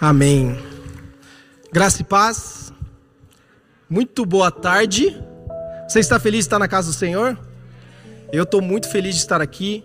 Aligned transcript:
Amém. 0.00 0.56
Graça 1.70 2.00
e 2.00 2.04
paz. 2.04 2.72
Muito 3.88 4.24
boa 4.24 4.50
tarde. 4.50 5.14
Você 5.86 6.00
está 6.00 6.18
feliz 6.18 6.38
de 6.38 6.46
estar 6.46 6.58
na 6.58 6.66
casa 6.66 6.88
do 6.90 6.94
Senhor? 6.94 7.38
Eu 8.32 8.44
estou 8.44 8.62
muito 8.62 8.88
feliz 8.88 9.14
de 9.14 9.20
estar 9.20 9.42
aqui. 9.42 9.84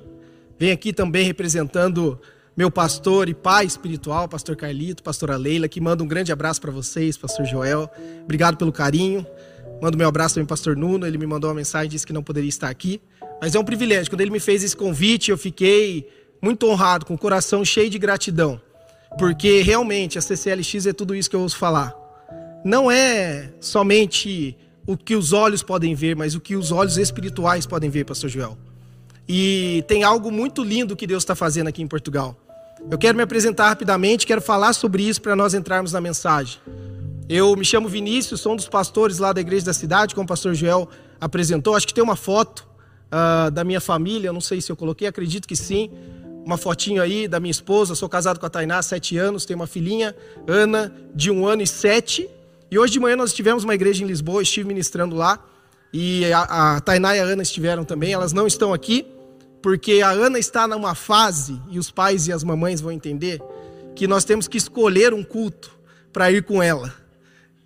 Venho 0.58 0.74
aqui 0.74 0.94
também 0.94 1.26
representando 1.26 2.18
meu 2.56 2.72
pastor 2.72 3.28
e 3.28 3.34
pai 3.34 3.66
espiritual, 3.66 4.30
pastor 4.30 4.56
Carlito, 4.56 5.04
pastora 5.04 5.36
Leila, 5.36 5.68
que 5.68 5.82
manda 5.82 6.02
um 6.02 6.08
grande 6.08 6.32
abraço 6.32 6.62
para 6.62 6.72
vocês, 6.72 7.18
pastor 7.18 7.46
Joel. 7.46 7.92
Obrigado 8.24 8.56
pelo 8.56 8.72
carinho. 8.72 9.28
Mando 9.82 9.98
meu 9.98 10.08
abraço 10.08 10.36
também 10.36 10.48
pastor 10.48 10.78
Nuno, 10.78 11.06
ele 11.06 11.18
me 11.18 11.28
mandou 11.28 11.50
uma 11.50 11.58
mensagem, 11.58 11.90
disse 11.90 12.08
que 12.08 12.14
não 12.14 12.24
poderia 12.24 12.48
estar 12.48 12.70
aqui. 12.70 13.02
Mas 13.42 13.54
é 13.54 13.60
um 13.60 13.66
privilégio. 13.66 14.10
Quando 14.10 14.22
ele 14.22 14.32
me 14.32 14.40
fez 14.40 14.64
esse 14.64 14.78
convite, 14.78 15.30
eu 15.30 15.38
fiquei 15.38 16.10
muito 16.42 16.66
honrado, 16.68 17.06
com 17.06 17.16
o 17.16 17.18
coração 17.18 17.66
cheio 17.66 17.90
de 17.90 18.00
gratidão. 18.00 18.62
Porque 19.18 19.62
realmente 19.62 20.18
a 20.18 20.22
CCLX 20.22 20.88
é 20.88 20.94
tudo 20.94 21.16
isso 21.16 21.30
que 21.30 21.36
eu 21.36 21.42
ouço 21.42 21.58
falar. 21.58 21.96
Não 22.66 22.92
é 22.92 23.54
somente 23.60 24.58
o 24.86 24.98
que 24.98 25.16
os 25.16 25.34
olhos 25.34 25.64
podem 25.64 25.96
ver, 25.96 26.16
mas 26.16 26.36
o 26.36 26.40
que 26.40 26.56
os 26.56 26.72
olhos 26.72 26.98
espirituais 26.98 27.66
podem 27.66 27.90
ver, 27.90 28.06
Pastor 28.06 28.30
Joel. 28.30 28.58
E 29.28 29.84
tem 29.88 30.04
algo 30.04 30.32
muito 30.32 30.64
lindo 30.64 30.96
que 30.96 31.08
Deus 31.08 31.24
está 31.24 31.34
fazendo 31.34 31.68
aqui 31.68 31.82
em 31.82 31.88
Portugal. 31.88 32.36
Eu 32.92 32.98
quero 32.98 33.18
me 33.18 33.24
apresentar 33.24 33.70
rapidamente, 33.70 34.28
quero 34.28 34.42
falar 34.42 34.74
sobre 34.74 35.04
isso 35.04 35.22
para 35.22 35.36
nós 35.36 35.54
entrarmos 35.54 35.94
na 35.94 36.02
mensagem. 36.02 36.60
Eu 37.28 37.56
me 37.56 37.66
chamo 37.66 37.88
Vinícius, 37.88 38.42
sou 38.42 38.54
um 38.54 38.56
dos 38.56 38.68
pastores 38.68 39.18
lá 39.18 39.34
da 39.34 39.42
igreja 39.42 39.66
da 39.66 39.74
cidade, 39.74 40.14
como 40.14 40.26
o 40.26 40.28
pastor 40.28 40.54
Joel 40.54 40.88
apresentou. 41.20 41.76
Acho 41.76 41.88
que 41.88 41.94
tem 41.94 42.04
uma 42.04 42.16
foto 42.16 42.68
uh, 43.08 43.50
da 43.50 43.64
minha 43.64 43.82
família, 43.82 44.32
não 44.32 44.42
sei 44.42 44.62
se 44.62 44.72
eu 44.72 44.76
coloquei, 44.76 45.08
acredito 45.08 45.48
que 45.48 45.56
sim 45.56 45.90
uma 46.46 46.58
fotinho 46.58 47.02
aí 47.02 47.28
da 47.28 47.40
minha 47.40 47.52
esposa. 47.52 47.96
sou 47.96 48.08
casado 48.08 48.40
com 48.40 48.46
a 48.46 48.50
Tainá 48.50 48.78
há 48.78 48.84
sete 48.84 49.18
anos, 49.18 49.46
tenho 49.46 49.60
uma 49.60 49.68
filhinha, 49.68 50.16
Ana, 50.48 50.96
de 51.14 51.32
um 51.32 51.48
ano 51.48 51.64
e 51.64 51.68
sete. 51.68 52.30
E 52.70 52.78
hoje 52.78 52.94
de 52.94 53.00
manhã 53.00 53.16
nós 53.16 53.34
tivemos 53.34 53.64
uma 53.64 53.74
igreja 53.74 54.04
em 54.04 54.08
Lisboa, 54.08 54.44
estive 54.44 54.68
ministrando 54.68 55.16
lá. 55.16 55.44
E 55.92 56.32
a, 56.32 56.76
a 56.76 56.82
Tainá 56.82 57.16
e 57.16 57.20
a 57.20 57.24
Ana 57.24 57.42
estiveram 57.42 57.84
também. 57.84 58.14
Elas 58.14 58.32
não 58.32 58.46
estão 58.46 58.74
aqui, 58.74 59.08
porque 59.62 60.02
a 60.02 60.12
Ana 60.12 60.38
está 60.38 60.68
numa 60.68 60.94
fase, 60.94 61.60
e 61.72 61.80
os 61.80 61.90
pais 61.90 62.28
e 62.28 62.32
as 62.32 62.44
mamães 62.44 62.80
vão 62.80 62.92
entender, 62.92 63.42
que 63.96 64.08
nós 64.08 64.24
temos 64.24 64.48
que 64.48 64.58
escolher 64.58 65.14
um 65.14 65.24
culto 65.24 65.76
para 66.14 66.32
ir 66.32 66.44
com 66.44 66.62
ela. 66.62 66.94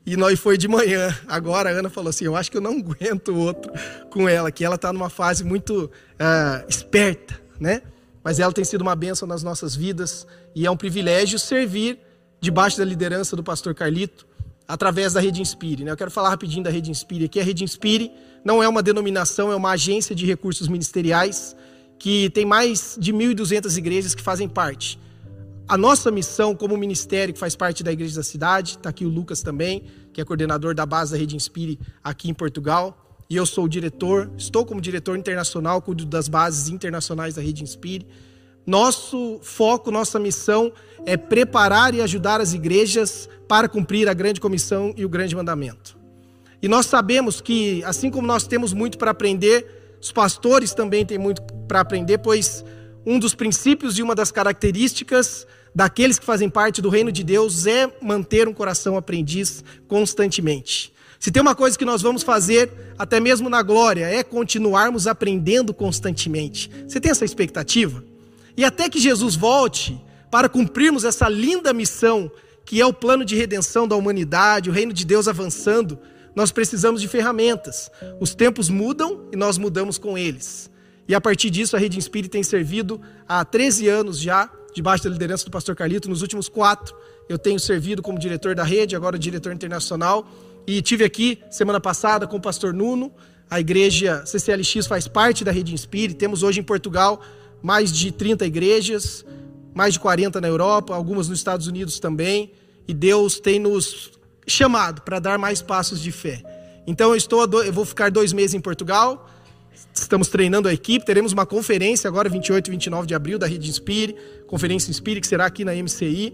E 0.05 0.16
nós 0.16 0.39
foi 0.39 0.58
de 0.58 0.67
manhã. 0.67 1.14
Agora 1.27 1.69
a 1.69 1.73
Ana 1.73 1.89
falou 1.89 2.09
assim: 2.09 2.25
Eu 2.25 2.36
acho 2.36 2.49
que 2.49 2.58
eu 2.58 2.61
não 2.61 2.77
aguento 2.80 3.36
outro 3.36 3.71
com 4.09 4.30
ela, 4.30 4.52
que 4.52 4.64
ela 4.64 4.75
está 4.75 4.93
numa 4.93 5.09
fase 5.09 5.43
muito 5.43 5.86
uh, 5.86 6.66
esperta, 6.69 7.39
né? 7.59 7.81
Mas 8.23 8.39
ela 8.39 8.52
tem 8.52 8.64
sido 8.64 8.81
uma 8.81 8.95
bênção 8.95 9.28
nas 9.28 9.44
nossas 9.44 9.75
vidas 9.75 10.28
e 10.56 10.66
é 10.66 10.72
um 10.72 10.78
privilégio 10.78 11.39
servir 11.39 12.00
debaixo 12.42 12.78
da 12.78 12.86
liderança 12.86 13.36
do 13.36 13.44
pastor 13.44 13.73
Carlito 13.73 14.28
através 14.67 15.14
da 15.14 15.20
Rede 15.20 15.42
Inspire. 15.42 15.84
Né? 15.84 15.92
Eu 15.92 15.98
quero 15.98 16.11
falar 16.11 16.30
rapidinho 16.30 16.64
da 16.64 16.70
Rede 16.70 16.92
Inspire 16.92 17.26
aqui. 17.26 17.39
A 17.39 17.44
Rede 17.44 17.64
Inspire 17.64 18.11
não 18.44 18.61
é 18.61 18.67
uma 18.67 18.84
denominação, 18.84 19.52
é 19.52 19.56
uma 19.56 19.72
agência 19.72 20.16
de 20.16 20.26
recursos 20.26 20.67
ministeriais 20.67 21.56
que 21.98 22.30
tem 22.30 22.45
mais 22.45 22.98
de 23.00 23.11
1.200 23.11 23.78
igrejas 23.78 24.16
que 24.16 24.22
fazem 24.22 24.48
parte. 24.48 25.00
A 25.67 25.78
nossa 25.78 26.09
missão 26.09 26.56
como 26.56 26.78
ministério 26.78 27.33
que 27.33 27.39
faz 27.39 27.56
parte 27.56 27.83
da 27.83 27.92
Igreja 27.92 28.16
da 28.16 28.23
Cidade, 28.23 28.78
está 28.78 28.89
aqui 28.89 29.06
o 29.06 29.09
Lucas 29.09 29.42
também, 29.42 29.83
que 30.14 30.22
é 30.22 30.26
coordenador 30.26 30.73
da 30.73 30.86
base 30.86 31.11
da 31.11 31.17
Rede 31.17 31.36
Inspire 31.36 31.80
aqui 32.04 32.30
em 32.30 32.33
Portugal 32.33 33.08
e 33.30 33.35
eu 33.35 33.45
sou 33.45 33.66
o 33.66 33.69
diretor, 33.69 34.31
estou 34.35 34.66
como 34.66 34.81
diretor 34.81 35.16
internacional, 35.16 35.83
cuido 35.83 36.03
das 36.03 36.27
bases 36.27 36.67
internacionais 36.67 37.36
da 37.36 37.41
Rede 37.44 37.61
Inspire. 37.61 38.08
Nosso 38.66 39.39
foco, 39.44 39.91
nossa 39.91 40.17
missão 40.19 40.73
é 41.05 41.16
preparar 41.16 41.94
e 41.94 42.02
ajudar 42.02 42.41
as 42.41 42.53
igrejas 42.53 43.30
para 43.47 43.69
cumprir 43.69 44.09
a 44.09 44.16
grande 44.16 44.41
comissão 44.41 44.95
e 44.97 45.05
o 45.05 45.09
grande 45.09 45.36
mandamento. 45.36 45.95
E 46.59 46.67
nós 46.67 46.88
sabemos 46.88 47.39
que, 47.39 47.83
assim 47.83 48.09
como 48.09 48.25
nós 48.25 48.47
temos 48.47 48.73
muito 48.73 48.97
para 48.97 49.11
aprender, 49.11 49.98
os 50.02 50.11
pastores 50.11 50.73
também 50.73 51.05
têm 51.05 51.20
muito 51.20 51.43
para 51.67 51.81
aprender, 51.81 52.17
pois 52.17 52.65
um 53.05 53.20
dos 53.20 53.36
princípios 53.36 53.99
e 53.99 54.02
uma 54.02 54.15
das 54.15 54.31
características 54.31 55.45
daqueles 55.73 56.17
que 56.17 56.25
fazem 56.25 56.49
parte 56.49 56.81
do 56.81 56.89
reino 56.89 57.11
de 57.11 57.23
Deus 57.23 57.67
é 57.67 57.92
manter 58.02 58.48
um 58.48 58.54
coração 58.54 58.98
aprendiz 58.98 59.64
constantemente. 59.87 60.92
Se 61.19 61.31
tem 61.31 61.41
uma 61.41 61.53
coisa 61.53 61.77
que 61.77 61.83
nós 61.83 62.02
vamos 62.02 62.23
fazer, 62.23 62.71
até 62.97 63.19
mesmo 63.19 63.49
na 63.49 63.61
glória, 63.61 64.05
é 64.05 64.23
continuarmos 64.23 65.05
aprendendo 65.05 65.73
constantemente. 65.73 66.71
Você 66.87 66.99
tem 66.99 67.11
essa 67.11 67.25
expectativa? 67.25 68.03
E 68.55 68.63
até 68.63 68.89
que 68.89 68.99
Jesus 68.99 69.35
volte 69.35 69.99
para 70.31 70.47
cumprirmos 70.47 71.03
essa 71.03 71.27
linda 71.27 71.73
missão, 71.73 72.31
que 72.65 72.80
é 72.80 72.85
o 72.85 72.93
plano 72.93 73.25
de 73.25 73.35
redenção 73.35 73.87
da 73.87 73.95
humanidade, 73.95 74.69
o 74.69 74.73
reino 74.73 74.93
de 74.93 75.05
Deus 75.05 75.27
avançando, 75.27 75.99
nós 76.33 76.52
precisamos 76.52 77.02
de 77.02 77.07
ferramentas. 77.07 77.91
Os 78.19 78.33
tempos 78.33 78.69
mudam 78.69 79.27
e 79.33 79.36
nós 79.36 79.57
mudamos 79.57 79.97
com 79.97 80.17
eles. 80.17 80.69
E 81.05 81.15
a 81.15 81.19
partir 81.19 81.49
disso, 81.49 81.75
a 81.75 81.80
Rede 81.80 81.97
Inspire 81.97 82.30
tem 82.30 82.43
servido 82.43 83.01
há 83.27 83.43
13 83.43 83.89
anos 83.89 84.19
já, 84.19 84.49
debaixo 84.73 85.03
da 85.03 85.09
liderança 85.09 85.43
do 85.43 85.51
pastor 85.51 85.75
Carlito, 85.75 86.09
nos 86.09 86.21
últimos 86.21 86.47
quatro. 86.47 86.95
Eu 87.27 87.37
tenho 87.37 87.59
servido 87.59 88.01
como 88.01 88.17
diretor 88.17 88.55
da 88.55 88.63
rede, 88.63 88.95
agora 88.95 89.17
diretor 89.17 89.51
internacional. 89.51 90.30
E 90.69 90.83
tive 90.83 91.03
aqui 91.03 91.39
semana 91.49 91.81
passada 91.81 92.27
com 92.27 92.37
o 92.37 92.39
pastor 92.39 92.75
Nuno. 92.75 93.11
A 93.49 93.59
igreja 93.59 94.23
CCLX 94.23 94.85
faz 94.85 95.07
parte 95.07 95.43
da 95.43 95.52
Rede 95.52 95.73
Inspire. 95.73 96.13
Temos 96.13 96.43
hoje 96.43 96.59
em 96.59 96.63
Portugal 96.63 97.23
mais 97.59 97.91
de 97.91 98.11
30 98.11 98.45
igrejas, 98.45 99.25
mais 99.73 99.95
de 99.95 99.99
40 99.99 100.39
na 100.39 100.47
Europa, 100.47 100.93
algumas 100.93 101.27
nos 101.27 101.39
Estados 101.39 101.65
Unidos 101.65 101.99
também. 101.99 102.52
E 102.87 102.93
Deus 102.93 103.39
tem 103.39 103.57
nos 103.57 104.11
chamado 104.45 105.02
para 105.02 105.17
dar 105.17 105.39
mais 105.39 105.59
passos 105.59 105.99
de 105.99 106.11
fé. 106.11 106.43
Então 106.86 107.09
eu 107.09 107.15
estou, 107.15 107.41
eu 107.63 107.73
vou 107.73 107.83
ficar 107.83 108.11
dois 108.11 108.31
meses 108.31 108.53
em 108.53 108.61
Portugal. 108.61 109.27
Estamos 109.91 110.27
treinando 110.27 110.67
a 110.67 110.73
equipe. 110.73 111.03
Teremos 111.03 111.33
uma 111.33 111.47
conferência 111.47 112.07
agora, 112.07 112.30
28 112.30 112.67
e 112.67 112.69
29 112.69 113.07
de 113.07 113.15
abril, 113.15 113.39
da 113.39 113.47
Rede 113.47 113.67
Inspire, 113.67 114.15
Conferência 114.45 114.91
Inspire, 114.91 115.19
que 115.19 115.25
será 115.25 115.47
aqui 115.47 115.65
na 115.65 115.73
MCI. 115.73 116.31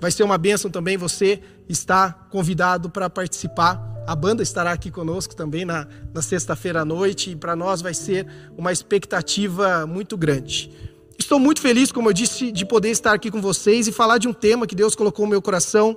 Vai 0.00 0.12
ser 0.12 0.22
uma 0.22 0.38
bênção 0.38 0.70
também, 0.70 0.96
você 0.96 1.40
está 1.68 2.12
convidado 2.30 2.88
para 2.88 3.10
participar. 3.10 3.82
A 4.06 4.14
banda 4.14 4.42
estará 4.42 4.72
aqui 4.72 4.90
conosco 4.90 5.34
também 5.34 5.64
na, 5.64 5.86
na 6.14 6.22
sexta-feira 6.22 6.82
à 6.82 6.84
noite 6.84 7.30
e 7.30 7.36
para 7.36 7.56
nós 7.56 7.82
vai 7.82 7.92
ser 7.92 8.26
uma 8.56 8.72
expectativa 8.72 9.86
muito 9.86 10.16
grande. 10.16 10.70
Estou 11.18 11.40
muito 11.40 11.60
feliz, 11.60 11.90
como 11.90 12.08
eu 12.08 12.12
disse, 12.12 12.52
de 12.52 12.64
poder 12.64 12.90
estar 12.90 13.12
aqui 13.12 13.30
com 13.30 13.40
vocês 13.40 13.88
e 13.88 13.92
falar 13.92 14.18
de 14.18 14.28
um 14.28 14.32
tema 14.32 14.66
que 14.66 14.74
Deus 14.74 14.94
colocou 14.94 15.26
no 15.26 15.30
meu 15.30 15.42
coração, 15.42 15.96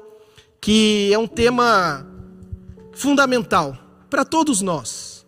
que 0.59 1.13
é 1.13 1.17
um 1.17 1.27
tema 1.27 2.05
fundamental 2.93 3.77
para 4.09 4.25
todos 4.25 4.61
nós. 4.61 5.25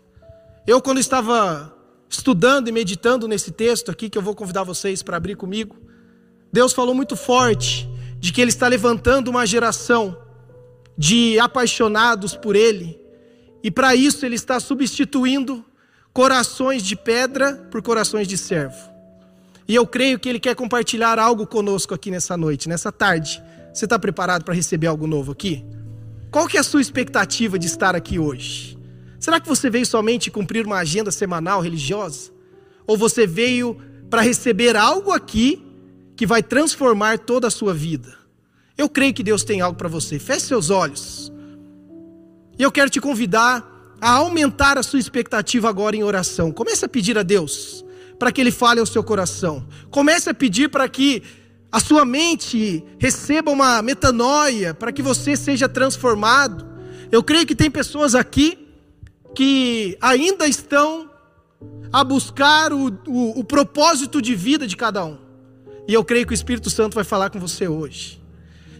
Eu, 0.65 0.81
quando 0.81 0.99
estava 0.99 1.73
estudando 2.09 2.67
e 2.67 2.71
meditando 2.71 3.27
nesse 3.27 3.51
texto 3.51 3.91
aqui, 3.91 4.09
que 4.09 4.17
eu 4.17 4.21
vou 4.21 4.33
convidar 4.35 4.63
vocês 4.63 5.03
para 5.03 5.15
abrir 5.15 5.35
comigo, 5.35 5.75
Deus 6.51 6.73
falou 6.73 6.95
muito 6.95 7.15
forte 7.15 7.87
de 8.23 8.31
que 8.31 8.39
Ele 8.39 8.51
está 8.51 8.69
levantando 8.69 9.27
uma 9.27 9.45
geração 9.45 10.17
de 10.97 11.37
apaixonados 11.39 12.37
por 12.37 12.55
Ele, 12.55 12.97
e 13.61 13.69
para 13.69 13.97
isso 13.97 14.25
Ele 14.25 14.35
está 14.35 14.61
substituindo 14.61 15.61
corações 16.13 16.83
de 16.83 16.95
pedra 16.95 17.67
por 17.69 17.81
corações 17.81 18.25
de 18.25 18.37
servo. 18.37 18.77
E 19.67 19.75
eu 19.75 19.85
creio 19.85 20.17
que 20.17 20.29
Ele 20.29 20.39
quer 20.39 20.55
compartilhar 20.55 21.19
algo 21.19 21.45
conosco 21.45 21.93
aqui 21.93 22.09
nessa 22.09 22.37
noite, 22.37 22.69
nessa 22.69 22.93
tarde. 22.93 23.43
Você 23.73 23.83
está 23.83 23.99
preparado 23.99 24.45
para 24.45 24.53
receber 24.53 24.87
algo 24.87 25.05
novo 25.05 25.33
aqui? 25.33 25.65
Qual 26.31 26.47
que 26.47 26.55
é 26.55 26.61
a 26.61 26.63
sua 26.63 26.79
expectativa 26.79 27.59
de 27.59 27.67
estar 27.67 27.93
aqui 27.93 28.19
hoje? 28.19 28.77
Será 29.19 29.37
que 29.37 29.49
você 29.49 29.69
veio 29.69 29.85
somente 29.85 30.31
cumprir 30.31 30.65
uma 30.65 30.77
agenda 30.77 31.11
semanal 31.11 31.59
religiosa? 31.59 32.31
Ou 32.87 32.97
você 32.97 33.27
veio 33.27 33.77
para 34.09 34.21
receber 34.21 34.77
algo 34.77 35.11
aqui 35.11 35.72
que 36.15 36.25
vai 36.25 36.43
transformar 36.43 37.19
toda 37.19 37.47
a 37.47 37.51
sua 37.51 37.73
vida. 37.73 38.17
Eu 38.77 38.89
creio 38.89 39.13
que 39.13 39.23
Deus 39.23 39.43
tem 39.43 39.61
algo 39.61 39.77
para 39.77 39.89
você. 39.89 40.19
Feche 40.19 40.47
seus 40.47 40.69
olhos. 40.69 41.31
E 42.57 42.63
eu 42.63 42.71
quero 42.71 42.89
te 42.89 42.99
convidar 42.99 43.71
a 43.99 44.11
aumentar 44.11 44.77
a 44.77 44.83
sua 44.83 44.99
expectativa 44.99 45.69
agora 45.69 45.95
em 45.95 46.03
oração. 46.03 46.51
Comece 46.51 46.85
a 46.85 46.89
pedir 46.89 47.17
a 47.17 47.23
Deus 47.23 47.85
para 48.19 48.31
que 48.31 48.41
Ele 48.41 48.51
fale 48.51 48.79
ao 48.79 48.85
seu 48.85 49.03
coração. 49.03 49.65
Comece 49.89 50.29
a 50.29 50.33
pedir 50.33 50.69
para 50.69 50.87
que 50.87 51.23
a 51.71 51.79
sua 51.79 52.05
mente 52.05 52.83
receba 52.99 53.51
uma 53.51 53.81
metanoia, 53.81 54.73
para 54.73 54.91
que 54.91 55.01
você 55.01 55.35
seja 55.35 55.67
transformado. 55.67 56.67
Eu 57.11 57.23
creio 57.23 57.45
que 57.45 57.55
tem 57.55 57.71
pessoas 57.71 58.13
aqui 58.13 58.59
que 59.35 59.97
ainda 59.99 60.47
estão 60.47 61.09
a 61.91 62.03
buscar 62.03 62.71
o, 62.71 62.87
o, 63.07 63.39
o 63.39 63.43
propósito 63.43 64.21
de 64.21 64.35
vida 64.35 64.67
de 64.67 64.75
cada 64.75 65.03
um. 65.05 65.22
E 65.87 65.93
eu 65.93 66.03
creio 66.03 66.25
que 66.25 66.33
o 66.33 66.35
Espírito 66.35 66.69
Santo 66.69 66.95
vai 66.95 67.03
falar 67.03 67.29
com 67.29 67.39
você 67.39 67.67
hoje. 67.67 68.21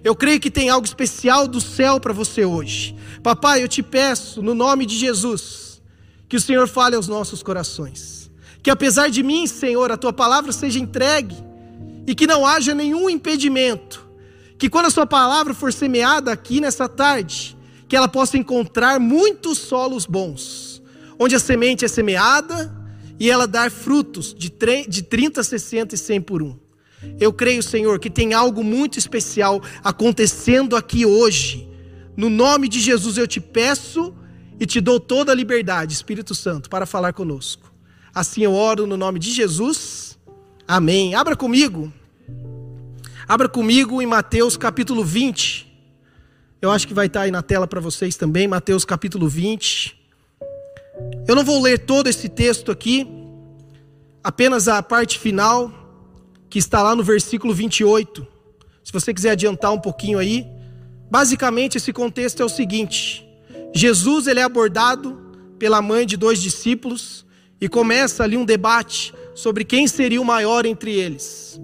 Eu 0.04 0.16
creio 0.16 0.40
que 0.40 0.52
tem 0.52 0.70
algo 0.70 0.86
especial 0.86 1.48
do 1.48 1.62
céu 1.62 2.00
para 2.00 2.14
você 2.14 2.44
hoje. 2.44 2.96
Papai, 3.22 3.64
eu 3.64 3.68
te 3.68 3.82
peço, 3.82 4.42
no 4.42 4.54
nome 4.54 4.86
de 4.86 4.98
Jesus, 4.98 5.82
que 6.28 6.36
o 6.36 6.42
Senhor 6.42 6.68
fale 6.68 6.96
aos 6.96 7.08
nossos 7.08 7.42
corações. 7.42 8.30
Que 8.62 8.70
apesar 8.70 9.10
de 9.10 9.24
mim, 9.24 9.48
Senhor, 9.48 9.92
a 9.92 9.98
tua 9.98 10.12
palavra 10.12 10.52
seja 10.52 10.80
entregue 10.80 11.36
e 12.06 12.14
que 12.14 12.28
não 12.28 12.46
haja 12.46 12.74
nenhum 12.74 13.10
impedimento. 13.10 14.06
Que 14.58 14.70
quando 14.70 14.86
a 14.86 14.90
sua 14.90 15.06
palavra 15.06 15.54
for 15.54 15.72
semeada 15.72 16.32
aqui 16.32 16.60
nessa 16.60 16.88
tarde, 16.88 17.58
que 17.88 17.96
ela 17.96 18.08
possa 18.08 18.38
encontrar 18.38 19.00
muitos 19.00 19.58
solos 19.58 20.06
bons, 20.06 20.82
onde 21.20 21.36
a 21.36 21.40
semente 21.40 21.86
é 21.86 21.88
semeada 21.88 22.74
e 23.20 23.30
ela 23.30 23.48
dar 23.48 23.70
frutos 23.70 24.34
de 24.34 24.50
30, 24.50 25.44
60 25.44 25.96
e 25.96 25.98
100 25.98 26.22
por 26.22 26.42
um. 26.42 26.63
Eu 27.20 27.32
creio, 27.32 27.62
Senhor, 27.62 28.00
que 28.00 28.10
tem 28.10 28.34
algo 28.34 28.64
muito 28.64 28.98
especial 28.98 29.62
acontecendo 29.84 30.76
aqui 30.76 31.06
hoje. 31.06 31.68
No 32.16 32.30
nome 32.30 32.68
de 32.68 32.80
Jesus 32.80 33.18
eu 33.18 33.28
te 33.28 33.40
peço 33.40 34.14
e 34.60 34.66
te 34.66 34.80
dou 34.80 35.00
toda 35.00 35.32
a 35.32 35.36
liberdade, 35.36 35.94
Espírito 35.94 36.36
Santo, 36.36 36.70
para 36.70 36.86
falar 36.86 37.14
conosco. 37.14 37.72
Assim 38.14 38.44
eu 38.44 38.54
oro 38.54 38.86
no 38.86 38.96
nome 38.96 39.20
de 39.20 39.32
Jesus. 39.32 40.18
Amém. 40.68 41.16
Abra 41.16 41.36
comigo. 41.36 41.92
Abra 43.28 43.50
comigo 43.50 44.02
em 44.02 44.06
Mateus 44.06 44.56
capítulo 44.58 45.04
20. 45.04 45.72
Eu 46.62 46.72
acho 46.72 46.88
que 46.88 46.94
vai 46.94 47.08
estar 47.08 47.22
aí 47.22 47.32
na 47.32 47.42
tela 47.42 47.68
para 47.68 47.82
vocês 47.82 48.16
também, 48.16 48.48
Mateus 48.48 48.86
capítulo 48.86 49.28
20. 49.28 50.00
Eu 51.28 51.36
não 51.36 51.44
vou 51.44 51.62
ler 51.62 51.80
todo 51.80 52.08
esse 52.08 52.30
texto 52.30 52.72
aqui, 52.72 53.08
apenas 54.24 54.68
a 54.68 54.82
parte 54.82 55.18
final 55.18 55.83
que 56.54 56.60
está 56.60 56.84
lá 56.84 56.96
no 56.96 57.02
versículo 57.02 57.52
28. 57.52 58.28
Se 58.84 58.94
você 58.94 59.12
quiser 59.12 59.32
adiantar 59.32 59.74
um 59.74 59.80
pouquinho 59.80 60.20
aí, 60.20 60.46
basicamente 61.10 61.80
esse 61.80 61.92
contexto 61.92 62.44
é 62.44 62.46
o 62.46 62.50
seguinte: 62.50 63.28
Jesus 63.74 64.28
ele 64.28 64.40
é 64.40 64.44
abordado 64.44 65.20
pela 65.58 65.82
mãe 65.82 66.06
de 66.06 66.16
dois 66.16 66.40
discípulos 66.40 67.26
e 67.60 67.68
começa 67.68 68.24
ali 68.24 68.38
um 68.38 68.46
debate 68.46 69.16
sobre 69.34 69.66
quem 69.66 69.88
seria 69.88 70.22
o 70.22 70.26
maior 70.26 70.64
entre 70.64 70.92
eles. 70.92 71.60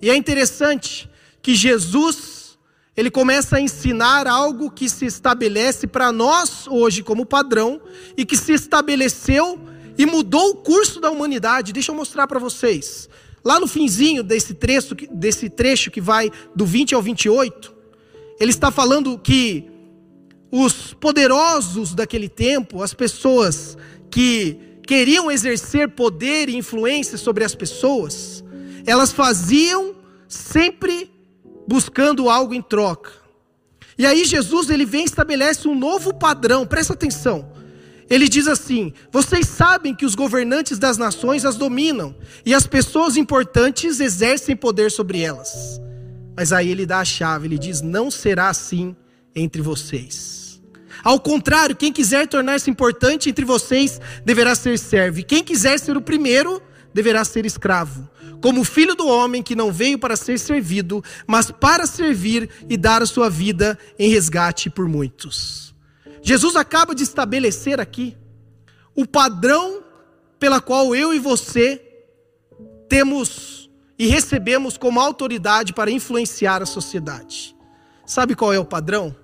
E 0.00 0.08
é 0.08 0.14
interessante 0.14 1.10
que 1.42 1.56
Jesus 1.56 2.56
ele 2.96 3.10
começa 3.10 3.56
a 3.56 3.60
ensinar 3.60 4.28
algo 4.28 4.70
que 4.70 4.88
se 4.88 5.04
estabelece 5.04 5.88
para 5.88 6.12
nós 6.12 6.68
hoje 6.68 7.02
como 7.02 7.26
padrão 7.26 7.80
e 8.16 8.24
que 8.24 8.36
se 8.36 8.52
estabeleceu 8.52 9.60
e 9.98 10.06
mudou 10.06 10.50
o 10.50 10.54
curso 10.54 11.00
da 11.00 11.10
humanidade. 11.10 11.72
Deixa 11.72 11.90
eu 11.90 11.96
mostrar 11.96 12.28
para 12.28 12.38
vocês. 12.38 13.08
Lá 13.48 13.58
no 13.58 13.66
finzinho 13.66 14.22
desse 14.22 14.52
trecho, 14.52 14.94
desse 15.10 15.48
trecho 15.48 15.90
que 15.90 16.02
vai 16.02 16.30
do 16.54 16.66
20 16.66 16.94
ao 16.94 17.00
28, 17.00 17.74
ele 18.38 18.50
está 18.50 18.70
falando 18.70 19.18
que 19.18 19.64
os 20.52 20.92
poderosos 20.92 21.94
daquele 21.94 22.28
tempo, 22.28 22.82
as 22.82 22.92
pessoas 22.92 23.74
que 24.10 24.58
queriam 24.86 25.30
exercer 25.30 25.88
poder 25.88 26.50
e 26.50 26.56
influência 26.58 27.16
sobre 27.16 27.42
as 27.42 27.54
pessoas, 27.54 28.44
elas 28.84 29.12
faziam 29.12 29.94
sempre 30.28 31.10
buscando 31.66 32.28
algo 32.28 32.52
em 32.52 32.60
troca. 32.60 33.12
E 33.96 34.04
aí 34.04 34.26
Jesus 34.26 34.68
ele 34.68 34.84
vem 34.84 35.04
e 35.04 35.06
estabelece 35.06 35.66
um 35.66 35.74
novo 35.74 36.12
padrão, 36.12 36.66
presta 36.66 36.92
atenção. 36.92 37.50
Ele 38.10 38.28
diz 38.28 38.48
assim: 38.48 38.92
Vocês 39.12 39.46
sabem 39.46 39.94
que 39.94 40.06
os 40.06 40.14
governantes 40.14 40.78
das 40.78 40.96
nações 40.96 41.44
as 41.44 41.56
dominam, 41.56 42.14
e 42.44 42.54
as 42.54 42.66
pessoas 42.66 43.16
importantes 43.16 44.00
exercem 44.00 44.56
poder 44.56 44.90
sobre 44.90 45.20
elas. 45.20 45.80
Mas 46.36 46.52
aí 46.52 46.70
ele 46.70 46.86
dá 46.86 47.00
a 47.00 47.04
chave, 47.04 47.46
ele 47.46 47.58
diz: 47.58 47.82
Não 47.82 48.10
será 48.10 48.48
assim 48.48 48.96
entre 49.34 49.60
vocês. 49.60 50.60
Ao 51.04 51.20
contrário, 51.20 51.76
quem 51.76 51.92
quiser 51.92 52.26
tornar-se 52.26 52.70
importante 52.70 53.30
entre 53.30 53.44
vocês 53.44 54.00
deverá 54.24 54.54
ser 54.54 54.78
servo, 54.78 55.20
e 55.20 55.22
quem 55.22 55.44
quiser 55.44 55.78
ser 55.78 55.96
o 55.96 56.02
primeiro 56.02 56.60
deverá 56.92 57.24
ser 57.24 57.46
escravo, 57.46 58.08
como 58.40 58.64
filho 58.64 58.94
do 58.94 59.06
homem 59.06 59.42
que 59.42 59.54
não 59.54 59.70
veio 59.70 59.98
para 59.98 60.16
ser 60.16 60.38
servido, 60.38 61.02
mas 61.26 61.50
para 61.50 61.86
servir 61.86 62.48
e 62.68 62.76
dar 62.76 63.02
a 63.02 63.06
sua 63.06 63.28
vida 63.28 63.78
em 63.98 64.10
resgate 64.10 64.70
por 64.70 64.88
muitos. 64.88 65.67
Jesus 66.22 66.56
acaba 66.56 66.94
de 66.94 67.02
estabelecer 67.02 67.80
aqui 67.80 68.16
o 68.94 69.06
padrão 69.06 69.82
pela 70.38 70.60
qual 70.60 70.94
eu 70.94 71.12
e 71.14 71.18
você 71.18 71.82
temos 72.88 73.70
e 73.98 74.06
recebemos 74.06 74.76
como 74.76 75.00
autoridade 75.00 75.72
para 75.72 75.90
influenciar 75.90 76.62
a 76.62 76.66
sociedade. 76.66 77.54
Sabe 78.06 78.34
qual 78.34 78.52
é 78.52 78.58
o 78.58 78.64
padrão? 78.64 79.14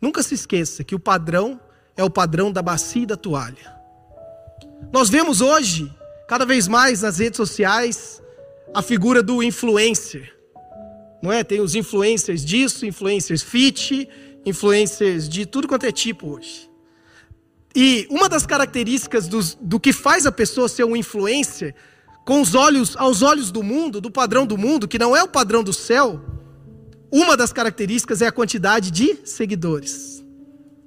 Nunca 0.00 0.22
se 0.22 0.34
esqueça 0.34 0.84
que 0.84 0.94
o 0.94 1.00
padrão 1.00 1.60
é 1.96 2.04
o 2.04 2.10
padrão 2.10 2.52
da 2.52 2.60
bacia 2.60 3.04
e 3.04 3.06
da 3.06 3.16
toalha. 3.16 3.74
Nós 4.92 5.08
vemos 5.08 5.40
hoje, 5.40 5.90
cada 6.28 6.44
vez 6.44 6.68
mais 6.68 7.02
nas 7.02 7.18
redes 7.18 7.36
sociais, 7.36 8.22
a 8.74 8.82
figura 8.82 9.22
do 9.22 9.42
influencer. 9.42 10.36
Não 11.22 11.32
é? 11.32 11.42
Tem 11.42 11.60
os 11.60 11.74
influencers 11.74 12.44
disso, 12.44 12.84
influencers 12.84 13.42
fit, 13.42 14.08
influencers 14.46 15.28
de 15.28 15.44
tudo 15.44 15.66
quanto 15.68 15.84
é 15.84 15.92
tipo 15.92 16.34
hoje. 16.34 16.70
E 17.74 18.06
uma 18.08 18.28
das 18.28 18.46
características 18.46 19.28
dos, 19.28 19.54
do 19.60 19.78
que 19.78 19.92
faz 19.92 20.24
a 20.24 20.32
pessoa 20.32 20.68
ser 20.68 20.84
um 20.84 20.96
influencer, 20.96 21.74
com 22.24 22.40
os 22.40 22.54
olhos, 22.54 22.96
aos 22.96 23.20
olhos 23.20 23.52
do 23.52 23.62
mundo, 23.62 24.00
do 24.00 24.10
padrão 24.10 24.46
do 24.46 24.56
mundo, 24.56 24.88
que 24.88 24.98
não 24.98 25.14
é 25.14 25.22
o 25.22 25.28
padrão 25.28 25.62
do 25.62 25.72
céu, 25.72 26.20
uma 27.12 27.36
das 27.36 27.52
características 27.52 28.22
é 28.22 28.26
a 28.26 28.32
quantidade 28.32 28.90
de 28.90 29.18
seguidores. 29.24 30.24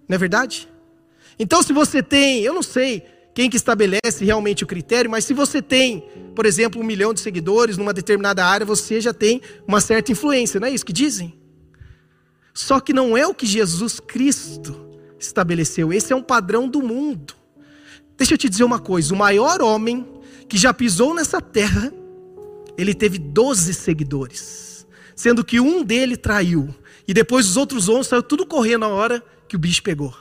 Não 0.08 0.16
é 0.16 0.18
verdade? 0.18 0.68
Então, 1.38 1.62
se 1.62 1.72
você 1.72 2.02
tem, 2.04 2.42
eu 2.42 2.54
não 2.54 2.64
sei 2.64 3.06
quem 3.34 3.50
que 3.50 3.56
estabelece 3.56 4.26
realmente 4.26 4.64
o 4.64 4.68
critério, 4.68 5.10
mas 5.10 5.24
se 5.24 5.34
você 5.34 5.62
tem, 5.62 6.04
por 6.36 6.46
exemplo, 6.46 6.82
um 6.82 6.84
milhão 6.84 7.14
de 7.14 7.22
seguidores 7.22 7.78
numa 7.78 7.94
determinada 7.94 8.44
área, 8.46 8.66
você 8.66 9.00
já 9.00 9.14
tem 9.14 9.42
uma 9.66 9.80
certa 9.80 10.12
influência, 10.12 10.60
não 10.60 10.68
é 10.68 10.72
isso 10.72 10.86
que 10.86 10.92
dizem? 10.92 11.38
Só 12.60 12.82
que 12.82 12.92
não 12.92 13.16
é 13.16 13.26
o 13.26 13.34
que 13.34 13.46
Jesus 13.46 14.02
Cristo 14.02 14.86
estabeleceu, 15.18 15.94
esse 15.94 16.12
é 16.12 16.16
um 16.16 16.22
padrão 16.22 16.68
do 16.68 16.82
mundo. 16.82 17.34
Deixa 18.18 18.34
eu 18.34 18.38
te 18.38 18.50
dizer 18.50 18.66
uma 18.66 18.80
coisa: 18.80 19.14
o 19.14 19.18
maior 19.18 19.62
homem 19.62 20.06
que 20.50 20.58
já 20.58 20.74
pisou 20.74 21.14
nessa 21.14 21.40
terra, 21.40 21.90
ele 22.78 22.94
teve 22.94 23.18
12 23.18 23.74
seguidores, 23.74 24.86
sendo 25.16 25.42
que 25.42 25.62
um 25.62 25.82
dele 25.86 26.18
traiu, 26.18 26.68
e 27.08 27.14
depois 27.14 27.48
os 27.48 27.56
outros 27.56 27.88
11 27.88 28.10
saiu 28.10 28.24
tudo 28.24 28.46
correndo 28.46 28.82
na 28.82 28.90
hora 28.90 29.24
que 29.48 29.56
o 29.56 29.60
bicho 29.60 29.82
pegou. 29.82 30.14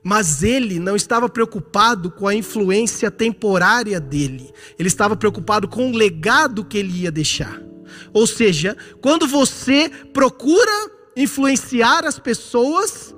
Mas 0.00 0.44
ele 0.44 0.78
não 0.78 0.94
estava 0.94 1.28
preocupado 1.28 2.08
com 2.08 2.28
a 2.28 2.34
influência 2.36 3.10
temporária 3.10 3.98
dele, 3.98 4.52
ele 4.78 4.86
estava 4.86 5.16
preocupado 5.16 5.66
com 5.66 5.90
o 5.90 5.96
legado 5.96 6.64
que 6.64 6.78
ele 6.78 7.00
ia 7.00 7.10
deixar. 7.10 7.71
Ou 8.12 8.26
seja, 8.26 8.76
quando 9.00 9.26
você 9.26 9.88
procura 10.12 10.90
influenciar 11.16 12.04
as 12.04 12.18
pessoas, 12.18 13.14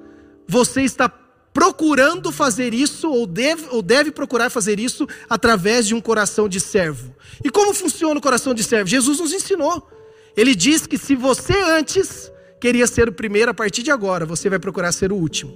você 0.46 0.82
está 0.82 1.08
procurando 1.52 2.32
fazer 2.32 2.74
isso, 2.74 3.08
ou 3.08 3.26
deve, 3.26 3.66
ou 3.70 3.80
deve 3.80 4.10
procurar 4.10 4.50
fazer 4.50 4.80
isso, 4.80 5.06
através 5.30 5.86
de 5.86 5.94
um 5.94 6.00
coração 6.00 6.48
de 6.48 6.58
servo. 6.58 7.14
E 7.44 7.48
como 7.48 7.72
funciona 7.72 8.18
o 8.18 8.22
coração 8.22 8.52
de 8.52 8.64
servo? 8.64 8.90
Jesus 8.90 9.20
nos 9.20 9.32
ensinou. 9.32 9.88
Ele 10.36 10.54
diz 10.54 10.84
que 10.86 10.98
se 10.98 11.14
você 11.14 11.56
antes 11.56 12.30
queria 12.60 12.88
ser 12.88 13.08
o 13.08 13.12
primeiro, 13.12 13.52
a 13.52 13.54
partir 13.54 13.84
de 13.84 13.92
agora 13.92 14.26
você 14.26 14.50
vai 14.50 14.58
procurar 14.58 14.90
ser 14.90 15.12
o 15.12 15.16
último. 15.16 15.54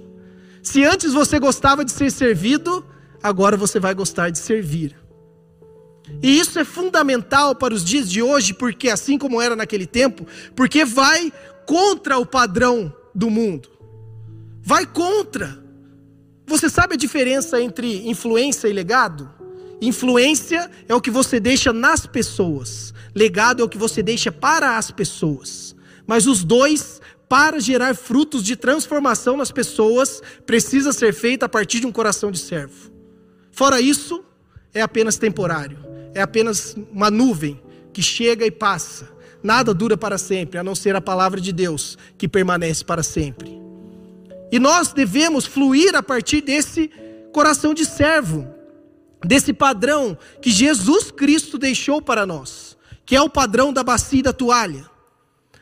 Se 0.63 0.85
antes 0.85 1.13
você 1.13 1.37
gostava 1.37 1.83
de 1.83 1.91
ser 1.91 2.11
servido, 2.11 2.85
agora 3.21 3.57
você 3.57 3.77
vai 3.77 3.93
gostar 3.93 4.29
de 4.29 4.39
servir. 4.39 4.95
E 6.21 6.39
isso 6.39 6.59
é 6.59 6.65
fundamental 6.65 7.55
para 7.55 7.73
os 7.73 7.83
dias 7.83 8.09
de 8.09 8.21
hoje, 8.21 8.53
porque 8.53 8.89
assim 8.89 9.17
como 9.17 9.41
era 9.41 9.55
naquele 9.55 9.85
tempo, 9.85 10.27
porque 10.55 10.83
vai 10.83 11.31
contra 11.65 12.17
o 12.17 12.25
padrão 12.25 12.93
do 13.15 13.29
mundo. 13.29 13.69
Vai 14.61 14.85
contra. 14.85 15.63
Você 16.45 16.69
sabe 16.69 16.95
a 16.95 16.97
diferença 16.97 17.61
entre 17.61 18.09
influência 18.09 18.67
e 18.67 18.73
legado? 18.73 19.29
Influência 19.81 20.69
é 20.89 20.93
o 20.93 20.99
que 20.99 21.09
você 21.09 21.39
deixa 21.39 21.71
nas 21.71 22.05
pessoas, 22.05 22.93
legado 23.15 23.61
é 23.61 23.65
o 23.65 23.69
que 23.69 23.77
você 23.77 24.03
deixa 24.03 24.29
para 24.29 24.77
as 24.77 24.91
pessoas. 24.91 25.73
Mas 26.05 26.27
os 26.27 26.43
dois, 26.43 26.99
para 27.29 27.59
gerar 27.59 27.95
frutos 27.95 28.43
de 28.43 28.57
transformação 28.57 29.37
nas 29.37 29.51
pessoas, 29.51 30.21
precisa 30.45 30.91
ser 30.91 31.13
feito 31.13 31.43
a 31.43 31.49
partir 31.49 31.79
de 31.79 31.87
um 31.87 31.91
coração 31.93 32.29
de 32.29 32.39
servo. 32.39 32.91
Fora 33.51 33.79
isso, 33.79 34.21
é 34.73 34.81
apenas 34.81 35.17
temporário 35.17 35.89
é 36.13 36.21
apenas 36.21 36.75
uma 36.91 37.09
nuvem 37.11 37.61
que 37.93 38.01
chega 38.01 38.45
e 38.45 38.51
passa. 38.51 39.09
Nada 39.41 39.73
dura 39.73 39.97
para 39.97 40.17
sempre, 40.17 40.59
a 40.59 40.63
não 40.63 40.75
ser 40.75 40.95
a 40.95 41.01
palavra 41.01 41.39
de 41.39 41.53
Deus, 41.53 41.97
que 42.17 42.27
permanece 42.27 42.83
para 42.83 43.03
sempre. 43.03 43.59
E 44.51 44.59
nós 44.59 44.91
devemos 44.91 45.45
fluir 45.45 45.95
a 45.95 46.03
partir 46.03 46.41
desse 46.41 46.91
coração 47.31 47.73
de 47.73 47.85
servo, 47.85 48.47
desse 49.23 49.53
padrão 49.53 50.17
que 50.41 50.49
Jesus 50.49 51.11
Cristo 51.11 51.57
deixou 51.57 52.01
para 52.01 52.25
nós, 52.25 52.77
que 53.05 53.15
é 53.15 53.21
o 53.21 53.29
padrão 53.29 53.71
da 53.71 53.83
bacia 53.83 54.19
e 54.19 54.23
da 54.23 54.33
toalha. 54.33 54.89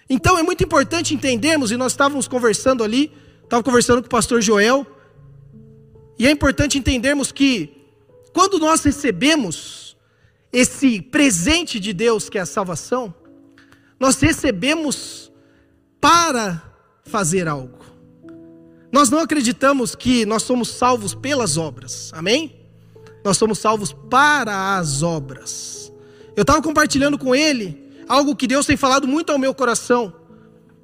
Então 0.09 0.37
é 0.37 0.43
muito 0.43 0.63
importante 0.63 1.13
entendermos, 1.13 1.69
e 1.69 1.77
nós 1.77 1.91
estávamos 1.91 2.27
conversando 2.27 2.83
ali, 2.83 3.11
estava 3.43 3.61
conversando 3.61 4.01
com 4.01 4.07
o 4.07 4.09
pastor 4.09 4.41
Joel, 4.41 4.87
e 6.17 6.25
é 6.25 6.31
importante 6.31 6.77
entendermos 6.77 7.31
que 7.31 7.77
quando 8.33 8.57
nós 8.57 8.83
recebemos 8.83 9.86
esse 10.51 11.01
presente 11.01 11.79
de 11.79 11.93
Deus 11.93 12.29
que 12.29 12.37
é 12.37 12.41
a 12.41 12.45
salvação, 12.45 13.13
Nós 13.99 14.19
recebemos 14.19 15.31
para 15.99 16.61
fazer 17.03 17.47
algo. 17.47 17.79
Nós 18.91 19.09
não 19.09 19.19
acreditamos 19.19 19.95
que 19.95 20.25
nós 20.25 20.43
somos 20.43 20.69
salvos 20.69 21.13
pelas 21.13 21.57
obras, 21.57 22.11
amém? 22.13 22.55
Nós 23.23 23.37
somos 23.37 23.59
salvos 23.59 23.91
para 23.91 24.77
as 24.77 25.01
obras. 25.01 25.91
Eu 26.35 26.41
estava 26.41 26.61
compartilhando 26.61 27.17
com 27.17 27.35
ele 27.35 27.91
algo 28.07 28.35
que 28.35 28.47
Deus 28.47 28.65
tem 28.65 28.77
falado 28.77 29.07
muito 29.07 29.31
ao 29.31 29.39
meu 29.39 29.53
coração, 29.53 30.13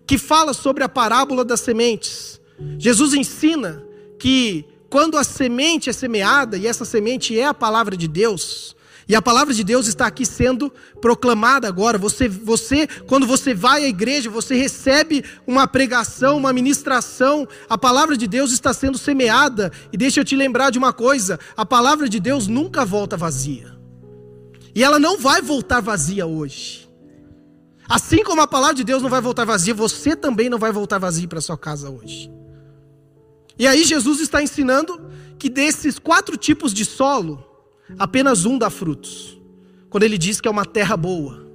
que 0.06 0.18
fala 0.18 0.54
sobre 0.54 0.84
a 0.84 0.90
parábola 0.90 1.46
das 1.46 1.62
sementes. 1.62 2.42
Jesus 2.78 3.14
ensina 3.14 3.84
que 4.20 4.66
quando 4.90 5.18
a 5.18 5.24
semente 5.24 5.90
é 5.90 5.94
semeada, 5.94 6.58
e 6.58 6.68
essa 6.68 6.86
semente 6.86 7.40
é 7.40 7.46
a 7.46 7.54
palavra 7.54 7.96
de 7.96 8.08
Deus, 8.08 8.76
e 9.08 9.16
a 9.16 9.22
palavra 9.22 9.54
de 9.54 9.64
Deus 9.64 9.88
está 9.88 10.08
aqui 10.08 10.26
sendo 10.26 10.72
proclamada 11.02 11.68
agora. 11.68 11.98
Você, 11.98 12.28
você, 12.28 12.88
quando 13.08 13.28
você 13.28 13.54
vai 13.54 13.84
à 13.84 13.88
igreja, 13.88 14.30
você 14.30 14.56
recebe 14.56 15.24
uma 15.46 15.68
pregação, 15.68 16.38
uma 16.38 16.54
ministração. 16.54 17.48
A 17.70 17.78
palavra 17.78 18.16
de 18.16 18.28
Deus 18.28 18.52
está 18.52 18.74
sendo 18.74 18.98
semeada. 18.98 19.72
E 19.92 19.98
deixa 19.98 20.22
eu 20.22 20.26
te 20.26 20.36
lembrar 20.36 20.70
de 20.70 20.78
uma 20.78 20.94
coisa: 20.94 21.40
a 21.58 21.66
palavra 21.66 22.08
de 22.08 22.20
Deus 22.20 22.48
nunca 22.48 22.86
volta 22.86 23.18
vazia. 23.18 23.74
E 24.76 24.84
ela 24.84 24.98
não 24.98 25.18
vai 25.18 25.42
voltar 25.42 25.82
vazia 25.82 26.26
hoje. 26.26 26.90
Assim 27.88 28.24
como 28.24 28.42
a 28.42 28.48
palavra 28.48 28.76
de 28.76 28.84
Deus 28.84 29.04
não 29.04 29.10
vai 29.10 29.22
voltar 29.22 29.46
vazia, 29.46 29.74
você 29.74 30.16
também 30.16 30.50
não 30.50 30.58
vai 30.58 30.72
voltar 30.72 30.98
vazio 30.98 31.28
para 31.28 31.42
sua 31.42 31.58
casa 31.58 31.90
hoje. 31.90 32.32
E 33.60 33.68
aí 33.68 33.84
Jesus 33.84 34.20
está 34.20 34.42
ensinando 34.42 35.00
que 35.38 35.50
desses 35.50 36.00
quatro 36.00 36.38
tipos 36.38 36.74
de 36.74 36.86
solo, 36.86 37.53
apenas 37.98 38.46
um 38.46 38.58
dá 38.58 38.70
frutos. 38.70 39.40
Quando 39.90 40.04
ele 40.04 40.18
diz 40.18 40.42
que 40.42 40.48
é 40.48 40.52
uma 40.52 40.66
terra 40.66 40.98
boa. 40.98 41.46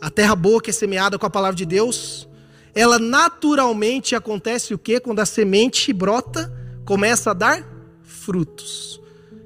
A 0.00 0.10
terra 0.10 0.34
boa 0.34 0.60
que 0.60 0.70
é 0.70 0.72
semeada 0.72 1.18
com 1.18 1.26
a 1.26 1.30
palavra 1.30 1.56
de 1.56 1.66
Deus, 1.66 2.28
ela 2.74 2.98
naturalmente 2.98 4.14
acontece 4.14 4.72
o 4.74 4.78
que? 4.78 5.00
Quando 5.00 5.20
a 5.20 5.26
semente 5.26 5.92
brota, 5.92 6.52
começa 6.84 7.30
a 7.30 7.34
dar 7.34 7.64
frutos. 8.02 9.00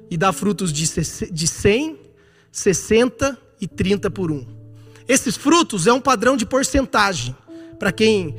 E 0.09 0.17
dá 0.17 0.31
frutos 0.31 0.71
de 0.71 1.47
100, 1.47 1.99
60 2.51 3.37
e 3.59 3.67
30 3.67 4.09
por 4.09 4.31
um. 4.31 4.45
Esses 5.07 5.35
frutos 5.35 5.87
é 5.87 5.93
um 5.93 6.01
padrão 6.01 6.35
de 6.37 6.45
porcentagem. 6.45 7.35
Para 7.77 7.91
quem 7.91 8.35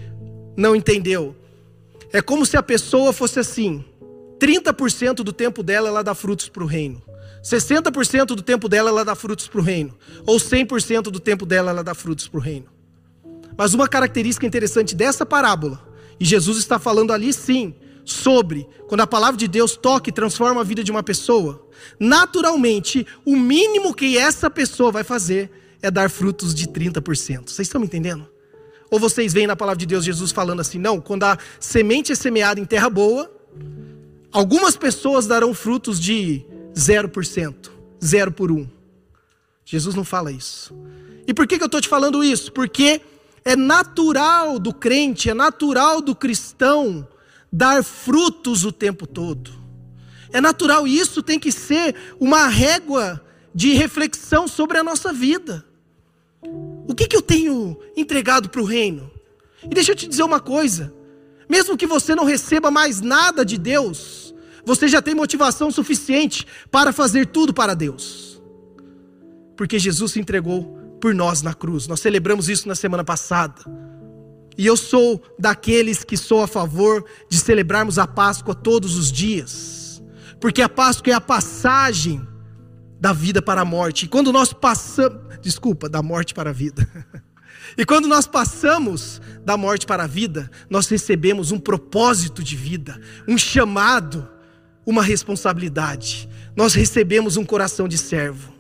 não 0.56 0.75
entendeu, 0.75 1.37
é 2.12 2.23
como 2.23 2.47
se 2.47 2.56
a 2.56 2.62
pessoa 2.62 3.12
fosse 3.12 3.38
assim: 3.38 3.85
30% 4.38 5.16
do 5.16 5.33
tempo 5.33 5.62
dela 5.62 5.88
ela 5.88 6.02
dá 6.02 6.14
frutos 6.14 6.49
para 6.49 6.62
o 6.62 6.66
reino. 6.66 7.02
60% 7.43 8.26
do 8.26 8.43
tempo 8.43 8.69
dela 8.69 8.90
ela 8.90 9.05
dá 9.05 9.14
frutos 9.14 9.49
para 9.49 9.61
o 9.61 9.62
reino, 9.62 9.97
ou 10.26 10.38
100% 10.38 11.02
do 11.02 11.21
tempo 11.21 11.47
dela 11.47 11.71
ela 11.71 11.85
dá 11.85 11.95
frutos 11.95 12.28
para 12.28 12.38
o 12.38 12.43
reino. 12.43 12.66
Mas 13.57 13.73
uma 13.73 13.88
característica 13.88 14.47
interessante 14.47 14.95
dessa 14.95 15.25
parábola, 15.25 15.81
e 16.19 16.25
Jesus 16.25 16.59
está 16.59 16.78
falando 16.78 17.12
ali 17.12 17.33
sim, 17.33 17.75
sobre 18.05 18.69
quando 18.87 19.00
a 19.00 19.07
palavra 19.07 19.37
de 19.37 19.49
Deus 19.49 19.76
toca 19.76 20.09
e 20.09 20.12
transforma 20.12 20.61
a 20.61 20.64
vida 20.64 20.85
de 20.85 20.90
uma 20.90 21.02
pessoa, 21.02 21.66
naturalmente, 21.99 23.07
o 23.25 23.37
mínimo 23.37 23.93
que 23.95 24.16
essa 24.16 24.49
pessoa 24.49 24.93
vai 24.93 25.02
fazer 25.02 25.50
é 25.83 25.90
dar 25.90 26.09
frutos 26.09 26.55
de 26.55 26.66
30%. 26.69 27.50
Vocês 27.50 27.66
estão 27.66 27.81
me 27.81 27.87
entendendo? 27.87 28.28
Ou 28.90 29.00
vocês 29.00 29.33
veem 29.33 29.47
na 29.47 29.57
palavra 29.57 29.78
de 29.78 29.87
Deus 29.87 30.05
Jesus 30.05 30.31
falando 30.31 30.61
assim, 30.61 30.78
não, 30.78 31.00
quando 31.00 31.25
a 31.25 31.37
semente 31.59 32.12
é 32.12 32.14
semeada 32.14 32.61
em 32.61 32.64
terra 32.64 32.88
boa, 32.88 33.31
algumas 34.31 34.76
pessoas 34.76 35.26
darão 35.26 35.52
frutos 35.52 36.00
de 36.00 36.47
0%, 36.76 37.71
0 38.04 38.33
por 38.33 38.52
1. 38.52 38.68
Jesus 39.64 39.95
não 39.95 40.04
fala 40.04 40.30
isso. 40.30 40.76
E 41.26 41.33
por 41.33 41.47
que, 41.47 41.56
que 41.56 41.62
eu 41.62 41.66
estou 41.66 41.80
te 41.80 41.88
falando 41.88 42.23
isso? 42.23 42.52
Porque 42.52 43.00
é 43.45 43.56
natural 43.56 44.59
do 44.59 44.73
crente, 44.73 45.30
é 45.30 45.35
natural 45.35 46.00
do 46.00 46.14
cristão 46.14 47.06
dar 47.50 47.83
frutos 47.83 48.64
o 48.64 48.71
tempo 48.71 49.06
todo. 49.06 49.50
É 50.33 50.40
natural, 50.40 50.87
e 50.87 50.99
isso 50.99 51.23
tem 51.23 51.38
que 51.38 51.50
ser 51.50 51.95
uma 52.21 52.47
régua 52.47 53.25
de 53.54 53.73
reflexão 53.73 54.47
sobre 54.47 54.76
a 54.76 54.85
nossa 54.85 55.12
vida. 55.12 55.64
O 56.87 56.95
que, 56.95 57.06
que 57.06 57.16
eu 57.16 57.23
tenho 57.23 57.78
entregado 57.97 58.50
para 58.50 58.61
o 58.61 58.64
reino? 58.64 59.11
E 59.64 59.68
deixa 59.68 59.92
eu 59.92 59.97
te 59.97 60.06
dizer 60.06 60.23
uma 60.23 60.40
coisa: 60.40 60.92
mesmo 61.49 61.76
que 61.76 61.87
você 61.87 62.14
não 62.14 62.25
receba 62.25 62.71
mais 62.71 63.00
nada 63.00 63.45
de 63.45 63.56
Deus, 63.56 64.35
você 64.66 64.88
já 64.88 65.00
tem 65.00 65.14
motivação 65.14 65.70
suficiente 65.70 66.44
para 66.73 66.92
fazer 66.92 67.26
tudo 67.26 67.54
para 67.54 67.73
Deus. 67.73 68.42
Porque 69.56 69.78
Jesus 69.78 70.11
se 70.11 70.20
entregou 70.20 70.76
por 71.00 71.14
nós 71.14 71.40
na 71.40 71.54
cruz. 71.54 71.87
Nós 71.87 72.00
celebramos 72.00 72.49
isso 72.49 72.66
na 72.66 72.75
semana 72.75 73.04
passada. 73.04 73.62
E 74.58 74.66
eu 74.66 74.76
sou 74.76 75.23
daqueles 75.38 76.02
que 76.02 76.16
sou 76.16 76.42
a 76.42 76.49
favor 76.49 77.04
de 77.30 77.38
celebrarmos 77.38 77.96
a 77.96 78.08
Páscoa 78.08 78.56
todos 78.56 78.96
os 78.96 79.12
dias. 79.12 80.02
Porque 80.40 80.61
a 80.61 80.68
Páscoa 80.68 81.12
é 81.12 81.14
a 81.14 81.20
passagem 81.20 82.26
da 83.00 83.12
vida 83.12 83.40
para 83.40 83.61
a 83.61 83.64
morte. 83.64 84.06
E 84.06 84.08
quando 84.08 84.32
nós 84.32 84.52
passamos, 84.52 85.38
desculpa, 85.40 85.88
da 85.88 86.02
morte 86.02 86.35
para 86.35 86.50
a 86.50 86.52
vida. 86.52 86.87
E 87.76 87.85
quando 87.85 88.06
nós 88.06 88.26
passamos 88.26 89.20
da 89.44 89.56
morte 89.56 89.87
para 89.87 90.04
a 90.04 90.06
vida, 90.06 90.50
nós 90.70 90.88
recebemos 90.88 91.50
um 91.50 91.58
propósito 91.58 92.42
de 92.42 92.54
vida, 92.54 92.99
um 93.26 93.37
chamado 93.37 94.26
uma 94.87 95.02
responsabilidade. 95.02 96.28
Nós 96.55 96.73
recebemos 96.73 97.37
um 97.37 97.45
coração 97.45 97.88
de 97.88 97.99
servo. 97.99 98.55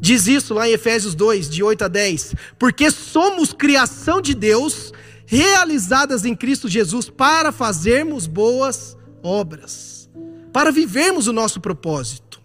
Diz 0.00 0.26
isso 0.26 0.54
lá 0.54 0.68
em 0.68 0.72
Efésios 0.72 1.14
2, 1.14 1.50
de 1.50 1.62
8 1.62 1.84
a 1.84 1.88
10. 1.88 2.34
Porque 2.58 2.90
somos 2.90 3.52
criação 3.52 4.20
de 4.20 4.34
Deus, 4.34 4.92
realizadas 5.26 6.24
em 6.24 6.34
Cristo 6.34 6.68
Jesus 6.68 7.10
para 7.10 7.52
fazermos 7.52 8.26
boas 8.26 8.96
obras, 9.22 10.08
para 10.52 10.72
vivermos 10.72 11.26
o 11.26 11.32
nosso 11.32 11.60
propósito. 11.60 12.40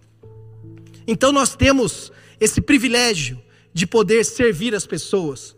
Então 1.08 1.32
nós 1.32 1.56
temos 1.56 2.12
esse 2.40 2.60
privilégio 2.60 3.42
de 3.74 3.88
poder 3.88 4.26
servir 4.26 4.76
as 4.76 4.86
pessoas. 4.86 5.56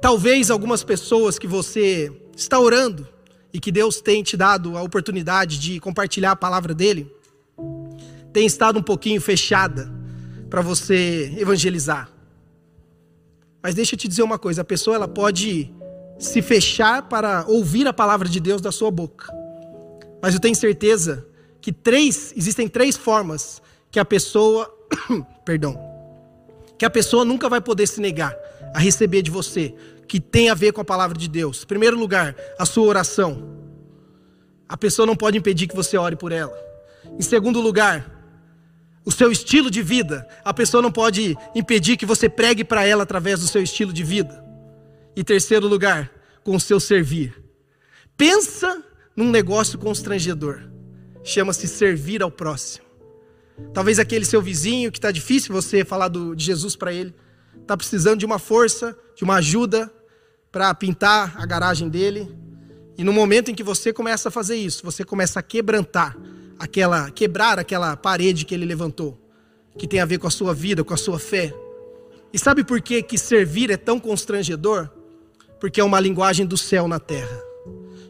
Talvez 0.00 0.50
algumas 0.50 0.84
pessoas 0.84 1.38
que 1.38 1.46
você 1.46 2.12
está 2.36 2.58
orando, 2.58 3.06
e 3.52 3.60
que 3.60 3.70
Deus 3.70 4.00
tem 4.00 4.22
te 4.22 4.36
dado 4.36 4.76
a 4.76 4.82
oportunidade 4.82 5.58
de 5.58 5.78
compartilhar 5.78 6.32
a 6.32 6.36
palavra 6.36 6.74
dele, 6.74 7.14
tem 8.32 8.46
estado 8.46 8.78
um 8.78 8.82
pouquinho 8.82 9.20
fechada 9.20 9.92
para 10.48 10.62
você 10.62 11.34
evangelizar. 11.38 12.10
Mas 13.62 13.74
deixa 13.74 13.94
eu 13.94 13.98
te 13.98 14.08
dizer 14.08 14.22
uma 14.22 14.38
coisa, 14.38 14.62
a 14.62 14.64
pessoa 14.64 14.96
ela 14.96 15.08
pode 15.08 15.72
se 16.18 16.40
fechar 16.40 17.02
para 17.02 17.44
ouvir 17.46 17.86
a 17.86 17.92
palavra 17.92 18.28
de 18.28 18.40
Deus 18.40 18.60
da 18.60 18.72
sua 18.72 18.90
boca. 18.90 19.32
Mas 20.22 20.34
eu 20.34 20.40
tenho 20.40 20.54
certeza 20.54 21.26
que 21.60 21.72
três, 21.72 22.32
existem 22.36 22.68
três 22.68 22.96
formas 22.96 23.60
que 23.90 23.98
a 24.00 24.04
pessoa, 24.04 24.72
perdão, 25.44 25.78
que 26.78 26.84
a 26.84 26.90
pessoa 26.90 27.24
nunca 27.24 27.48
vai 27.48 27.60
poder 27.60 27.86
se 27.86 28.00
negar 28.00 28.34
a 28.74 28.78
receber 28.78 29.22
de 29.22 29.30
você 29.30 29.74
que 30.08 30.20
tem 30.20 30.50
a 30.50 30.54
ver 30.54 30.72
com 30.72 30.80
a 30.80 30.84
palavra 30.84 31.16
de 31.16 31.28
Deus. 31.28 31.62
Em 31.62 31.66
primeiro 31.66 31.98
lugar, 31.98 32.36
a 32.58 32.66
sua 32.66 32.86
oração. 32.86 33.58
A 34.68 34.76
pessoa 34.76 35.06
não 35.06 35.16
pode 35.16 35.38
impedir 35.38 35.66
que 35.66 35.74
você 35.74 35.96
ore 35.96 36.16
por 36.16 36.32
ela. 36.32 36.54
Em 37.18 37.22
segundo 37.22 37.60
lugar, 37.60 38.10
o 39.04 39.10
seu 39.10 39.32
estilo 39.32 39.70
de 39.70 39.82
vida. 39.82 40.26
A 40.44 40.52
pessoa 40.52 40.82
não 40.82 40.92
pode 40.92 41.36
impedir 41.54 41.96
que 41.96 42.06
você 42.06 42.28
pregue 42.28 42.64
para 42.64 42.86
ela 42.86 43.02
através 43.02 43.40
do 43.40 43.48
seu 43.48 43.62
estilo 43.62 43.92
de 43.92 44.02
vida. 44.02 44.44
E 45.16 45.24
terceiro 45.24 45.66
lugar, 45.66 46.10
com 46.44 46.54
o 46.56 46.60
seu 46.60 46.80
servir. 46.80 47.42
Pensa 48.16 48.82
num 49.16 49.30
negócio 49.30 49.78
constrangedor. 49.78 50.60
Chama-se 51.24 51.68
servir 51.68 52.22
ao 52.22 52.30
próximo. 52.30 52.84
Talvez 53.72 53.98
aquele 53.98 54.24
seu 54.24 54.42
vizinho 54.42 54.90
que 54.90 54.98
está 54.98 55.10
difícil 55.10 55.54
você 55.54 55.84
falar 55.84 56.08
do, 56.08 56.34
de 56.34 56.44
Jesus 56.44 56.74
para 56.74 56.92
ele 56.92 57.14
está 57.62 57.76
precisando 57.76 58.18
de 58.18 58.26
uma 58.26 58.38
força, 58.38 58.96
de 59.16 59.24
uma 59.24 59.36
ajuda 59.36 59.90
para 60.50 60.74
pintar 60.74 61.34
a 61.40 61.46
garagem 61.46 61.88
dele. 61.88 62.28
E 62.98 63.02
no 63.02 63.12
momento 63.12 63.50
em 63.50 63.54
que 63.54 63.62
você 63.62 63.92
começa 63.92 64.28
a 64.28 64.32
fazer 64.32 64.56
isso, 64.56 64.84
você 64.84 65.04
começa 65.04 65.40
a 65.40 65.42
quebrantar 65.42 66.16
aquela, 66.58 67.10
quebrar 67.10 67.58
aquela 67.58 67.96
parede 67.96 68.44
que 68.44 68.54
ele 68.54 68.66
levantou, 68.66 69.18
que 69.78 69.88
tem 69.88 70.00
a 70.00 70.04
ver 70.04 70.18
com 70.18 70.26
a 70.26 70.30
sua 70.30 70.52
vida, 70.52 70.84
com 70.84 70.92
a 70.92 70.98
sua 70.98 71.18
fé. 71.18 71.54
E 72.32 72.38
sabe 72.38 72.64
por 72.64 72.80
que 72.80 73.02
que 73.02 73.16
servir 73.16 73.70
é 73.70 73.76
tão 73.76 73.98
constrangedor? 73.98 74.90
Porque 75.58 75.80
é 75.80 75.84
uma 75.84 76.00
linguagem 76.00 76.44
do 76.44 76.56
céu 76.56 76.86
na 76.86 76.98
terra. 76.98 77.40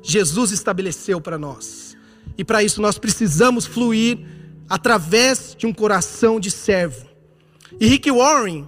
Jesus 0.03 0.51
estabeleceu 0.51 1.21
para 1.21 1.39
nós. 1.39 1.97
E 2.37 2.45
para 2.45 2.63
isso 2.63 2.81
nós 2.81 2.99
precisamos 2.99 3.67
fluir 3.67 4.19
através 4.69 5.55
de 5.57 5.67
um 5.67 5.73
coração 5.73 6.41
de 6.41 6.51
servo. 6.51 7.07
E 7.81 7.87
Rick 7.87 8.11
Warren, 8.11 8.67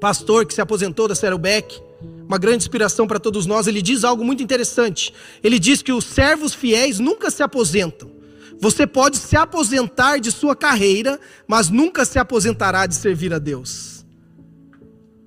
pastor 0.00 0.46
que 0.46 0.54
se 0.54 0.60
aposentou 0.60 1.08
da 1.08 1.14
Saddleback, 1.14 1.80
uma 2.26 2.38
grande 2.38 2.64
inspiração 2.64 3.06
para 3.06 3.20
todos 3.20 3.46
nós, 3.46 3.66
ele 3.66 3.80
diz 3.80 4.04
algo 4.04 4.24
muito 4.24 4.42
interessante. 4.42 5.12
Ele 5.42 5.58
diz 5.58 5.82
que 5.82 5.92
os 5.92 6.04
servos 6.04 6.52
fiéis 6.52 6.98
nunca 6.98 7.30
se 7.30 7.42
aposentam. 7.42 8.10
Você 8.60 8.86
pode 8.86 9.18
se 9.18 9.36
aposentar 9.36 10.18
de 10.18 10.32
sua 10.32 10.56
carreira, 10.56 11.20
mas 11.46 11.68
nunca 11.68 12.04
se 12.04 12.18
aposentará 12.18 12.86
de 12.86 12.94
servir 12.94 13.32
a 13.32 13.38
Deus. 13.38 14.04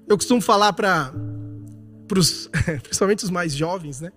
Eu 0.07 0.17
costumo 0.17 0.41
falar 0.41 0.73
para 0.73 1.13
os, 2.17 2.49
principalmente 2.83 3.23
os 3.23 3.29
mais 3.29 3.53
jovens, 3.53 4.01
né? 4.01 4.11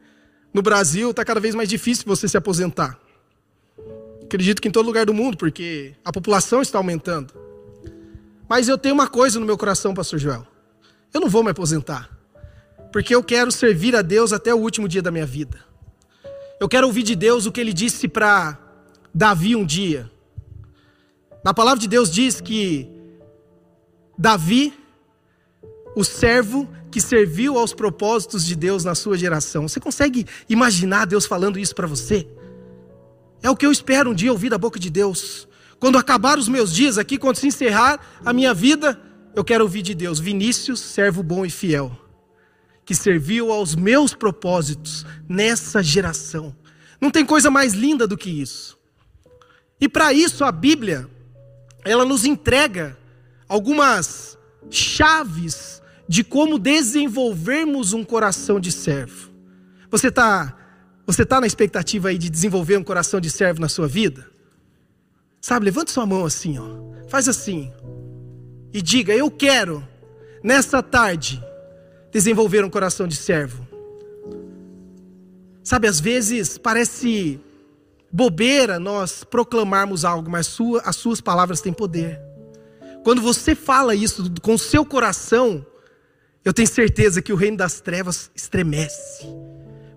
No 0.53 0.63
Brasil 0.63 1.11
está 1.11 1.25
cada 1.25 1.41
vez 1.41 1.55
mais 1.55 1.69
difícil 1.69 2.05
você 2.07 2.27
se 2.27 2.37
aposentar. 2.37 2.99
Acredito 4.25 4.61
que 4.61 4.69
em 4.69 4.73
todo 4.73 4.87
lugar 4.87 5.07
do 5.07 5.15
mundo, 5.15 5.37
porque 5.37 5.95
a 6.05 6.13
população 6.13 6.63
está 6.63 6.79
aumentando. 6.79 7.33
Mas 8.49 8.69
eu 8.69 8.77
tenho 8.77 8.95
uma 8.95 9.09
coisa 9.09 9.39
no 9.41 9.47
meu 9.47 9.57
coração, 9.57 9.95
Pastor 9.95 10.19
Joel. 10.19 10.47
Eu 11.13 11.21
não 11.21 11.29
vou 11.29 11.43
me 11.43 11.51
aposentar. 11.51 12.11
Porque 12.93 13.15
eu 13.15 13.23
quero 13.23 13.51
servir 13.51 13.97
a 13.97 14.03
Deus 14.03 14.33
até 14.33 14.55
o 14.55 14.59
último 14.59 14.87
dia 14.87 15.01
da 15.01 15.11
minha 15.11 15.27
vida. 15.27 15.59
Eu 16.61 16.69
quero 16.69 16.87
ouvir 16.87 17.03
de 17.03 17.17
Deus 17.17 17.47
o 17.47 17.53
que 17.53 17.61
ele 17.61 17.73
disse 17.73 18.07
para 18.07 18.59
Davi 19.15 19.57
um 19.57 19.65
dia. 19.65 20.11
Na 21.45 21.53
palavra 21.53 21.81
de 21.81 21.89
Deus 21.89 22.11
diz 22.11 22.41
que 22.41 22.89
Davi, 24.17 24.73
o 25.97 26.05
servo 26.05 26.69
que 26.91 27.01
serviu 27.01 27.59
aos 27.59 27.73
propósitos 27.73 28.45
de 28.45 28.55
Deus 28.55 28.85
na 28.85 28.95
sua 28.95 29.17
geração. 29.17 29.67
Você 29.67 29.81
consegue 29.81 30.27
imaginar 30.49 31.07
Deus 31.07 31.27
falando 31.27 31.59
isso 31.59 31.75
para 31.75 31.87
você? 31.87 32.29
É 33.43 33.51
o 33.51 33.57
que 33.57 33.67
eu 33.67 33.73
espero 33.73 34.11
um 34.11 34.15
dia 34.15 34.31
ouvir 34.31 34.51
da 34.51 34.59
boca 34.59 34.79
de 34.79 34.91
Deus. 34.91 35.49
Quando 35.83 35.99
acabar 35.99 36.39
os 36.39 36.47
meus 36.47 36.73
dias 36.73 36.97
aqui, 36.97 37.19
quando 37.19 37.39
se 37.39 37.49
encerrar 37.49 37.99
a 38.25 38.33
minha 38.33 38.55
vida, 38.55 38.97
eu 39.35 39.43
quero 39.43 39.65
ouvir 39.65 39.83
de 39.83 39.97
Deus. 39.97 40.21
Vinícius, 40.21 40.79
servo 40.79 41.25
bom 41.25 41.45
e 41.45 41.51
fiel, 41.51 41.91
que 42.85 42.95
serviu 42.95 43.51
aos 43.51 43.75
meus 43.75 44.15
propósitos 44.15 45.05
nessa 45.29 45.83
geração. 45.83 46.55
Não 47.01 47.11
tem 47.11 47.27
coisa 47.27 47.51
mais 47.51 47.73
linda 47.73 48.07
do 48.07 48.17
que 48.17 48.31
isso. 48.31 48.79
E 49.81 49.89
para 49.89 50.13
isso 50.13 50.45
a 50.45 50.53
Bíblia, 50.53 51.11
ela 51.85 52.05
nos 52.05 52.25
entrega 52.25 52.97
algumas 53.49 54.39
chaves 54.71 55.83
de 56.09 56.23
como 56.23 56.61
desenvolvermos 56.61 57.93
um 57.93 58.05
coração 58.05 58.61
de 58.61 58.71
servo. 58.71 59.33
Você 59.91 60.07
está 60.07 60.57
você 61.05 61.27
tá 61.27 61.41
na 61.41 61.47
expectativa 61.49 62.11
aí 62.11 62.19
de 62.19 62.31
desenvolver 62.31 62.77
um 62.77 62.85
coração 62.85 63.21
de 63.21 63.29
servo 63.29 63.61
na 63.61 63.69
sua 63.69 63.89
vida? 63.89 64.32
Sabe, 65.43 65.65
levante 65.65 65.91
sua 65.91 66.07
mão 66.07 66.25
assim, 66.25 66.57
ó. 66.57 67.09
Faz 67.09 67.29
assim. 67.29 67.73
E 68.73 68.81
diga: 68.81 69.13
Eu 69.13 69.29
quero, 69.29 69.87
nesta 70.41 70.81
tarde, 70.81 71.43
desenvolver 72.13 72.65
um 72.65 72.71
coração 72.71 73.09
de 73.09 73.17
servo. 73.17 73.67
Sabe, 75.65 75.89
às 75.89 75.99
vezes 75.99 76.57
parece 76.59 77.41
bobeira 78.11 78.79
nós 78.79 79.25
proclamarmos 79.25 80.05
algo, 80.05 80.31
mas 80.31 80.47
sua, 80.47 80.81
as 80.83 80.95
suas 80.95 81.21
palavras 81.21 81.61
têm 81.61 81.73
poder. 81.73 82.21
Quando 83.03 83.21
você 83.21 83.57
fala 83.57 83.97
isso 83.97 84.33
com 84.43 84.55
o 84.55 84.59
seu 84.59 84.87
coração, 84.87 85.67
eu 86.45 86.53
tenho 86.53 86.69
certeza 86.69 87.21
que 87.21 87.33
o 87.33 87.37
reino 87.37 87.57
das 87.57 87.81
trevas 87.81 88.31
estremece. 88.33 89.27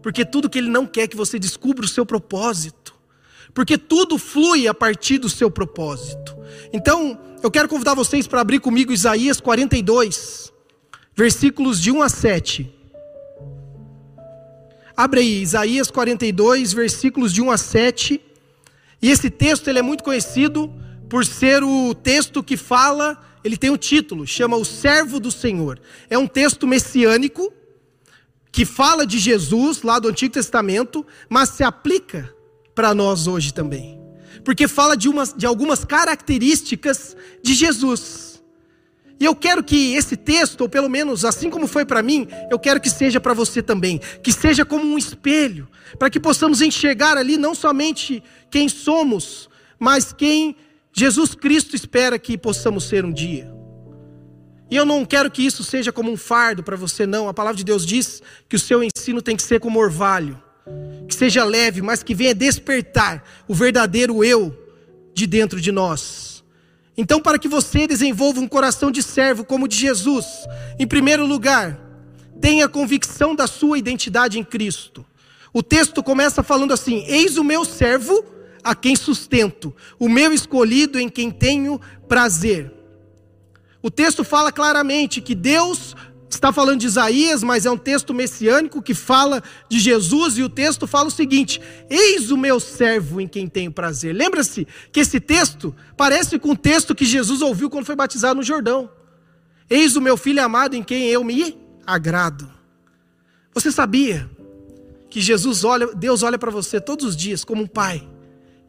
Porque 0.02 0.26
tudo 0.26 0.50
que 0.50 0.58
ele 0.58 0.70
não 0.70 0.88
quer 0.88 1.02
é 1.02 1.08
que 1.08 1.16
você 1.16 1.38
descubra 1.38 1.86
o 1.86 1.88
seu 1.88 2.06
propósito. 2.06 2.95
Porque 3.56 3.78
tudo 3.78 4.18
flui 4.18 4.68
a 4.68 4.74
partir 4.74 5.18
do 5.18 5.30
seu 5.30 5.50
propósito. 5.50 6.36
Então, 6.74 7.18
eu 7.42 7.50
quero 7.50 7.70
convidar 7.70 7.94
vocês 7.94 8.28
para 8.28 8.42
abrir 8.42 8.60
comigo 8.60 8.92
Isaías 8.92 9.40
42, 9.40 10.52
versículos 11.16 11.82
de 11.82 11.90
1 11.90 12.02
a 12.02 12.10
7. 12.10 12.76
Abre 14.98 15.22
aí, 15.22 15.42
Isaías 15.42 15.90
42, 15.90 16.74
versículos 16.74 17.32
de 17.32 17.42
1 17.42 17.50
a 17.50 17.58
7. 17.58 18.22
E 19.02 19.10
esse 19.10 19.30
texto 19.30 19.70
ele 19.70 19.80
é 19.80 19.82
muito 19.82 20.04
conhecido 20.04 20.70
por 21.10 21.26
ser 21.26 21.64
o 21.64 21.96
texto 21.96 22.44
que 22.44 22.58
fala, 22.58 23.18
ele 23.42 23.56
tem 23.56 23.70
um 23.70 23.78
título, 23.78 24.28
chama 24.28 24.58
O 24.58 24.66
Servo 24.66 25.18
do 25.18 25.32
Senhor. 25.32 25.80
É 26.10 26.18
um 26.18 26.28
texto 26.28 26.68
messiânico 26.68 27.54
que 28.52 28.66
fala 28.66 29.08
de 29.08 29.18
Jesus 29.18 29.82
lá 29.82 29.98
do 29.98 30.10
Antigo 30.10 30.34
Testamento, 30.34 31.06
mas 31.30 31.52
se 31.52 31.64
aplica 31.64 32.35
para 32.76 32.94
nós 32.94 33.26
hoje 33.26 33.54
também. 33.54 34.00
Porque 34.44 34.68
fala 34.68 34.96
de, 34.96 35.10
umas, 35.10 35.34
de 35.34 35.46
algumas 35.46 35.84
características 35.84 37.16
de 37.42 37.54
Jesus. 37.54 38.44
E 39.20 39.24
eu 39.24 39.34
quero 39.34 39.64
que 39.64 39.96
esse 39.96 40.18
texto, 40.18 40.62
ou 40.62 40.70
pelo 40.70 40.90
menos 40.90 41.24
assim 41.24 41.50
como 41.50 41.68
foi 41.68 41.86
para 41.86 42.04
mim, 42.04 42.28
eu 42.52 42.60
quero 42.60 42.82
que 42.82 42.90
seja 42.90 43.20
para 43.20 43.34
você 43.34 43.64
também, 43.64 44.00
que 44.22 44.32
seja 44.32 44.66
como 44.66 44.86
um 44.86 44.98
espelho, 44.98 45.68
para 45.98 46.10
que 46.10 46.20
possamos 46.20 46.62
enxergar 46.62 47.18
ali 47.18 47.38
não 47.38 47.56
somente 47.56 48.22
quem 48.52 48.68
somos, 48.68 49.50
mas 49.80 50.12
quem 50.12 50.56
Jesus 50.92 51.34
Cristo 51.34 51.76
espera 51.76 52.20
que 52.20 52.38
possamos 52.38 52.84
ser 52.84 53.06
um 53.06 53.12
dia. 53.12 53.54
E 54.70 54.76
eu 54.76 54.86
não 54.86 55.06
quero 55.06 55.32
que 55.32 55.46
isso 55.46 55.64
seja 55.64 55.92
como 55.92 56.12
um 56.12 56.18
fardo 56.18 56.64
para 56.64 56.76
você, 56.76 57.06
não. 57.06 57.30
A 57.30 57.34
palavra 57.34 57.58
de 57.58 57.64
Deus 57.64 57.86
diz 57.86 58.22
que 58.50 58.56
o 58.56 58.60
seu 58.60 58.84
ensino 58.84 59.22
tem 59.22 59.36
que 59.36 59.44
ser 59.44 59.60
como 59.60 59.80
orvalho, 59.80 60.42
que 61.08 61.16
seja 61.16 61.44
leve, 61.44 61.82
mas 61.82 62.04
que 62.04 62.16
venha 62.16 62.34
despertar 62.34 63.24
o 63.48 63.54
verdadeiro 63.54 64.24
eu 64.24 64.56
de 65.14 65.28
dentro 65.28 65.62
de 65.62 65.72
nós. 65.72 66.44
Então, 66.98 67.22
para 67.22 67.38
que 67.38 67.48
você 67.48 67.88
desenvolva 67.88 68.40
um 68.40 68.48
coração 68.48 68.90
de 68.90 69.04
servo 69.04 69.44
como 69.44 69.66
o 69.66 69.68
de 69.68 69.76
Jesus, 69.76 70.26
em 70.80 70.88
primeiro 70.88 71.26
lugar, 71.26 71.80
tenha 72.40 72.70
convicção 72.70 73.36
da 73.36 73.48
sua 73.48 73.78
identidade 73.78 74.40
em 74.40 74.44
Cristo. 74.44 75.06
O 75.54 75.62
texto 75.62 76.02
começa 76.04 76.44
falando 76.44 76.74
assim: 76.74 77.06
Eis 77.08 77.38
o 77.38 77.44
meu 77.44 77.66
servo 77.66 78.24
a 78.64 78.74
quem 78.74 78.96
sustento, 78.96 79.76
o 80.00 80.10
meu 80.10 80.34
escolhido 80.34 81.00
em 81.00 81.10
quem 81.10 81.30
tenho 81.30 81.80
prazer. 82.08 82.72
O 83.82 83.92
texto 83.92 84.24
fala 84.24 84.52
claramente 84.52 85.22
que 85.22 85.36
Deus 85.36 85.96
está 86.36 86.52
falando 86.52 86.80
de 86.80 86.88
Isaías, 86.88 87.44
mas 87.44 87.66
é 87.66 87.72
um 87.72 87.78
texto 87.78 88.14
messiânico 88.14 88.82
que 88.82 88.94
fala 88.94 89.42
de 89.70 89.80
Jesus, 89.80 90.38
e 90.38 90.44
o 90.44 90.50
texto 90.50 90.88
fala 90.88 91.08
o 91.08 91.12
seguinte: 91.12 91.62
Eis 91.90 92.32
o 92.32 92.38
meu 92.38 92.60
servo 92.60 93.20
em 93.20 93.28
quem 93.28 93.48
tenho 93.48 93.72
prazer. 93.72 94.14
Lembra-se 94.14 94.68
que 94.92 95.00
esse 95.00 95.20
texto 95.20 95.76
parece 95.98 96.38
com 96.40 96.52
o 96.52 96.58
texto 96.58 96.96
que 96.96 97.06
Jesus 97.06 97.42
ouviu 97.42 97.70
quando 97.70 97.86
foi 97.86 97.96
batizado 97.96 98.36
no 98.36 98.44
Jordão. 98.44 98.90
Eis 99.70 99.96
o 99.96 100.02
meu 100.02 100.16
filho 100.16 100.44
amado 100.44 100.76
em 100.76 100.84
quem 100.84 101.08
eu 101.08 101.24
me 101.24 101.58
agrado. 101.86 102.52
Você 103.54 103.72
sabia 103.72 104.30
que 105.10 105.22
Jesus 105.22 105.64
olha, 105.64 105.88
Deus 105.96 106.24
olha 106.24 106.38
para 106.38 106.52
você 106.52 106.80
todos 106.80 107.06
os 107.06 107.16
dias 107.16 107.44
como 107.44 107.64
um 107.64 107.68
pai 107.68 108.08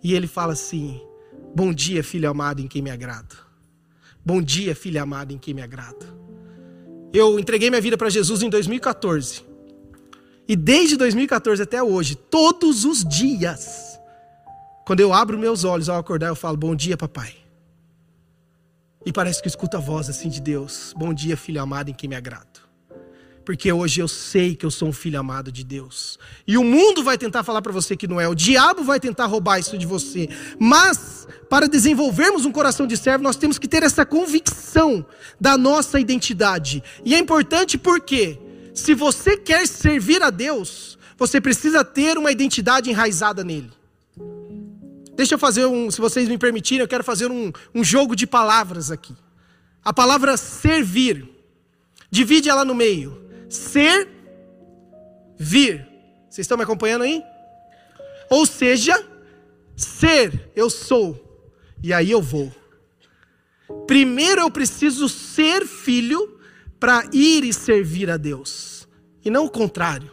e 0.02 0.14
ele 0.14 0.26
fala 0.26 0.52
assim: 0.52 1.00
Bom 1.54 1.72
dia, 1.72 2.04
filho 2.04 2.30
amado, 2.30 2.60
em 2.60 2.68
quem 2.68 2.82
me 2.82 2.90
agrado. 2.90 3.36
Bom 4.24 4.42
dia, 4.42 4.74
filho 4.74 5.02
amado, 5.02 5.32
em 5.32 5.38
quem 5.38 5.54
me 5.54 5.62
agrado. 5.62 6.25
Eu 7.16 7.38
entreguei 7.38 7.70
minha 7.70 7.80
vida 7.80 7.96
para 7.96 8.10
Jesus 8.10 8.42
em 8.42 8.50
2014. 8.50 9.42
E 10.46 10.54
desde 10.54 10.98
2014 10.98 11.62
até 11.62 11.82
hoje, 11.82 12.14
todos 12.14 12.84
os 12.84 13.02
dias, 13.02 13.98
quando 14.84 15.00
eu 15.00 15.14
abro 15.14 15.38
meus 15.38 15.64
olhos 15.64 15.88
ao 15.88 15.98
acordar, 15.98 16.28
eu 16.28 16.36
falo: 16.36 16.58
Bom 16.58 16.76
dia, 16.76 16.94
papai. 16.94 17.34
E 19.06 19.10
parece 19.10 19.40
que 19.40 19.46
eu 19.46 19.50
escuto 19.50 19.78
a 19.78 19.80
voz 19.80 20.10
assim 20.10 20.28
de 20.28 20.42
Deus: 20.42 20.92
Bom 20.94 21.14
dia, 21.14 21.38
filho 21.38 21.62
amado, 21.62 21.88
em 21.88 21.94
quem 21.94 22.06
me 22.06 22.16
agrado 22.16 22.65
porque 23.46 23.72
hoje 23.72 24.00
eu 24.00 24.08
sei 24.08 24.56
que 24.56 24.66
eu 24.66 24.72
sou 24.72 24.88
um 24.88 24.92
filho 24.92 25.20
amado 25.20 25.52
de 25.52 25.62
Deus. 25.62 26.18
E 26.44 26.58
o 26.58 26.64
mundo 26.64 27.04
vai 27.04 27.16
tentar 27.16 27.44
falar 27.44 27.62
para 27.62 27.72
você 27.72 27.96
que 27.96 28.08
não 28.08 28.20
é, 28.20 28.26
o 28.26 28.34
diabo 28.34 28.82
vai 28.82 28.98
tentar 28.98 29.26
roubar 29.26 29.60
isso 29.60 29.78
de 29.78 29.86
você. 29.86 30.28
Mas, 30.58 31.28
para 31.48 31.68
desenvolvermos 31.68 32.44
um 32.44 32.50
coração 32.50 32.88
de 32.88 32.96
servo, 32.96 33.22
nós 33.22 33.36
temos 33.36 33.56
que 33.56 33.68
ter 33.68 33.84
essa 33.84 34.04
convicção 34.04 35.06
da 35.40 35.56
nossa 35.56 36.00
identidade. 36.00 36.82
E 37.04 37.14
é 37.14 37.18
importante 37.18 37.78
porque, 37.78 38.36
se 38.74 38.94
você 38.94 39.36
quer 39.36 39.64
servir 39.68 40.24
a 40.24 40.30
Deus, 40.30 40.98
você 41.16 41.40
precisa 41.40 41.84
ter 41.84 42.18
uma 42.18 42.32
identidade 42.32 42.90
enraizada 42.90 43.44
nele. 43.44 43.70
Deixa 45.14 45.36
eu 45.36 45.38
fazer 45.38 45.66
um, 45.66 45.88
se 45.88 46.00
vocês 46.00 46.28
me 46.28 46.36
permitirem, 46.36 46.80
eu 46.80 46.88
quero 46.88 47.04
fazer 47.04 47.30
um, 47.30 47.52
um 47.72 47.84
jogo 47.84 48.16
de 48.16 48.26
palavras 48.26 48.90
aqui. 48.90 49.14
A 49.84 49.92
palavra 49.92 50.36
servir, 50.36 51.28
divide 52.10 52.48
ela 52.48 52.64
no 52.64 52.74
meio 52.74 53.24
ser, 53.48 54.08
vir. 55.38 55.86
Vocês 56.28 56.44
estão 56.44 56.56
me 56.56 56.64
acompanhando 56.64 57.02
aí? 57.02 57.22
Ou 58.28 58.44
seja, 58.44 58.94
ser, 59.76 60.50
eu 60.54 60.68
sou, 60.68 61.44
e 61.82 61.92
aí 61.92 62.10
eu 62.10 62.20
vou. 62.20 62.52
Primeiro 63.86 64.40
eu 64.40 64.50
preciso 64.50 65.08
ser 65.08 65.66
filho 65.66 66.38
para 66.78 67.08
ir 67.12 67.44
e 67.44 67.52
servir 67.52 68.10
a 68.10 68.16
Deus, 68.16 68.88
e 69.24 69.30
não 69.30 69.46
o 69.46 69.50
contrário. 69.50 70.10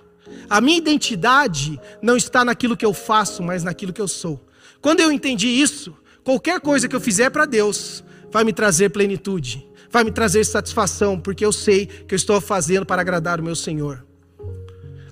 A 0.49 0.61
minha 0.61 0.77
identidade 0.77 1.79
não 2.01 2.15
está 2.15 2.45
naquilo 2.45 2.77
que 2.77 2.85
eu 2.85 2.93
faço, 2.93 3.43
mas 3.43 3.63
naquilo 3.63 3.93
que 3.93 4.01
eu 4.01 4.07
sou. 4.07 4.47
Quando 4.81 4.99
eu 4.99 5.11
entendi 5.11 5.47
isso, 5.47 5.95
qualquer 6.23 6.59
coisa 6.59 6.87
que 6.87 6.95
eu 6.95 7.01
fizer 7.01 7.29
para 7.29 7.45
Deus 7.45 8.03
vai 8.31 8.43
me 8.43 8.53
trazer 8.53 8.89
plenitude 8.89 9.67
vai 9.93 10.03
me 10.03 10.11
trazer 10.11 10.43
satisfação, 10.43 11.19
porque 11.19 11.45
eu 11.45 11.51
sei 11.51 11.85
que 11.85 12.15
eu 12.15 12.15
estou 12.15 12.41
fazendo 12.41 12.83
para 12.83 12.99
agradar 12.99 13.39
o 13.39 13.43
meu 13.43 13.55
Senhor. 13.55 14.03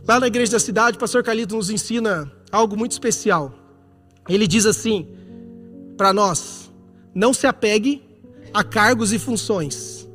Lá 0.08 0.20
na 0.20 0.26
igreja 0.26 0.54
da 0.54 0.60
cidade, 0.60 0.98
o 0.98 1.00
pastor 1.00 1.24
Calito 1.24 1.56
nos 1.56 1.70
ensina 1.70 2.32
algo 2.52 2.76
muito 2.76 2.94
especial. 2.94 3.54
Ele 4.28 4.48
diz 4.48 4.66
assim 4.66 5.08
para 5.96 6.12
nós: 6.12 6.72
não 7.14 7.32
se 7.32 7.46
apegue 7.46 8.04
a 8.52 8.64
cargos 8.64 9.14
e 9.14 9.20
funções. 9.20 10.10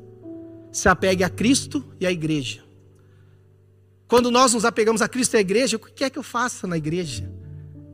se 0.72 0.88
apegue 0.88 1.22
a 1.22 1.30
Cristo 1.30 1.82
e 2.00 2.06
à 2.06 2.10
igreja. 2.10 2.62
Quando 4.08 4.30
nós 4.30 4.52
nos 4.52 4.64
apegamos 4.64 5.00
a 5.00 5.08
Cristo 5.08 5.34
e 5.34 5.36
à 5.38 5.40
igreja, 5.40 5.76
o 5.76 5.80
que 5.80 6.04
é 6.04 6.10
que 6.10 6.18
eu 6.18 6.24
faço 6.24 6.66
na 6.66 6.76
igreja? 6.76 7.32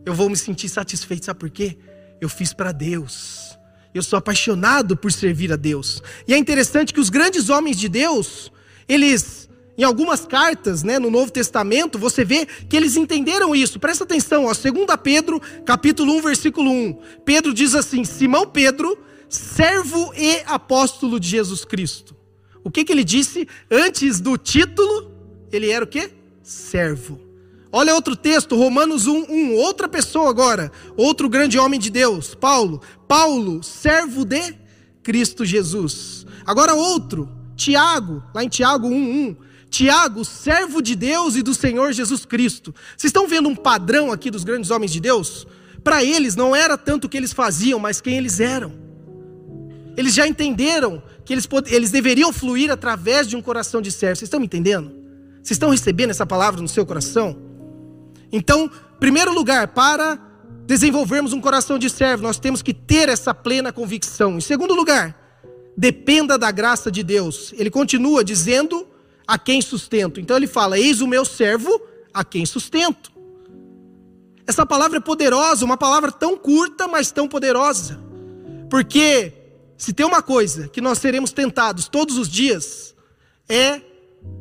Eu 0.06 0.14
vou 0.14 0.28
me 0.28 0.36
sentir 0.36 0.68
satisfeito, 0.70 1.26
sabe 1.26 1.38
por 1.38 1.50
quê? 1.50 1.78
Eu 2.20 2.28
fiz 2.30 2.52
para 2.52 2.72
Deus. 2.72 3.51
Eu 3.94 4.02
sou 4.02 4.18
apaixonado 4.18 4.96
por 4.96 5.12
servir 5.12 5.52
a 5.52 5.56
Deus. 5.56 6.02
E 6.26 6.32
é 6.32 6.38
interessante 6.38 6.94
que 6.94 7.00
os 7.00 7.10
grandes 7.10 7.50
homens 7.50 7.76
de 7.76 7.88
Deus, 7.88 8.50
eles, 8.88 9.48
em 9.76 9.84
algumas 9.84 10.24
cartas, 10.24 10.82
né, 10.82 10.98
no 10.98 11.10
Novo 11.10 11.30
Testamento, 11.30 11.98
você 11.98 12.24
vê 12.24 12.46
que 12.46 12.76
eles 12.76 12.96
entenderam 12.96 13.54
isso. 13.54 13.78
Presta 13.78 14.04
atenção, 14.04 14.46
ó, 14.46 14.54
2 14.54 14.86
Pedro, 15.02 15.40
capítulo 15.64 16.14
1, 16.14 16.22
versículo 16.22 16.70
1. 16.70 16.98
Pedro 17.24 17.52
diz 17.52 17.74
assim: 17.74 18.04
Simão 18.04 18.46
Pedro, 18.46 18.98
servo 19.28 20.12
e 20.16 20.42
apóstolo 20.46 21.20
de 21.20 21.28
Jesus 21.28 21.64
Cristo. 21.64 22.16
O 22.64 22.70
que, 22.70 22.84
que 22.84 22.92
ele 22.92 23.04
disse 23.04 23.46
antes 23.70 24.20
do 24.20 24.38
título? 24.38 25.10
Ele 25.50 25.70
era 25.70 25.84
o 25.84 25.88
quê? 25.88 26.10
Servo. 26.42 27.32
Olha 27.74 27.94
outro 27.94 28.14
texto, 28.14 28.54
Romanos 28.54 29.06
1, 29.06 29.24
1. 29.30 29.54
Outra 29.54 29.88
pessoa 29.88 30.28
agora, 30.28 30.70
outro 30.94 31.26
grande 31.26 31.58
homem 31.58 31.80
de 31.80 31.88
Deus, 31.88 32.34
Paulo. 32.34 32.82
Paulo, 33.12 33.62
servo 33.62 34.24
de 34.24 34.54
Cristo 35.02 35.44
Jesus. 35.44 36.24
Agora 36.46 36.72
outro, 36.72 37.28
Tiago, 37.54 38.22
lá 38.34 38.42
em 38.42 38.48
Tiago 38.48 38.88
1, 38.88 38.94
1. 38.94 39.36
Tiago, 39.68 40.24
servo 40.24 40.80
de 40.80 40.96
Deus 40.96 41.36
e 41.36 41.42
do 41.42 41.52
Senhor 41.52 41.92
Jesus 41.92 42.24
Cristo. 42.24 42.74
Vocês 42.96 43.10
estão 43.10 43.28
vendo 43.28 43.50
um 43.50 43.54
padrão 43.54 44.10
aqui 44.10 44.30
dos 44.30 44.44
grandes 44.44 44.70
homens 44.70 44.90
de 44.90 44.98
Deus? 44.98 45.46
Para 45.84 46.02
eles 46.02 46.34
não 46.34 46.56
era 46.56 46.78
tanto 46.78 47.04
o 47.04 47.08
que 47.10 47.18
eles 47.18 47.34
faziam, 47.34 47.78
mas 47.78 48.00
quem 48.00 48.16
eles 48.16 48.40
eram. 48.40 48.72
Eles 49.94 50.14
já 50.14 50.26
entenderam 50.26 51.02
que 51.22 51.34
eles, 51.34 51.46
eles 51.66 51.90
deveriam 51.90 52.32
fluir 52.32 52.70
através 52.70 53.28
de 53.28 53.36
um 53.36 53.42
coração 53.42 53.82
de 53.82 53.92
servo. 53.92 54.16
Vocês 54.16 54.28
estão 54.28 54.40
me 54.40 54.46
entendendo? 54.46 54.90
Vocês 55.34 55.50
estão 55.50 55.68
recebendo 55.68 56.08
essa 56.08 56.24
palavra 56.24 56.62
no 56.62 56.68
seu 56.68 56.86
coração? 56.86 57.36
Então, 58.32 58.70
primeiro 58.98 59.34
lugar, 59.34 59.68
para 59.68 60.18
desenvolvermos 60.66 61.32
um 61.32 61.40
coração 61.40 61.78
de 61.78 61.90
servo, 61.90 62.22
nós 62.22 62.38
temos 62.38 62.62
que 62.62 62.72
ter 62.72 63.08
essa 63.08 63.34
plena 63.34 63.72
convicção. 63.72 64.38
Em 64.38 64.40
segundo 64.40 64.74
lugar, 64.74 65.16
dependa 65.76 66.38
da 66.38 66.50
graça 66.50 66.90
de 66.90 67.02
Deus. 67.02 67.52
Ele 67.56 67.70
continua 67.70 68.24
dizendo 68.24 68.86
a 69.26 69.38
quem 69.38 69.60
sustento. 69.60 70.20
Então 70.20 70.36
ele 70.36 70.46
fala: 70.46 70.78
Eis 70.78 71.00
o 71.00 71.06
meu 71.06 71.24
servo 71.24 71.80
a 72.12 72.24
quem 72.24 72.44
sustento. 72.46 73.12
Essa 74.46 74.66
palavra 74.66 74.98
é 74.98 75.00
poderosa, 75.00 75.64
uma 75.64 75.76
palavra 75.76 76.10
tão 76.10 76.36
curta, 76.36 76.88
mas 76.88 77.12
tão 77.12 77.28
poderosa. 77.28 78.00
Porque 78.68 79.32
se 79.76 79.92
tem 79.92 80.04
uma 80.04 80.22
coisa 80.22 80.68
que 80.68 80.80
nós 80.80 80.98
seremos 80.98 81.32
tentados 81.32 81.88
todos 81.88 82.18
os 82.18 82.28
dias, 82.28 82.94
é 83.48 83.80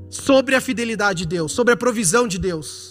sobre 0.10 0.55
a 0.55 0.62
fidelidade 0.62 1.19
de 1.19 1.25
Deus, 1.27 1.51
sobre 1.51 1.73
a 1.73 1.77
provisão 1.77 2.27
de 2.27 2.38
Deus. 2.38 2.90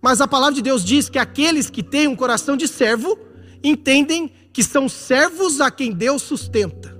Mas 0.00 0.20
a 0.20 0.28
palavra 0.28 0.54
de 0.54 0.62
Deus 0.62 0.84
diz 0.84 1.08
que 1.08 1.18
aqueles 1.18 1.68
que 1.68 1.82
têm 1.82 2.06
um 2.06 2.16
coração 2.16 2.56
de 2.56 2.66
servo 2.66 3.18
entendem 3.62 4.32
que 4.52 4.62
são 4.62 4.88
servos 4.88 5.60
a 5.60 5.70
quem 5.70 5.92
Deus 5.92 6.22
sustenta. 6.22 6.98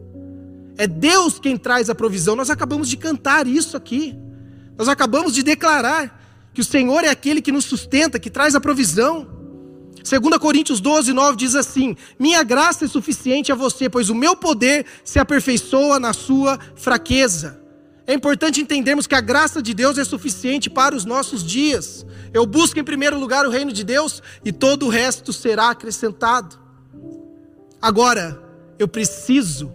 É 0.76 0.86
Deus 0.86 1.38
quem 1.38 1.56
traz 1.56 1.90
a 1.90 1.94
provisão. 1.94 2.36
Nós 2.36 2.50
acabamos 2.50 2.88
de 2.88 2.96
cantar 2.96 3.46
isso 3.46 3.76
aqui. 3.76 4.16
Nós 4.78 4.88
acabamos 4.88 5.34
de 5.34 5.42
declarar 5.42 6.18
que 6.54 6.60
o 6.60 6.64
Senhor 6.64 7.04
é 7.04 7.08
aquele 7.08 7.42
que 7.42 7.52
nos 7.52 7.64
sustenta, 7.64 8.18
que 8.18 8.30
traz 8.30 8.54
a 8.54 8.60
provisão. 8.60 9.28
2 10.02 10.38
Coríntios 10.38 10.80
12, 10.80 11.12
9 11.12 11.36
diz 11.36 11.54
assim: 11.54 11.96
Minha 12.18 12.42
graça 12.42 12.84
é 12.84 12.88
suficiente 12.88 13.52
a 13.52 13.54
você, 13.54 13.88
pois 13.90 14.08
o 14.08 14.14
meu 14.14 14.34
poder 14.34 14.86
se 15.04 15.18
aperfeiçoa 15.18 16.00
na 16.00 16.12
sua 16.12 16.58
fraqueza. 16.74 17.59
É 18.10 18.12
importante 18.12 18.60
entendermos 18.60 19.06
que 19.06 19.14
a 19.14 19.20
graça 19.20 19.62
de 19.62 19.72
Deus 19.72 19.96
é 19.96 20.02
suficiente 20.02 20.68
para 20.68 20.96
os 20.96 21.04
nossos 21.04 21.44
dias. 21.44 22.04
Eu 22.34 22.44
busco 22.44 22.76
em 22.76 22.82
primeiro 22.82 23.16
lugar 23.16 23.46
o 23.46 23.50
reino 23.50 23.72
de 23.72 23.84
Deus 23.84 24.20
e 24.44 24.50
todo 24.50 24.86
o 24.86 24.88
resto 24.88 25.32
será 25.32 25.70
acrescentado. 25.70 26.58
Agora, 27.80 28.42
eu 28.80 28.88
preciso 28.88 29.72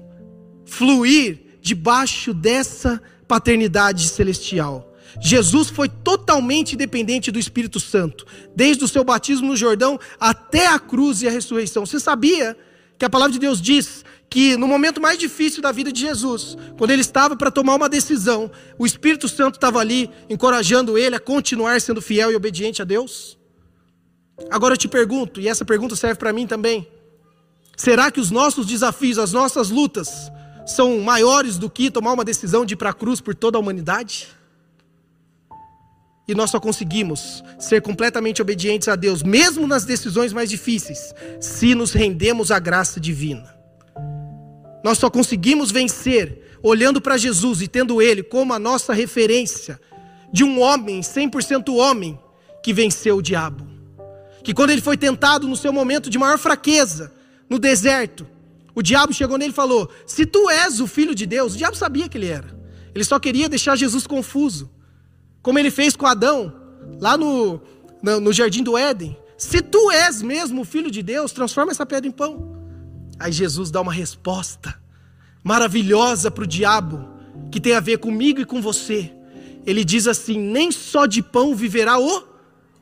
fluir 0.66 1.60
debaixo 1.62 2.34
dessa 2.34 3.02
paternidade 3.26 4.06
celestial. 4.10 4.94
Jesus 5.22 5.70
foi 5.70 5.88
totalmente 5.88 6.76
dependente 6.76 7.32
do 7.32 7.40
Espírito 7.40 7.80
Santo, 7.80 8.26
desde 8.54 8.84
o 8.84 8.88
seu 8.90 9.06
batismo 9.06 9.48
no 9.48 9.56
Jordão 9.56 9.98
até 10.20 10.68
a 10.68 10.78
cruz 10.78 11.22
e 11.22 11.28
a 11.30 11.32
ressurreição. 11.32 11.86
Você 11.86 12.02
sabia 12.02 12.58
que 12.98 13.06
a 13.06 13.10
palavra 13.10 13.32
de 13.32 13.40
Deus 13.40 13.62
diz 13.62 14.04
que 14.36 14.58
no 14.58 14.68
momento 14.68 15.00
mais 15.00 15.18
difícil 15.18 15.62
da 15.62 15.72
vida 15.72 15.94
de 15.94 16.02
Jesus, 16.02 16.58
quando 16.78 16.92
ele 16.92 17.00
estava 17.00 17.38
para 17.38 17.50
tomar 17.50 17.74
uma 17.76 17.88
decisão, 17.88 18.52
o 18.78 18.86
Espírito 18.86 19.30
Santo 19.30 19.56
estava 19.56 19.80
ali 19.80 20.10
encorajando 20.30 20.98
ele 20.98 21.16
a 21.16 21.22
continuar 21.22 21.80
sendo 21.80 22.02
fiel 22.02 22.34
e 22.34 22.36
obediente 22.36 22.82
a 22.82 22.86
Deus? 22.86 23.38
Agora 24.52 24.74
eu 24.74 24.78
te 24.78 24.90
pergunto, 24.90 25.40
e 25.40 25.48
essa 25.48 25.64
pergunta 25.64 25.96
serve 25.96 26.16
para 26.16 26.34
mim 26.34 26.46
também: 26.46 26.86
será 27.78 28.12
que 28.12 28.20
os 28.20 28.30
nossos 28.30 28.66
desafios, 28.66 29.18
as 29.18 29.32
nossas 29.32 29.70
lutas, 29.70 30.30
são 30.68 31.00
maiores 31.00 31.58
do 31.58 31.70
que 31.70 31.90
tomar 31.90 32.12
uma 32.12 32.26
decisão 32.26 32.66
de 32.66 32.74
ir 32.74 32.78
para 32.78 32.90
a 32.90 32.94
cruz 32.94 33.22
por 33.22 33.34
toda 33.34 33.58
a 33.58 33.62
humanidade? 33.62 34.28
E 36.28 36.36
nós 36.36 36.50
só 36.52 36.60
conseguimos 36.60 37.42
ser 37.58 37.82
completamente 37.82 38.42
obedientes 38.42 38.90
a 38.90 38.98
Deus, 38.98 39.24
mesmo 39.24 39.66
nas 39.66 39.86
decisões 39.86 40.34
mais 40.34 40.50
difíceis, 40.50 41.14
se 41.40 41.74
nos 41.74 41.94
rendemos 41.94 42.52
à 42.52 42.60
graça 42.60 43.00
divina. 43.00 43.55
Nós 44.86 45.00
só 45.00 45.10
conseguimos 45.10 45.72
vencer 45.72 46.60
olhando 46.62 47.02
para 47.02 47.18
Jesus 47.18 47.60
e 47.60 47.68
tendo 47.68 48.00
Ele 48.00 48.22
como 48.22 48.54
a 48.54 48.60
nossa 48.60 48.94
referência 48.94 49.82
de 50.32 50.44
um 50.44 50.62
homem, 50.62 51.02
100% 51.02 51.76
homem, 51.76 52.20
que 52.62 52.72
venceu 52.72 53.18
o 53.18 53.22
diabo. 53.22 53.68
Que 54.44 54.54
quando 54.54 54.70
ele 54.70 54.84
foi 54.84 54.96
tentado 54.96 55.48
no 55.48 55.56
seu 55.56 55.74
momento 55.74 56.08
de 56.08 56.20
maior 56.20 56.38
fraqueza, 56.38 57.12
no 57.50 57.58
deserto, 57.58 58.28
o 58.76 58.84
diabo 58.84 59.12
chegou 59.12 59.40
nele 59.40 59.50
e 59.50 59.56
falou: 59.56 59.90
Se 60.06 60.24
tu 60.24 60.52
és 60.52 60.80
o 60.80 60.86
filho 60.86 61.16
de 61.16 61.26
Deus, 61.26 61.56
o 61.56 61.58
diabo 61.58 61.76
sabia 61.76 62.08
que 62.08 62.16
ele 62.16 62.28
era. 62.28 62.56
Ele 62.94 63.04
só 63.04 63.18
queria 63.18 63.50
deixar 63.50 63.76
Jesus 63.76 64.06
confuso 64.06 64.70
como 65.42 65.58
ele 65.58 65.72
fez 65.72 65.96
com 65.96 66.06
Adão, 66.06 66.54
lá 67.02 67.18
no, 67.18 67.60
no, 68.04 68.20
no 68.20 68.32
jardim 68.32 68.62
do 68.62 68.78
Éden. 68.78 69.18
Se 69.36 69.64
tu 69.64 69.90
és 69.90 70.22
mesmo 70.22 70.62
o 70.62 70.66
filho 70.66 70.92
de 70.92 71.02
Deus, 71.02 71.32
transforma 71.32 71.72
essa 71.72 71.88
pedra 71.88 72.08
em 72.08 72.12
pão. 72.12 72.55
Aí 73.20 73.32
Jesus 73.32 73.72
dá 73.72 73.82
uma 73.82 73.94
resposta 73.94 74.76
maravilhosa 75.44 76.32
para 76.32 76.44
o 76.44 76.48
diabo, 76.48 77.08
que 77.52 77.60
tem 77.60 77.74
a 77.74 77.80
ver 77.80 78.00
comigo 78.00 78.42
e 78.42 78.46
com 78.46 78.62
você. 78.62 79.12
Ele 79.66 79.84
diz 79.84 80.08
assim: 80.08 80.38
nem 80.38 80.72
só 80.72 81.06
de 81.06 81.22
pão 81.22 81.56
viverá 81.56 82.00
o 82.00 82.28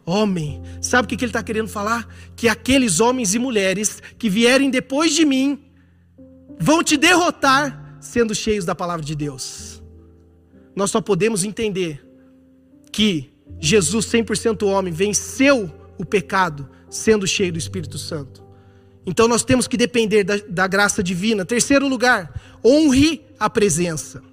homem. 0.06 0.62
Sabe 0.82 1.06
o 1.06 1.10
que 1.10 1.15
ele 1.24 1.30
está 1.30 1.43
querendo 1.43 1.67
falar? 1.67 2.08
Que 2.36 2.48
aqueles 2.48 3.00
homens 3.00 3.34
e 3.34 3.39
mulheres 3.39 4.02
que 4.17 4.30
vierem 4.30 4.69
depois 4.69 5.13
de 5.13 5.26
mim 5.26 5.63
vão 6.60 6.84
te 6.84 6.98
derrotar 6.98 7.98
sendo 8.00 8.36
cheios 8.36 8.65
da 8.65 8.76
palavra 8.76 9.06
de 9.06 9.15
Deus. 9.15 9.82
Nós 10.76 10.91
só 10.91 11.00
podemos 11.00 11.43
entender 11.43 12.06
que 12.91 13.32
Jesus, 13.60 14.06
100% 14.08 14.67
homem, 14.67 14.91
venceu 14.91 15.72
o 15.98 16.06
pecado 16.06 16.69
sendo 16.89 17.26
cheio 17.26 17.54
do 17.54 17.60
Espírito 17.60 17.98
Santo. 17.98 18.42
Então 19.05 19.27
nós 19.27 19.43
temos 19.43 19.67
que 19.67 19.77
depender 19.77 20.23
da, 20.23 20.37
da 20.47 20.67
graça 20.67 21.03
divina. 21.03 21.45
Terceiro 21.45 21.87
lugar, 21.87 22.39
honre 22.63 23.25
a 23.39 23.49
presença. 23.49 24.23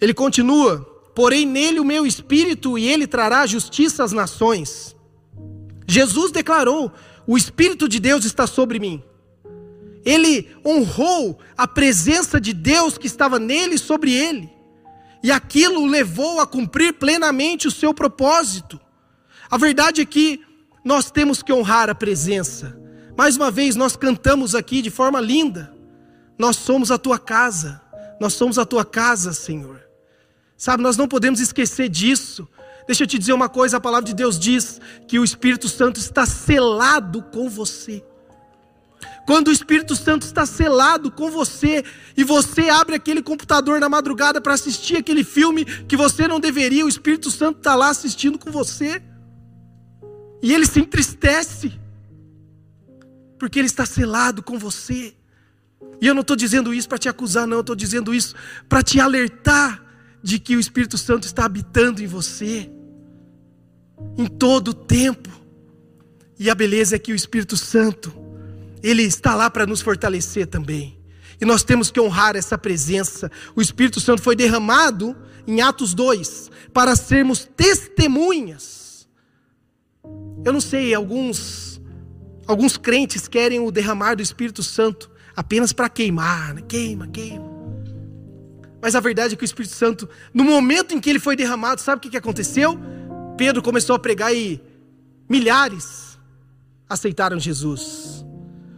Ele 0.00 0.12
continua: 0.12 0.80
porém 1.14 1.46
nele 1.46 1.80
o 1.80 1.84
meu 1.84 2.06
espírito 2.06 2.78
e 2.78 2.88
ele 2.88 3.06
trará 3.06 3.46
justiça 3.46 4.02
às 4.02 4.12
nações. 4.12 4.96
Jesus 5.86 6.32
declarou: 6.32 6.92
o 7.26 7.36
Espírito 7.36 7.88
de 7.88 8.00
Deus 8.00 8.24
está 8.24 8.46
sobre 8.46 8.78
mim. 8.78 9.02
Ele 10.04 10.48
honrou 10.66 11.38
a 11.56 11.68
presença 11.68 12.40
de 12.40 12.52
Deus 12.52 12.98
que 12.98 13.06
estava 13.06 13.38
nele 13.38 13.76
e 13.76 13.78
sobre 13.78 14.12
ele 14.12 14.50
e 15.22 15.30
aquilo 15.30 15.82
o 15.82 15.86
levou 15.86 16.40
a 16.40 16.46
cumprir 16.46 16.94
plenamente 16.94 17.68
o 17.68 17.70
seu 17.70 17.94
propósito. 17.94 18.80
A 19.48 19.56
verdade 19.56 20.00
é 20.00 20.04
que 20.04 20.40
nós 20.84 21.10
temos 21.10 21.42
que 21.42 21.52
honrar 21.52 21.88
a 21.88 21.94
presença. 21.94 22.76
Mais 23.16 23.36
uma 23.36 23.50
vez, 23.50 23.76
nós 23.76 23.96
cantamos 23.96 24.54
aqui 24.54 24.80
de 24.80 24.90
forma 24.90 25.20
linda. 25.20 25.72
Nós 26.38 26.56
somos 26.56 26.90
a 26.90 26.98
tua 26.98 27.18
casa, 27.18 27.80
nós 28.20 28.32
somos 28.32 28.58
a 28.58 28.64
tua 28.64 28.84
casa, 28.84 29.32
Senhor. 29.32 29.80
Sabe, 30.56 30.82
nós 30.82 30.96
não 30.96 31.06
podemos 31.06 31.40
esquecer 31.40 31.88
disso. 31.88 32.48
Deixa 32.86 33.04
eu 33.04 33.06
te 33.06 33.18
dizer 33.18 33.32
uma 33.32 33.48
coisa: 33.48 33.76
a 33.76 33.80
palavra 33.80 34.06
de 34.06 34.14
Deus 34.14 34.38
diz 34.38 34.80
que 35.06 35.18
o 35.18 35.24
Espírito 35.24 35.68
Santo 35.68 35.98
está 35.98 36.24
selado 36.24 37.22
com 37.22 37.48
você. 37.48 38.02
Quando 39.26 39.48
o 39.48 39.52
Espírito 39.52 39.94
Santo 39.94 40.22
está 40.22 40.44
selado 40.44 41.10
com 41.10 41.30
você 41.30 41.84
e 42.16 42.24
você 42.24 42.68
abre 42.68 42.96
aquele 42.96 43.22
computador 43.22 43.78
na 43.78 43.88
madrugada 43.88 44.40
para 44.40 44.54
assistir 44.54 44.96
aquele 44.96 45.22
filme 45.22 45.64
que 45.64 45.96
você 45.96 46.26
não 46.26 46.40
deveria, 46.40 46.84
o 46.84 46.88
Espírito 46.88 47.30
Santo 47.30 47.58
está 47.58 47.74
lá 47.74 47.90
assistindo 47.90 48.38
com 48.38 48.50
você. 48.50 49.02
E 50.42 50.52
ele 50.52 50.66
se 50.66 50.80
entristece, 50.80 51.72
porque 53.42 53.58
ele 53.58 53.66
está 53.66 53.84
selado 53.84 54.40
com 54.40 54.56
você. 54.56 55.12
E 56.00 56.06
eu 56.06 56.14
não 56.14 56.20
estou 56.20 56.36
dizendo 56.36 56.72
isso 56.72 56.88
para 56.88 56.96
te 56.96 57.08
acusar, 57.08 57.44
não, 57.44 57.56
eu 57.56 57.62
estou 57.62 57.74
dizendo 57.74 58.14
isso 58.14 58.36
para 58.68 58.84
te 58.84 59.00
alertar 59.00 59.84
de 60.22 60.38
que 60.38 60.54
o 60.54 60.60
Espírito 60.60 60.96
Santo 60.96 61.26
está 61.26 61.44
habitando 61.44 62.00
em 62.00 62.06
você, 62.06 62.70
em 64.16 64.28
todo 64.28 64.68
o 64.68 64.74
tempo. 64.74 65.28
E 66.38 66.48
a 66.48 66.54
beleza 66.54 66.94
é 66.94 67.00
que 67.00 67.10
o 67.10 67.16
Espírito 67.16 67.56
Santo, 67.56 68.14
ele 68.80 69.02
está 69.02 69.34
lá 69.34 69.50
para 69.50 69.66
nos 69.66 69.80
fortalecer 69.80 70.46
também. 70.46 70.96
E 71.40 71.44
nós 71.44 71.64
temos 71.64 71.90
que 71.90 71.98
honrar 71.98 72.36
essa 72.36 72.56
presença. 72.56 73.28
O 73.56 73.60
Espírito 73.60 73.98
Santo 73.98 74.22
foi 74.22 74.36
derramado 74.36 75.16
em 75.48 75.60
Atos 75.60 75.94
2 75.94 76.48
para 76.72 76.94
sermos 76.94 77.44
testemunhas. 77.56 79.08
Eu 80.44 80.52
não 80.52 80.60
sei, 80.60 80.94
alguns 80.94 81.71
alguns 82.46 82.76
crentes 82.76 83.28
querem 83.28 83.60
o 83.60 83.70
derramar 83.70 84.14
do 84.14 84.22
Espírito 84.22 84.62
Santo 84.62 85.10
apenas 85.34 85.72
para 85.72 85.88
queimar, 85.88 86.54
né? 86.54 86.62
queima, 86.66 87.06
queima. 87.06 87.50
Mas 88.80 88.94
a 88.94 89.00
verdade 89.00 89.34
é 89.34 89.36
que 89.36 89.44
o 89.44 89.46
Espírito 89.46 89.74
Santo, 89.74 90.08
no 90.34 90.42
momento 90.42 90.94
em 90.94 91.00
que 91.00 91.08
ele 91.08 91.20
foi 91.20 91.36
derramado, 91.36 91.80
sabe 91.80 91.98
o 91.98 92.10
que 92.10 92.16
aconteceu? 92.16 92.78
Pedro 93.36 93.62
começou 93.62 93.94
a 93.94 93.98
pregar 93.98 94.34
e 94.34 94.60
milhares 95.28 96.18
aceitaram 96.88 97.38
Jesus. 97.38 98.24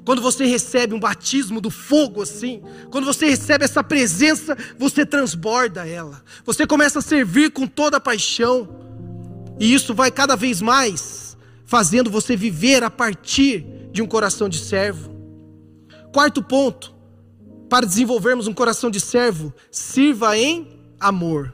Quando 0.05 0.20
você 0.20 0.44
recebe 0.44 0.94
um 0.94 1.00
batismo 1.00 1.61
do 1.61 1.70
fogo 1.70 2.22
assim, 2.22 2.62
quando 2.90 3.07
você 3.07 3.27
recebe 3.27 3.64
essa 3.64 3.83
presença, 3.83 4.57
você 4.79 5.07
transborda 5.07 5.88
ela. 5.88 6.22
Você 6.44 6.66
começa 6.66 6.98
a 6.98 7.03
servir 7.03 7.50
com 7.50 7.66
toda 7.66 7.96
a 7.96 8.00
paixão. 8.00 8.68
E 9.59 9.72
isso 9.72 9.94
vai 9.94 10.11
cada 10.11 10.37
vez 10.37 10.61
mais 10.61 11.24
fazendo 11.64 12.11
você 12.11 12.37
viver 12.37 12.83
a 12.83 12.90
partir 12.90 13.64
de 13.92 14.03
um 14.03 14.07
coração 14.07 14.48
de 14.48 14.59
servo. 14.59 15.14
Quarto 16.12 16.42
ponto, 16.42 16.94
para 17.68 17.87
desenvolvermos 17.87 18.46
um 18.46 18.55
coração 18.55 18.90
de 18.90 19.00
servo, 19.00 19.53
sirva 19.70 20.37
em 20.38 20.79
amor. 21.00 21.53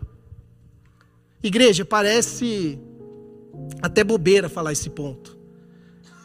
Igreja, 1.42 1.84
parece 1.84 2.78
até 3.80 4.04
bobeira 4.04 4.48
falar 4.48 4.72
esse 4.72 4.90
ponto. 4.90 5.38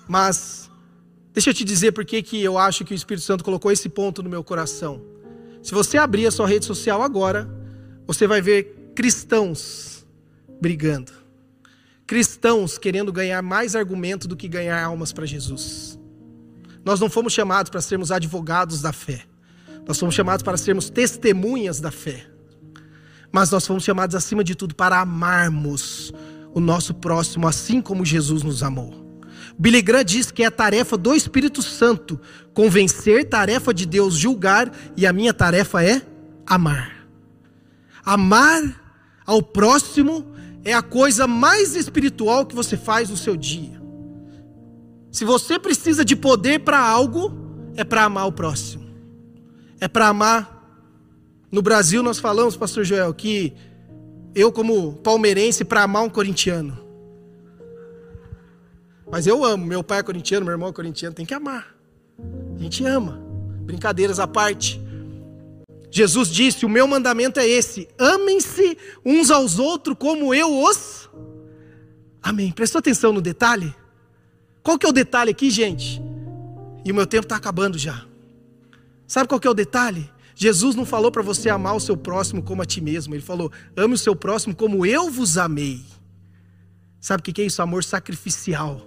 Mas 0.08 0.70
deixa 1.34 1.50
eu 1.50 1.54
te 1.54 1.64
dizer 1.64 1.92
por 1.94 2.04
que, 2.06 2.24
eu 2.42 2.58
acho 2.58 2.84
que 2.84 2.94
o 2.94 2.96
Espírito 2.96 3.26
Santo 3.26 3.44
colocou 3.44 3.72
esse 3.72 3.88
ponto 3.88 4.22
no 4.22 4.30
meu 4.30 4.44
coração. 4.44 5.02
Se 5.64 5.74
você 5.74 5.98
abrir 5.98 6.28
a 6.28 6.32
sua 6.32 6.48
rede 6.48 6.66
social 6.66 7.02
agora, 7.02 7.50
você 8.06 8.28
vai 8.28 8.42
ver 8.42 8.92
cristãos 8.94 10.06
brigando. 10.62 11.25
Cristãos 12.08 12.78
querendo 12.78 13.12
ganhar 13.12 13.42
mais 13.42 13.76
argumento 13.76 14.28
do 14.28 14.36
que 14.36 14.48
ganhar 14.48 14.84
almas 14.84 15.12
para 15.12 15.26
Jesus. 15.26 16.00
Nós 16.84 17.00
não 17.00 17.10
fomos 17.10 17.34
chamados 17.34 17.70
para 17.70 17.82
sermos 17.82 18.12
advogados 18.12 18.82
da 18.82 18.94
fé. 18.94 19.26
Nós 19.88 20.00
fomos 20.00 20.14
chamados 20.14 20.44
para 20.44 20.58
sermos 20.58 20.90
testemunhas 20.90 21.80
da 21.80 21.92
fé. 21.92 22.28
Mas 23.32 23.50
nós 23.50 23.66
fomos 23.66 23.84
chamados, 23.84 24.16
acima 24.16 24.44
de 24.44 24.56
tudo, 24.56 24.76
para 24.76 25.00
amarmos 25.00 26.14
o 26.54 26.60
nosso 26.60 26.94
próximo, 26.94 27.48
assim 27.48 27.82
como 27.82 28.06
Jesus 28.06 28.44
nos 28.44 28.62
amou. 28.62 29.20
Billy 29.58 29.82
Graham 29.82 30.04
diz 30.04 30.32
que 30.32 30.44
é 30.44 30.46
a 30.46 30.52
tarefa 30.52 30.98
do 30.98 31.14
Espírito 31.14 31.62
Santo 31.62 32.20
convencer, 32.54 33.28
tarefa 33.28 33.74
de 33.74 33.86
Deus 33.86 34.16
julgar, 34.16 34.72
e 34.96 35.08
a 35.08 35.14
minha 35.14 35.34
tarefa 35.34 35.84
é 35.84 36.02
amar. 36.46 37.08
Amar 38.04 38.62
ao 39.26 39.42
próximo 39.42 40.35
é 40.66 40.74
a 40.74 40.82
coisa 40.82 41.28
mais 41.28 41.76
espiritual 41.76 42.44
que 42.44 42.56
você 42.56 42.76
faz 42.76 43.12
no 43.12 43.16
seu 43.16 43.38
dia. 43.38 43.80
Se 45.12 45.24
você 45.24 45.60
precisa 45.60 46.04
de 46.04 46.16
poder 46.16 46.62
para 46.62 46.80
algo, 46.80 47.32
é 47.76 47.84
para 47.84 48.04
amar 48.04 48.28
o 48.28 48.32
próximo. 48.32 48.84
É 49.80 49.88
para 49.88 50.08
amar. 50.08 50.52
No 51.52 51.62
Brasil 51.62 52.02
nós 52.02 52.18
falamos, 52.18 52.58
pastor 52.58 52.84
Joel, 52.84 53.14
que 53.14 53.54
eu 54.34 54.52
como 54.52 54.94
palmeirense 54.94 55.64
para 55.64 55.84
amar 55.84 56.04
um 56.04 56.10
corintiano. 56.10 56.78
Mas 59.10 59.28
eu 59.28 59.46
amo, 59.46 59.64
meu 59.66 59.84
pai 59.84 60.00
é 60.00 60.04
corintiano, 60.04 60.46
meu 60.46 60.54
irmão 60.54 60.70
é 60.70 60.74
corintiano, 60.74 61.16
tem 61.16 61.28
que 61.28 61.34
amar. 61.34 61.76
A 62.56 62.58
gente 62.58 62.84
ama. 62.84 63.22
Brincadeiras 63.62 64.20
à 64.20 64.28
parte. 64.28 64.82
Jesus 65.96 66.28
disse: 66.28 66.66
"O 66.66 66.70
meu 66.70 66.86
mandamento 66.86 67.40
é 67.40 67.48
esse: 67.48 67.88
amem-se 67.98 68.78
uns 69.06 69.32
aos 69.32 69.58
outros 69.58 69.96
como 69.98 70.34
eu 70.34 70.54
os 70.54 71.10
Amém. 72.22 72.52
Prestou 72.52 72.80
atenção 72.80 73.14
no 73.14 73.22
detalhe? 73.22 73.74
Qual 74.62 74.78
que 74.78 74.86
é 74.86 74.90
o 74.90 74.92
detalhe 74.92 75.32
aqui, 75.32 75.50
gente? 75.50 76.02
E 76.84 76.92
o 76.92 76.96
meu 76.96 77.08
tempo 77.08 77.24
está 77.24 77.38
acabando 77.38 77.78
já. 77.78 78.04
Sabe 79.08 79.30
qual 79.30 79.40
que 79.40 79.48
é 79.48 79.50
o 79.50 79.54
detalhe? 79.54 80.10
Jesus 80.36 80.76
não 80.76 80.86
falou 80.86 81.14
para 81.14 81.22
você 81.22 81.50
amar 81.50 81.78
o 81.78 81.80
seu 81.80 81.96
próximo 81.96 82.44
como 82.44 82.62
a 82.62 82.66
ti 82.66 82.82
mesmo. 82.82 83.16
Ele 83.16 83.22
falou: 83.22 83.50
ame 83.78 83.94
o 83.94 83.98
seu 83.98 84.18
próximo 84.18 84.54
como 84.54 84.86
eu 84.86 85.10
vos 85.10 85.38
amei. 85.38 85.82
Sabe 87.00 87.22
o 87.22 87.24
que 87.24 87.42
é 87.42 87.46
isso? 87.46 87.62
Amor 87.62 87.86
sacrificial. 87.86 88.86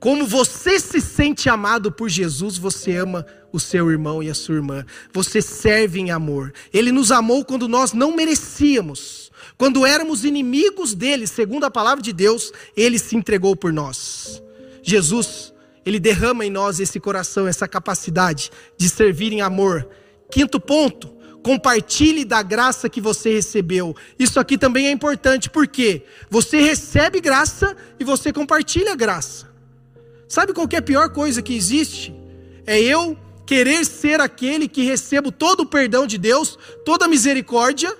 Como 0.00 0.26
você 0.26 0.78
se 0.78 1.00
sente 1.00 1.48
amado 1.48 1.90
por 1.90 2.08
Jesus, 2.08 2.56
você 2.56 2.96
ama 2.96 3.26
o 3.52 3.58
seu 3.58 3.90
irmão 3.90 4.22
e 4.22 4.30
a 4.30 4.34
sua 4.34 4.56
irmã. 4.56 4.84
Você 5.12 5.42
serve 5.42 5.98
em 5.98 6.10
amor. 6.10 6.52
Ele 6.72 6.92
nos 6.92 7.10
amou 7.10 7.44
quando 7.44 7.66
nós 7.66 7.92
não 7.92 8.14
merecíamos. 8.14 9.32
Quando 9.56 9.84
éramos 9.84 10.24
inimigos 10.24 10.94
dele, 10.94 11.26
segundo 11.26 11.64
a 11.64 11.70
palavra 11.70 12.02
de 12.02 12.12
Deus, 12.12 12.52
ele 12.76 12.98
se 12.98 13.16
entregou 13.16 13.56
por 13.56 13.72
nós. 13.72 14.40
Jesus, 14.82 15.52
ele 15.84 15.98
derrama 15.98 16.46
em 16.46 16.50
nós 16.50 16.78
esse 16.78 17.00
coração, 17.00 17.48
essa 17.48 17.66
capacidade 17.66 18.52
de 18.76 18.88
servir 18.88 19.32
em 19.32 19.40
amor. 19.40 19.88
Quinto 20.30 20.60
ponto, 20.60 21.08
compartilhe 21.42 22.24
da 22.24 22.40
graça 22.40 22.88
que 22.88 23.00
você 23.00 23.32
recebeu. 23.32 23.96
Isso 24.16 24.38
aqui 24.38 24.56
também 24.56 24.86
é 24.86 24.90
importante, 24.92 25.50
porque 25.50 26.04
você 26.30 26.60
recebe 26.60 27.20
graça 27.20 27.76
e 27.98 28.04
você 28.04 28.32
compartilha 28.32 28.94
graça. 28.94 29.47
Sabe 30.28 30.52
qual 30.52 30.68
é 30.70 30.76
a 30.76 30.82
pior 30.82 31.10
coisa 31.10 31.40
que 31.40 31.54
existe? 31.54 32.14
É 32.66 32.78
eu 32.78 33.16
querer 33.46 33.84
ser 33.84 34.20
aquele 34.20 34.68
que 34.68 34.82
recebo 34.82 35.32
todo 35.32 35.60
o 35.60 35.66
perdão 35.66 36.06
de 36.06 36.18
Deus, 36.18 36.58
toda 36.84 37.06
a 37.06 37.08
misericórdia, 37.08 37.92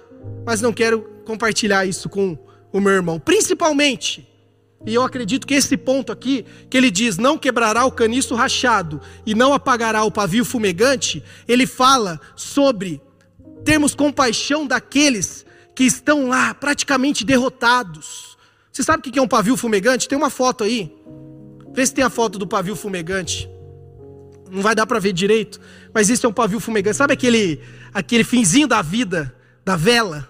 mas 0.45 0.61
não 0.61 0.73
quero 0.73 1.01
compartilhar 1.25 1.87
isso 1.87 2.09
com 2.09 2.39
o 2.71 2.81
meu 2.81 2.93
irmão. 2.93 3.19
Principalmente 3.19 4.29
e 4.87 4.95
eu 4.95 5.03
acredito 5.03 5.47
que 5.47 5.55
esse 5.55 5.77
ponto 5.77 6.13
aqui, 6.13 6.45
que 6.71 6.77
ele 6.77 6.91
diz: 6.91 7.19
não 7.19 7.37
quebrará 7.37 7.85
o 7.85 7.93
caniço 7.93 8.35
rachado 8.35 9.01
e 9.27 9.35
não 9.35 9.53
apagará 9.53 10.05
o 10.05 10.11
pavio 10.11 10.45
fumegante, 10.45 11.23
ele 11.47 11.67
fala 11.67 12.21
sobre 12.37 13.01
termos 13.65 13.95
compaixão 13.95 14.67
daqueles 14.67 15.45
que 15.75 15.85
estão 15.85 16.29
lá 16.29 16.55
praticamente 16.55 17.25
derrotados. 17.25 18.37
Você 18.73 18.83
sabe 18.83 19.01
o 19.01 19.13
que 19.13 19.19
é 19.19 19.23
um 19.23 19.29
pavio 19.29 19.57
fumegante? 19.57 20.09
Tem 20.09 20.17
uma 20.17 20.31
foto 20.31 20.65
aí. 20.65 20.95
Vê 21.79 21.87
se 21.87 21.95
tem 21.95 22.03
a 22.03 22.11
foto 22.11 22.41
do 22.41 22.45
pavio 22.45 22.75
fumegante. 22.75 23.49
Não 24.51 24.63
vai 24.63 24.75
dar 24.75 24.85
para 24.85 24.99
ver 24.99 25.13
direito, 25.13 25.61
mas 25.95 26.11
isso 26.11 26.27
é 26.27 26.29
um 26.29 26.33
pavio 26.33 26.59
fumegante. 26.59 26.97
Sabe 26.97 27.13
aquele, 27.13 27.61
aquele 27.95 28.25
finzinho 28.25 28.67
da 28.67 28.83
vida, 28.83 29.33
da 29.65 29.77
vela? 29.77 30.29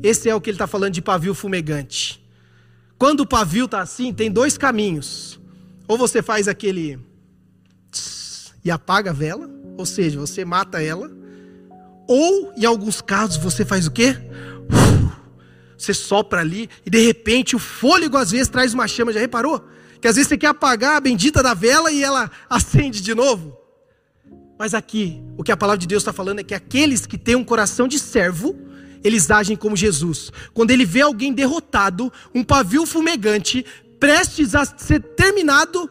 Esse 0.00 0.28
é 0.28 0.34
o 0.36 0.40
que 0.40 0.50
ele 0.50 0.54
está 0.54 0.68
falando 0.68 0.92
de 0.92 1.02
pavio 1.02 1.34
fumegante. 1.34 2.24
Quando 2.96 3.22
o 3.22 3.26
pavio 3.26 3.64
está 3.64 3.80
assim, 3.80 4.12
tem 4.12 4.30
dois 4.30 4.56
caminhos. 4.56 5.40
Ou 5.88 5.98
você 5.98 6.22
faz 6.22 6.46
aquele 6.46 6.96
e 8.64 8.70
apaga 8.70 9.10
a 9.10 9.12
vela, 9.12 9.50
ou 9.76 9.84
seja, 9.84 10.20
você 10.20 10.44
mata 10.44 10.80
ela. 10.80 11.10
Ou, 12.06 12.52
em 12.56 12.64
alguns 12.64 13.00
casos, 13.00 13.36
você 13.36 13.64
faz 13.64 13.88
o 13.88 13.90
quê? 13.90 14.16
Você 15.76 15.92
sopra 15.92 16.38
ali 16.38 16.70
e 16.86 16.88
de 16.88 17.04
repente 17.04 17.56
o 17.56 17.58
fôlego 17.58 18.16
às 18.16 18.30
vezes 18.30 18.46
traz 18.46 18.72
uma 18.72 18.86
chama. 18.86 19.12
Já 19.12 19.18
reparou? 19.18 19.74
Que 20.04 20.08
às 20.08 20.16
vezes 20.16 20.28
você 20.28 20.36
quer 20.36 20.48
apagar 20.48 20.96
a 20.96 21.00
bendita 21.00 21.42
da 21.42 21.54
vela 21.54 21.90
e 21.90 22.02
ela 22.02 22.30
acende 22.50 23.00
de 23.00 23.14
novo. 23.14 23.56
Mas 24.58 24.74
aqui, 24.74 25.22
o 25.34 25.42
que 25.42 25.50
a 25.50 25.56
palavra 25.56 25.78
de 25.78 25.86
Deus 25.86 26.02
está 26.02 26.12
falando 26.12 26.40
é 26.40 26.44
que 26.44 26.52
aqueles 26.52 27.06
que 27.06 27.16
têm 27.16 27.34
um 27.36 27.42
coração 27.42 27.88
de 27.88 27.98
servo, 27.98 28.54
eles 29.02 29.30
agem 29.30 29.56
como 29.56 29.74
Jesus. 29.74 30.30
Quando 30.52 30.72
ele 30.72 30.84
vê 30.84 31.00
alguém 31.00 31.32
derrotado, 31.32 32.12
um 32.34 32.44
pavio 32.44 32.84
fumegante, 32.84 33.64
prestes 33.98 34.54
a 34.54 34.66
ser 34.66 35.00
terminado, 35.00 35.90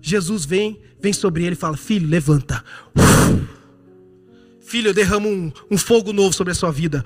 Jesus 0.00 0.44
vem, 0.44 0.80
vem 1.00 1.12
sobre 1.12 1.42
ele 1.42 1.54
e 1.54 1.58
fala: 1.58 1.76
Filho, 1.76 2.08
levanta. 2.08 2.64
Filho, 4.60 4.90
eu 4.90 4.94
derramo 4.94 5.28
um, 5.28 5.52
um 5.68 5.76
fogo 5.76 6.12
novo 6.12 6.32
sobre 6.32 6.52
a 6.52 6.54
sua 6.54 6.70
vida. 6.70 7.04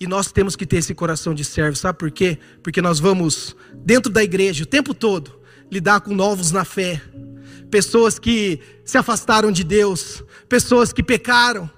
E 0.00 0.06
nós 0.06 0.32
temos 0.32 0.56
que 0.56 0.64
ter 0.64 0.78
esse 0.78 0.94
coração 0.94 1.34
de 1.34 1.44
servo, 1.44 1.76
sabe 1.76 1.98
por 1.98 2.10
quê? 2.10 2.38
Porque 2.62 2.80
nós 2.80 2.98
vamos, 2.98 3.54
dentro 3.74 4.10
da 4.10 4.24
igreja, 4.24 4.64
o 4.64 4.66
tempo 4.66 4.94
todo, 4.94 5.38
lidar 5.70 6.00
com 6.00 6.14
novos 6.14 6.50
na 6.50 6.64
fé, 6.64 7.02
pessoas 7.70 8.18
que 8.18 8.60
se 8.82 8.96
afastaram 8.96 9.52
de 9.52 9.62
Deus, 9.62 10.24
pessoas 10.48 10.90
que 10.90 11.02
pecaram, 11.02 11.68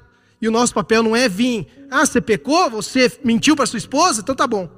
e 0.41 0.47
o 0.47 0.53
nosso 0.53 0.73
papel 0.73 1.03
não 1.03 1.17
é 1.17 1.29
vir, 1.29 1.67
ah, 1.91 2.07
você 2.07 2.21
pecou, 2.21 2.71
você 2.71 3.11
mentiu 3.25 3.57
para 3.57 3.67
sua 3.67 3.79
esposa, 3.79 4.21
então 4.21 4.37
tá 4.37 4.47
bom. 4.47 4.71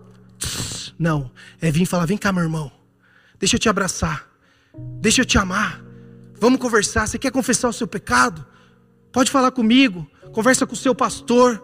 Não, 0.98 1.30
é 1.60 1.70
vir 1.70 1.84
falar: 1.84 2.06
vem 2.06 2.16
cá, 2.16 2.32
meu 2.32 2.42
irmão, 2.42 2.72
deixa 3.38 3.56
eu 3.56 3.60
te 3.60 3.68
abraçar, 3.68 4.26
deixa 5.00 5.20
eu 5.20 5.24
te 5.24 5.36
amar. 5.36 5.84
Vamos 6.40 6.58
conversar. 6.58 7.06
Você 7.06 7.18
quer 7.18 7.30
confessar 7.30 7.68
o 7.68 7.72
seu 7.72 7.86
pecado? 7.86 8.44
Pode 9.12 9.30
falar 9.30 9.50
comigo. 9.50 10.06
Conversa 10.32 10.66
com 10.66 10.74
o 10.74 10.76
seu 10.76 10.94
pastor. 10.94 11.62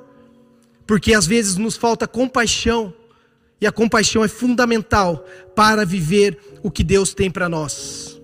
Porque 0.90 1.14
às 1.14 1.24
vezes 1.24 1.56
nos 1.56 1.76
falta 1.76 2.08
compaixão. 2.08 2.92
E 3.60 3.66
a 3.66 3.70
compaixão 3.70 4.24
é 4.24 4.28
fundamental 4.28 5.24
para 5.54 5.86
viver 5.86 6.36
o 6.64 6.68
que 6.68 6.82
Deus 6.82 7.14
tem 7.14 7.30
para 7.30 7.48
nós. 7.48 8.20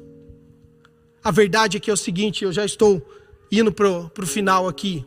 A 1.23 1.31
verdade 1.31 1.77
é 1.77 1.81
que 1.81 1.89
é 1.89 1.93
o 1.93 1.97
seguinte: 1.97 2.43
eu 2.43 2.53
já 2.53 2.65
estou 2.65 3.01
indo 3.53 3.71
para 3.71 3.89
o 3.89 4.27
final 4.27 4.67
aqui. 4.67 5.07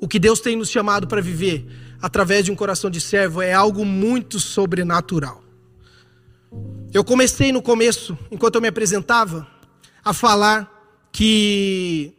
O 0.00 0.06
que 0.06 0.20
Deus 0.20 0.38
tem 0.38 0.54
nos 0.54 0.70
chamado 0.70 1.08
para 1.08 1.20
viver 1.20 1.66
através 2.00 2.44
de 2.44 2.52
um 2.52 2.54
coração 2.54 2.88
de 2.88 3.00
servo 3.00 3.42
é 3.42 3.52
algo 3.52 3.84
muito 3.84 4.38
sobrenatural. 4.38 5.42
Eu 6.94 7.02
comecei 7.02 7.50
no 7.50 7.60
começo, 7.60 8.16
enquanto 8.30 8.54
eu 8.54 8.60
me 8.60 8.68
apresentava, 8.68 9.44
a 10.04 10.14
falar 10.14 10.72
que 11.10 12.14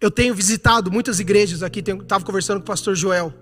eu 0.00 0.10
tenho 0.10 0.34
visitado 0.34 0.90
muitas 0.90 1.20
igrejas 1.20 1.62
aqui, 1.62 1.80
estava 1.80 2.24
conversando 2.24 2.58
com 2.58 2.64
o 2.64 2.66
pastor 2.66 2.94
Joel. 2.96 3.32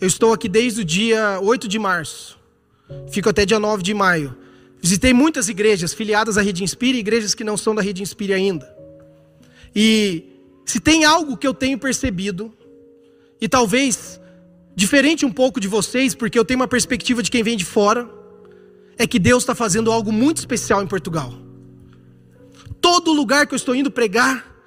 Eu 0.00 0.06
estou 0.06 0.32
aqui 0.32 0.48
desde 0.48 0.82
o 0.82 0.84
dia 0.84 1.40
8 1.40 1.66
de 1.66 1.78
março, 1.78 2.38
fico 3.10 3.28
até 3.28 3.46
dia 3.46 3.58
9 3.58 3.82
de 3.82 3.94
maio. 3.94 4.36
Visitei 4.80 5.12
muitas 5.12 5.48
igrejas 5.48 5.92
filiadas 5.92 6.38
à 6.38 6.42
Rede 6.42 6.62
Inspire 6.62 6.98
e 6.98 7.00
igrejas 7.00 7.34
que 7.34 7.42
não 7.42 7.56
são 7.56 7.74
da 7.74 7.82
Rede 7.82 8.02
Inspire 8.02 8.32
ainda. 8.32 8.68
E 9.74 10.24
se 10.64 10.78
tem 10.78 11.04
algo 11.04 11.36
que 11.36 11.46
eu 11.46 11.54
tenho 11.54 11.78
percebido, 11.78 12.52
e 13.40 13.48
talvez 13.48 14.20
diferente 14.76 15.26
um 15.26 15.32
pouco 15.32 15.58
de 15.58 15.66
vocês, 15.66 16.14
porque 16.14 16.38
eu 16.38 16.44
tenho 16.44 16.60
uma 16.60 16.68
perspectiva 16.68 17.22
de 17.22 17.30
quem 17.30 17.42
vem 17.42 17.56
de 17.56 17.64
fora, 17.64 18.08
é 18.96 19.06
que 19.06 19.18
Deus 19.18 19.42
está 19.42 19.54
fazendo 19.54 19.90
algo 19.90 20.12
muito 20.12 20.36
especial 20.36 20.82
em 20.82 20.86
Portugal. 20.86 21.32
Todo 22.80 23.12
lugar 23.12 23.46
que 23.46 23.54
eu 23.54 23.56
estou 23.56 23.74
indo 23.74 23.90
pregar, 23.90 24.57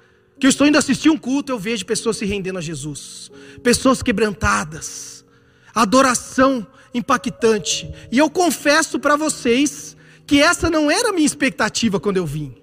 que 0.42 0.46
eu 0.46 0.50
estou 0.50 0.66
indo 0.66 0.76
assistir 0.76 1.08
um 1.08 1.16
culto, 1.16 1.52
eu 1.52 1.56
vejo 1.56 1.86
pessoas 1.86 2.16
se 2.16 2.24
rendendo 2.24 2.58
a 2.58 2.60
Jesus, 2.60 3.30
pessoas 3.62 4.02
quebrantadas, 4.02 5.24
adoração 5.72 6.66
impactante. 6.92 7.88
E 8.10 8.18
eu 8.18 8.28
confesso 8.28 8.98
para 8.98 9.14
vocês 9.14 9.96
que 10.26 10.42
essa 10.42 10.68
não 10.68 10.90
era 10.90 11.10
a 11.10 11.12
minha 11.12 11.24
expectativa 11.24 12.00
quando 12.00 12.16
eu 12.16 12.26
vim. 12.26 12.56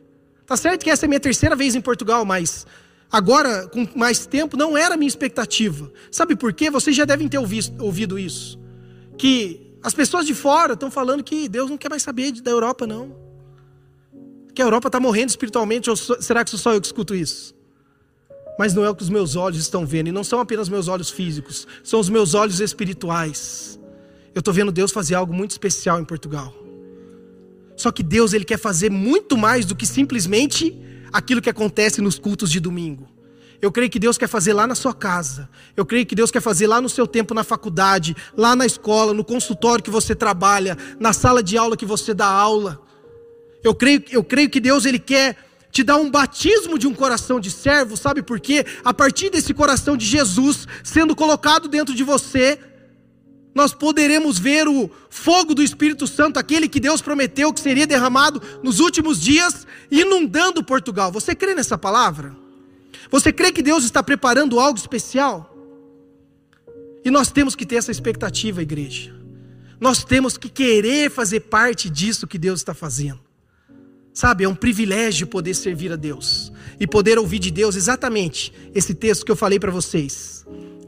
Tá 0.46 0.58
certo 0.58 0.84
que 0.84 0.90
essa 0.90 1.06
é 1.06 1.08
a 1.08 1.10
minha 1.10 1.22
terceira 1.22 1.56
vez 1.56 1.74
em 1.74 1.80
Portugal, 1.80 2.26
mas 2.26 2.68
agora, 3.10 3.66
com 3.70 3.88
mais 3.96 4.26
tempo, 4.26 4.58
não 4.58 4.78
era 4.78 4.96
a 4.96 4.98
minha 4.98 5.08
expectativa. 5.08 5.90
Sabe 6.12 6.36
por 6.36 6.52
quê? 6.52 6.70
Vocês 6.70 6.94
já 6.94 7.06
devem 7.06 7.30
ter 7.30 7.38
ouvido 7.38 8.20
isso. 8.20 8.60
Que 9.18 9.74
as 9.82 9.94
pessoas 9.94 10.28
de 10.28 10.34
fora 10.34 10.74
estão 10.74 10.92
falando 10.92 11.24
que 11.24 11.48
Deus 11.48 11.70
não 11.70 11.78
quer 11.78 11.90
mais 11.90 12.04
saber 12.04 12.34
da 12.42 12.52
Europa, 12.52 12.86
não. 12.86 13.16
Que 14.54 14.62
a 14.62 14.66
Europa 14.66 14.90
está 14.90 15.00
morrendo 15.00 15.30
espiritualmente, 15.30 15.90
ou 15.90 15.96
será 15.96 16.44
que 16.44 16.50
sou 16.50 16.60
só 16.60 16.74
eu 16.74 16.82
que 16.82 16.88
escuto 16.88 17.16
isso? 17.16 17.58
Mas 18.60 18.74
não 18.74 18.84
é 18.84 18.90
o 18.90 18.94
que 18.94 19.04
os 19.04 19.08
meus 19.08 19.38
olhos 19.38 19.58
estão 19.58 19.86
vendo, 19.86 20.10
e 20.10 20.12
não 20.12 20.22
são 20.22 20.42
apenas 20.42 20.68
meus 20.68 20.90
olhos 20.90 21.10
físicos, 21.10 21.66
são 21.82 21.98
os 21.98 22.10
meus 22.10 22.34
olhos 22.34 22.60
espirituais. 22.60 23.80
Eu 24.36 24.40
estou 24.40 24.54
vendo 24.54 24.70
Deus 24.70 24.92
fazer 24.92 25.16
algo 25.16 25.34
muito 25.34 25.52
especial 25.52 25.98
em 26.02 26.04
Portugal. 26.04 26.54
Só 27.78 27.90
que 27.90 28.04
Deus 28.04 28.34
ele 28.34 28.44
quer 28.44 28.60
fazer 28.60 28.92
muito 28.92 29.38
mais 29.38 29.66
do 29.66 29.78
que 29.78 29.86
simplesmente 29.86 30.78
aquilo 31.10 31.42
que 31.42 31.50
acontece 31.50 32.02
nos 32.02 32.20
cultos 32.20 32.52
de 32.52 32.60
domingo. 32.60 33.08
Eu 33.62 33.72
creio 33.72 33.90
que 33.90 33.98
Deus 33.98 34.18
quer 34.18 34.28
fazer 34.28 34.52
lá 34.52 34.68
na 34.68 34.76
sua 34.76 34.94
casa. 34.94 35.48
Eu 35.78 35.86
creio 35.86 36.06
que 36.06 36.14
Deus 36.14 36.30
quer 36.30 36.42
fazer 36.42 36.68
lá 36.68 36.82
no 36.82 36.90
seu 36.90 37.08
tempo 37.08 37.34
na 37.34 37.46
faculdade, 37.46 38.14
lá 38.36 38.58
na 38.58 38.66
escola, 38.66 39.14
no 39.14 39.24
consultório 39.24 39.82
que 39.82 39.90
você 39.90 40.14
trabalha, 40.14 40.78
na 41.00 41.14
sala 41.14 41.42
de 41.42 41.58
aula 41.58 41.78
que 41.78 41.86
você 41.86 42.14
dá 42.14 42.28
aula. 42.28 42.78
Eu 43.64 43.74
creio, 43.74 44.04
eu 44.12 44.24
creio 44.24 44.50
que 44.50 44.60
Deus 44.60 44.84
ele 44.84 45.00
quer 45.00 45.49
te 45.72 45.84
dar 45.84 45.98
um 45.98 46.10
batismo 46.10 46.80
de 46.80 46.88
um 46.88 46.94
coração 46.94 47.40
de 47.40 47.52
servo, 47.52 47.96
sabe 47.96 48.22
por 48.22 48.40
quê? 48.40 48.66
A 48.84 48.94
partir 48.94 49.30
desse 49.30 49.54
coração 49.54 49.96
de 49.96 50.06
Jesus 50.06 50.68
sendo 50.84 51.16
colocado 51.16 51.68
dentro 51.68 51.94
de 51.94 52.04
você, 52.04 52.60
nós 53.54 53.74
poderemos 53.74 54.38
ver 54.40 54.68
o 54.68 54.90
fogo 55.10 55.54
do 55.54 55.62
Espírito 55.62 56.08
Santo, 56.08 56.40
aquele 56.40 56.68
que 56.68 56.80
Deus 56.80 57.02
prometeu 57.02 57.52
que 57.52 57.60
seria 57.60 57.86
derramado 57.86 58.42
nos 58.64 58.80
últimos 58.80 59.20
dias, 59.20 59.68
inundando 59.92 60.64
Portugal. 60.64 61.12
Você 61.12 61.36
crê 61.36 61.54
nessa 61.54 61.78
palavra? 61.78 62.36
Você 63.12 63.32
crê 63.34 63.52
que 63.52 63.62
Deus 63.62 63.84
está 63.84 64.04
preparando 64.04 64.60
algo 64.60 64.78
especial? 64.78 65.56
E 67.04 67.10
nós 67.10 67.32
temos 67.32 67.56
que 67.56 67.66
ter 67.66 67.76
essa 67.76 67.92
expectativa, 67.92 68.62
igreja. 68.62 69.16
Nós 69.80 70.04
temos 70.04 70.38
que 70.38 70.50
querer 70.50 71.10
fazer 71.10 71.42
parte 71.42 71.90
disso 71.90 72.28
que 72.28 72.38
Deus 72.38 72.60
está 72.60 72.74
fazendo. 72.74 73.29
Sabe, 74.14 74.44
é 74.44 74.50
um 74.50 74.56
privilégio 74.56 75.28
poder 75.28 75.54
servir 75.54 75.92
a 75.92 75.96
Deus 75.96 76.52
e 76.80 76.88
poder 76.88 77.18
ouvir 77.18 77.40
de 77.40 77.52
Deus 77.52 77.76
exatamente 77.76 78.52
esse 78.74 78.94
texto 78.94 79.26
que 79.26 79.32
eu 79.32 79.36
falei 79.36 79.60
para 79.60 79.72
vocês. 79.72 80.46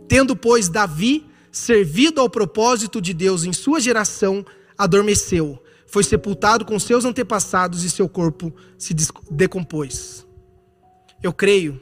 Tendo, 0.08 0.36
pois, 0.36 0.68
Davi 0.68 1.26
servido 1.52 2.22
ao 2.22 2.30
propósito 2.30 3.02
de 3.02 3.14
Deus 3.14 3.44
em 3.44 3.52
sua 3.52 3.80
geração, 3.80 4.46
adormeceu, 4.78 5.62
foi 5.86 6.04
sepultado 6.04 6.64
com 6.64 6.80
seus 6.80 7.04
antepassados 7.04 7.84
e 7.84 7.90
seu 7.90 8.08
corpo 8.08 8.54
se 8.78 8.96
decompôs. 9.30 10.26
Eu 11.22 11.34
creio 11.34 11.80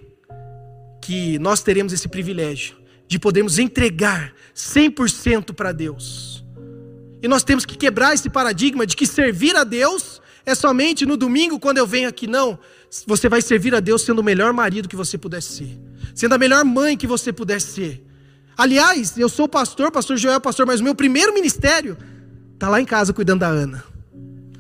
que 1.02 1.38
nós 1.40 1.62
teremos 1.62 1.94
esse 1.94 2.08
privilégio 2.08 2.76
de 3.08 3.20
podermos 3.20 3.60
entregar 3.60 4.34
100% 4.56 5.54
para 5.54 5.72
Deus. 5.72 6.44
E 7.22 7.28
nós 7.28 7.44
temos 7.44 7.66
que 7.66 7.78
quebrar 7.78 8.14
esse 8.14 8.30
paradigma 8.30 8.86
de 8.86 8.96
que 8.96 9.06
servir 9.06 9.56
a 9.56 9.64
Deus 9.64 10.19
é 10.50 10.56
somente 10.56 11.06
no 11.06 11.16
domingo 11.16 11.60
quando 11.60 11.78
eu 11.78 11.88
venho 11.88 12.10
aqui. 12.10 12.28
Não. 12.28 12.58
Você 13.06 13.30
vai 13.30 13.42
servir 13.42 13.74
a 13.76 13.80
Deus 13.80 14.02
sendo 14.02 14.20
o 14.20 14.24
melhor 14.24 14.52
marido 14.52 14.90
que 14.90 14.96
você 14.96 15.18
puder 15.18 15.42
ser, 15.42 15.80
sendo 16.16 16.34
a 16.34 16.38
melhor 16.38 16.66
mãe 16.66 16.98
que 16.98 17.06
você 17.06 17.32
puder 17.32 17.62
ser. 17.62 18.04
Aliás, 18.58 19.18
eu 19.18 19.30
sou 19.30 19.48
pastor, 19.48 19.92
pastor 19.92 20.18
Joel 20.18 20.42
pastor, 20.42 20.66
mas 20.66 20.82
o 20.82 20.84
meu 20.84 20.96
primeiro 20.96 21.34
ministério 21.34 21.98
está 22.54 22.68
lá 22.68 22.82
em 22.82 22.86
casa 22.86 23.14
cuidando 23.14 23.42
da 23.42 23.48
Ana. 23.48 23.84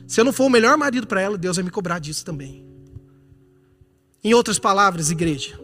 Se 0.08 0.22
eu 0.22 0.26
não 0.26 0.32
for 0.32 0.46
o 0.46 0.50
melhor 0.50 0.78
marido 0.78 1.06
para 1.06 1.22
ela, 1.22 1.38
Deus 1.38 1.58
vai 1.58 1.66
me 1.66 1.72
cobrar 1.72 2.00
disso 2.00 2.24
também. 2.24 2.66
Em 4.24 4.34
outras 4.34 4.58
palavras, 4.60 5.12
igreja, 5.12 5.60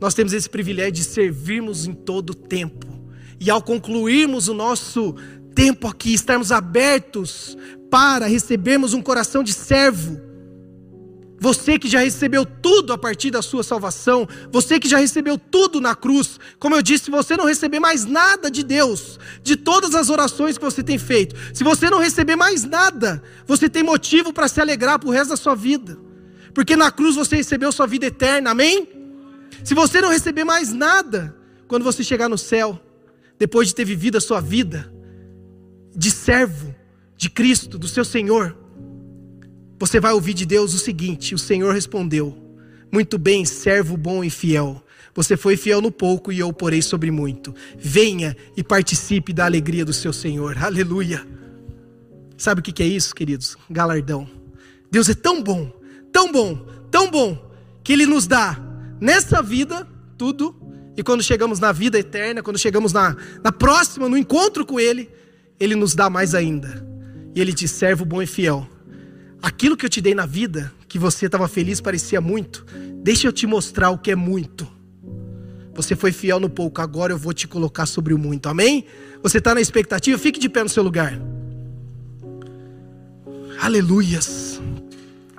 nós 0.00 0.14
temos 0.14 0.32
esse 0.32 0.48
privilégio 0.48 0.92
de 0.92 1.04
servirmos 1.04 1.86
em 1.86 1.92
todo 1.92 2.30
o 2.30 2.34
tempo. 2.34 2.86
E 3.40 3.50
ao 3.50 3.62
concluirmos 3.62 4.48
o 4.48 4.54
nosso 4.54 5.14
tempo 5.54 5.86
aqui, 5.88 6.14
estarmos 6.14 6.52
abertos 6.52 7.56
para 7.90 8.26
recebermos 8.26 8.94
um 8.94 9.02
coração 9.02 9.42
de 9.42 9.52
servo. 9.52 10.28
Você 11.40 11.78
que 11.78 11.88
já 11.88 12.00
recebeu 12.00 12.44
tudo 12.44 12.92
a 12.92 12.98
partir 12.98 13.30
da 13.30 13.40
sua 13.40 13.62
salvação, 13.62 14.28
você 14.50 14.80
que 14.80 14.88
já 14.88 14.98
recebeu 14.98 15.38
tudo 15.38 15.80
na 15.80 15.94
cruz, 15.94 16.38
como 16.58 16.74
eu 16.74 16.82
disse, 16.82 17.04
se 17.04 17.10
você 17.12 17.36
não 17.36 17.46
receber 17.46 17.78
mais 17.78 18.04
nada 18.04 18.50
de 18.50 18.64
Deus, 18.64 19.20
de 19.40 19.54
todas 19.54 19.94
as 19.94 20.10
orações 20.10 20.58
que 20.58 20.64
você 20.64 20.82
tem 20.82 20.98
feito, 20.98 21.36
se 21.54 21.62
você 21.62 21.88
não 21.88 22.00
receber 22.00 22.34
mais 22.34 22.64
nada, 22.64 23.22
você 23.46 23.68
tem 23.68 23.84
motivo 23.84 24.32
para 24.32 24.48
se 24.48 24.60
alegrar 24.60 24.98
para 24.98 25.08
o 25.08 25.12
resto 25.12 25.30
da 25.30 25.36
sua 25.36 25.54
vida, 25.54 25.96
porque 26.52 26.74
na 26.74 26.90
cruz 26.90 27.14
você 27.14 27.36
recebeu 27.36 27.70
sua 27.70 27.86
vida 27.86 28.06
eterna, 28.06 28.50
amém? 28.50 28.88
Se 29.62 29.74
você 29.74 30.00
não 30.00 30.10
receber 30.10 30.42
mais 30.42 30.72
nada, 30.72 31.36
quando 31.68 31.84
você 31.84 32.02
chegar 32.02 32.28
no 32.28 32.38
céu, 32.38 32.80
depois 33.38 33.68
de 33.68 33.76
ter 33.76 33.84
vivido 33.84 34.18
a 34.18 34.20
sua 34.20 34.40
vida 34.40 34.92
de 35.94 36.10
servo 36.10 36.74
de 37.18 37.28
Cristo, 37.28 37.76
do 37.76 37.88
seu 37.88 38.04
Senhor, 38.04 38.56
você 39.76 39.98
vai 39.98 40.12
ouvir 40.12 40.34
de 40.34 40.46
Deus 40.46 40.72
o 40.72 40.78
seguinte: 40.78 41.34
o 41.34 41.38
Senhor 41.38 41.74
respondeu, 41.74 42.38
muito 42.92 43.18
bem, 43.18 43.44
servo 43.44 43.96
bom 43.96 44.22
e 44.22 44.30
fiel. 44.30 44.82
Você 45.14 45.36
foi 45.36 45.56
fiel 45.56 45.82
no 45.82 45.90
pouco 45.90 46.30
e 46.30 46.38
eu 46.38 46.52
porei 46.52 46.80
sobre 46.80 47.10
muito. 47.10 47.52
Venha 47.76 48.36
e 48.56 48.62
participe 48.62 49.32
da 49.32 49.46
alegria 49.46 49.84
do 49.84 49.92
seu 49.92 50.12
Senhor. 50.12 50.56
Aleluia. 50.62 51.26
Sabe 52.36 52.60
o 52.60 52.62
que 52.62 52.82
é 52.84 52.86
isso, 52.86 53.12
queridos? 53.16 53.56
Galardão. 53.68 54.30
Deus 54.88 55.08
é 55.08 55.14
tão 55.14 55.42
bom, 55.42 55.72
tão 56.12 56.30
bom, 56.30 56.54
tão 56.88 57.10
bom, 57.10 57.50
que 57.82 57.92
Ele 57.92 58.06
nos 58.06 58.28
dá 58.28 58.56
nessa 59.00 59.42
vida 59.42 59.88
tudo, 60.16 60.54
e 60.96 61.02
quando 61.02 61.22
chegamos 61.22 61.58
na 61.58 61.72
vida 61.72 61.98
eterna, 61.98 62.44
quando 62.44 62.58
chegamos 62.58 62.92
na, 62.92 63.16
na 63.42 63.50
próxima, 63.50 64.08
no 64.08 64.16
encontro 64.16 64.64
com 64.64 64.78
Ele, 64.78 65.10
Ele 65.58 65.74
nos 65.74 65.96
dá 65.96 66.08
mais 66.08 66.32
ainda. 66.32 66.86
E 67.34 67.40
Ele 67.40 67.52
diz: 67.52 67.70
servo 67.70 68.04
bom 68.04 68.22
e 68.22 68.26
fiel. 68.26 68.66
Aquilo 69.42 69.76
que 69.76 69.86
eu 69.86 69.90
te 69.90 70.00
dei 70.00 70.14
na 70.14 70.26
vida, 70.26 70.72
que 70.88 70.98
você 70.98 71.26
estava 71.26 71.46
feliz, 71.46 71.80
parecia 71.80 72.20
muito, 72.20 72.66
deixa 73.02 73.28
eu 73.28 73.32
te 73.32 73.46
mostrar 73.46 73.90
o 73.90 73.98
que 73.98 74.10
é 74.10 74.16
muito. 74.16 74.66
Você 75.74 75.94
foi 75.94 76.10
fiel 76.10 76.40
no 76.40 76.50
pouco, 76.50 76.80
agora 76.80 77.12
eu 77.12 77.18
vou 77.18 77.32
te 77.32 77.46
colocar 77.46 77.86
sobre 77.86 78.12
o 78.12 78.18
muito, 78.18 78.48
amém? 78.48 78.84
Você 79.22 79.38
está 79.38 79.54
na 79.54 79.60
expectativa? 79.60 80.18
Fique 80.18 80.40
de 80.40 80.48
pé 80.48 80.64
no 80.64 80.68
seu 80.68 80.82
lugar. 80.82 81.16
Aleluias. 83.60 84.60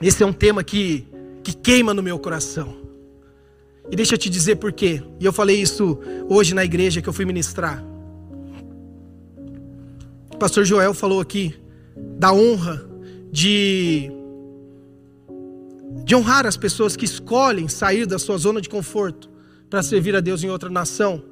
Esse 0.02 0.24
é 0.24 0.26
um 0.26 0.32
tema 0.32 0.64
que, 0.64 1.06
que 1.44 1.54
queima 1.54 1.94
no 1.94 2.02
meu 2.02 2.18
coração. 2.18 2.78
E 3.92 3.96
deixa 3.96 4.14
eu 4.14 4.18
te 4.18 4.30
dizer 4.30 4.56
por 4.58 4.72
quê. 4.72 5.04
E 5.20 5.26
eu 5.26 5.34
falei 5.34 5.62
isso 5.62 6.00
hoje 6.30 6.54
na 6.54 6.64
igreja 6.64 7.02
que 7.02 7.10
eu 7.10 7.14
fui 7.14 7.26
ministrar. 7.26 7.84
O 10.34 10.38
pastor 10.38 10.64
Joel 10.64 10.94
falou 10.94 11.20
aqui 11.20 11.54
da 12.18 12.32
honra 12.34 12.88
de 13.32 14.12
de 16.04 16.16
honrar 16.16 16.45
as 16.45 16.58
pessoas 16.58 16.95
que 16.95 17.06
escolhem 17.06 17.68
sair 17.68 18.06
da 18.06 18.20
sua 18.20 18.38
zona 18.38 18.62
de 18.62 18.70
conforto 18.70 19.30
para 19.70 19.84
servir 19.84 20.16
a 20.16 20.20
Deus 20.20 20.43
em 20.43 20.50
outra 20.50 20.70
nação. 20.70 21.24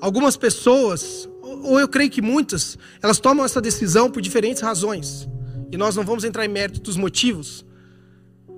Algumas 0.00 0.36
pessoas, 0.36 1.28
ou 1.42 1.78
eu 1.78 1.88
creio 1.88 2.10
que 2.10 2.22
muitas, 2.22 2.78
elas 3.02 3.18
tomam 3.18 3.44
essa 3.44 3.60
decisão 3.60 4.10
por 4.10 4.22
diferentes 4.22 4.62
razões. 4.62 5.28
E 5.70 5.76
nós 5.76 5.96
não 5.96 6.04
vamos 6.04 6.24
entrar 6.24 6.44
em 6.44 6.48
mérito 6.48 6.80
dos 6.80 6.96
motivos. 6.96 7.64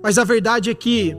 Mas 0.01 0.17
a 0.17 0.23
verdade 0.23 0.69
é 0.69 0.73
que, 0.75 1.15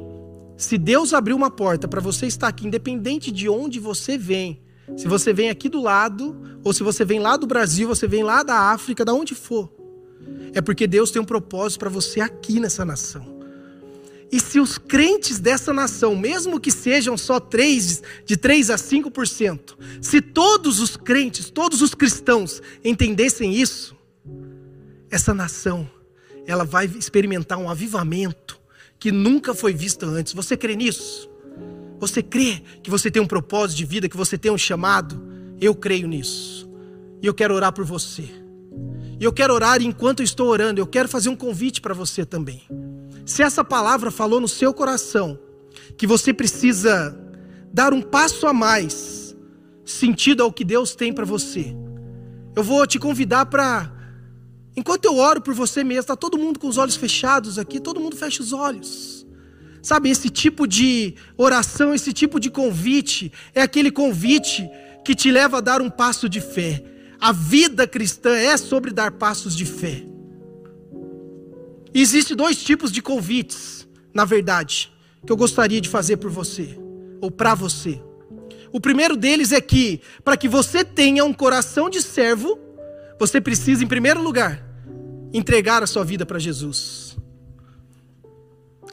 se 0.57 0.79
Deus 0.79 1.13
abriu 1.13 1.37
uma 1.37 1.51
porta 1.51 1.87
para 1.89 2.01
você 2.01 2.27
estar 2.27 2.49
aqui, 2.49 2.67
independente 2.67 3.31
de 3.31 3.49
onde 3.49 3.79
você 3.81 4.17
vem, 4.17 4.63
se 4.97 5.09
você 5.09 5.33
vem 5.33 5.51
aqui 5.51 5.69
do 5.69 5.81
lado, 5.81 6.37
ou 6.63 6.73
se 6.73 6.83
você 6.83 7.05
vem 7.05 7.19
lá 7.19 7.37
do 7.37 7.47
Brasil, 7.47 7.89
você 7.89 8.07
vem 8.07 8.23
lá 8.23 8.43
da 8.43 8.71
África, 8.73 9.05
da 9.05 9.13
onde 9.13 9.35
for, 9.35 9.73
é 10.55 10.61
porque 10.61 10.87
Deus 10.87 11.11
tem 11.11 11.21
um 11.21 11.25
propósito 11.25 11.81
para 11.81 11.91
você 11.91 12.21
aqui 12.21 12.61
nessa 12.61 12.85
nação. 12.85 13.35
E 14.31 14.41
se 14.41 14.59
os 14.59 14.79
crentes 14.79 15.39
dessa 15.39 15.73
nação, 15.73 16.17
mesmo 16.17 16.59
que 16.59 16.71
sejam 16.71 17.17
só 17.17 17.39
3, 17.39 18.03
de 18.25 18.37
3 18.37 18.71
a 18.71 18.77
5%, 18.77 19.77
se 20.01 20.21
todos 20.21 20.81
os 20.81 20.97
crentes, 20.97 21.51
todos 21.51 21.83
os 21.83 21.95
cristãos 21.95 22.61
entendessem 22.85 23.55
isso, 23.55 23.97
essa 25.11 25.33
nação, 25.33 25.89
ela 26.47 26.65
vai 26.65 26.87
experimentar 26.87 27.59
um 27.59 27.71
avivamento 27.71 28.61
que 28.99 29.13
nunca 29.13 29.55
foi 29.55 29.73
visto 29.73 30.05
antes. 30.05 30.33
Você 30.33 30.57
crê 30.57 30.75
nisso? 30.75 31.31
Você 32.01 32.23
crê 32.23 32.63
que 32.83 32.91
você 32.91 33.11
tem 33.11 33.23
um 33.23 33.27
propósito 33.27 33.79
de 33.79 33.85
vida, 33.85 34.09
que 34.09 34.17
você 34.17 34.37
tem 34.37 34.51
um 34.51 34.59
chamado? 34.59 35.23
Eu 35.61 35.75
creio 35.75 36.09
nisso. 36.09 36.69
E 37.23 37.27
eu 37.27 37.35
quero 37.35 37.55
orar 37.55 37.73
por 37.73 37.85
você. 37.85 38.44
E 39.19 39.25
eu 39.25 39.33
quero 39.33 39.55
orar 39.55 39.81
enquanto 39.83 40.21
eu 40.21 40.25
estou 40.25 40.49
orando, 40.49 40.81
eu 40.81 40.87
quero 40.87 41.09
fazer 41.09 41.29
um 41.29 41.37
convite 41.37 41.81
para 41.81 41.95
você 41.95 42.25
também. 42.25 42.63
Se 43.25 43.43
essa 43.43 43.65
palavra 43.65 44.11
falou 44.11 44.41
no 44.41 44.49
seu 44.49 44.75
coração 44.75 45.39
que 45.97 46.07
você 46.07 46.33
precisa 46.33 47.17
dar 47.73 47.93
um 47.93 48.03
passo 48.03 48.47
a 48.47 48.53
mais 48.53 49.37
sentido 49.85 50.43
ao 50.43 50.53
que 50.53 50.65
Deus 50.65 50.95
tem 50.95 51.13
para 51.13 51.25
você, 51.25 51.75
eu 52.57 52.63
vou 52.63 52.87
te 52.87 52.99
convidar 52.99 53.47
para 53.47 53.93
enquanto 54.77 55.05
eu 55.05 55.17
oro 55.17 55.41
por 55.41 55.55
você 55.55 55.85
mesmo, 55.85 56.01
está 56.01 56.17
todo 56.17 56.39
mundo 56.39 56.59
com 56.59 56.67
os 56.67 56.79
olhos 56.79 56.97
fechados 56.97 57.59
aqui, 57.59 57.79
todo 57.79 58.01
mundo 58.01 58.17
fecha 58.17 58.43
os 58.43 58.53
olhos. 58.53 59.25
Sabe, 59.81 60.09
esse 60.09 60.31
tipo 60.31 60.67
de 60.67 61.15
oração, 61.37 61.95
esse 61.95 62.13
tipo 62.13 62.41
de 62.41 62.51
convite, 62.51 63.31
é 63.55 63.61
aquele 63.61 63.91
convite 63.91 64.69
que 65.05 65.15
te 65.15 65.31
leva 65.31 65.59
a 65.59 65.61
dar 65.61 65.83
um 65.83 65.91
passo 65.91 66.27
de 66.29 66.41
fé. 66.41 66.83
A 67.25 67.33
vida 67.33 67.87
cristã 67.87 68.37
é 68.37 68.55
sobre 68.55 68.91
dar 68.91 69.13
passos 69.13 69.57
de 69.57 69.65
fé. 69.65 70.05
Existem 71.95 72.37
dois 72.37 72.63
tipos 72.63 72.93
de 72.93 73.01
convites, 73.01 73.89
na 74.13 74.27
verdade, 74.27 74.93
que 75.25 75.33
eu 75.33 75.37
gostaria 75.39 75.81
de 75.81 75.89
fazer 75.89 76.19
por 76.19 76.31
você, 76.31 76.79
ou 77.23 77.31
para 77.31 77.55
você. 77.55 77.99
O 78.71 78.79
primeiro 78.79 79.17
deles 79.17 79.53
é 79.53 79.61
que, 79.63 80.03
para 80.23 80.37
que 80.37 80.47
você 80.47 80.85
tenha 80.85 81.25
um 81.25 81.33
coração 81.33 81.89
de 81.89 82.03
servo, 82.03 82.59
você 83.19 83.41
precisa, 83.41 83.83
em 83.83 83.89
primeiro 83.89 84.23
lugar, 84.23 84.63
entregar 85.33 85.83
a 85.83 85.87
sua 85.87 86.05
vida 86.05 86.27
para 86.27 86.39
Jesus. 86.39 87.17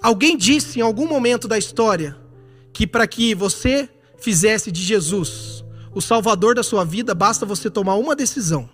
Alguém 0.01 0.37
disse 0.37 0.79
em 0.79 0.81
algum 0.81 1.05
momento 1.05 1.49
da 1.49 1.57
história 1.57 2.17
que 2.71 2.87
para 2.87 3.05
que 3.05 3.35
você 3.35 3.89
fizesse 4.21 4.71
de 4.71 4.81
Jesus 4.81 5.60
o 5.93 6.01
Salvador 6.01 6.55
da 6.55 6.63
sua 6.63 6.83
vida, 6.83 7.13
basta 7.13 7.45
você 7.45 7.69
tomar 7.69 7.95
uma 7.95 8.15
decisão. 8.15 8.69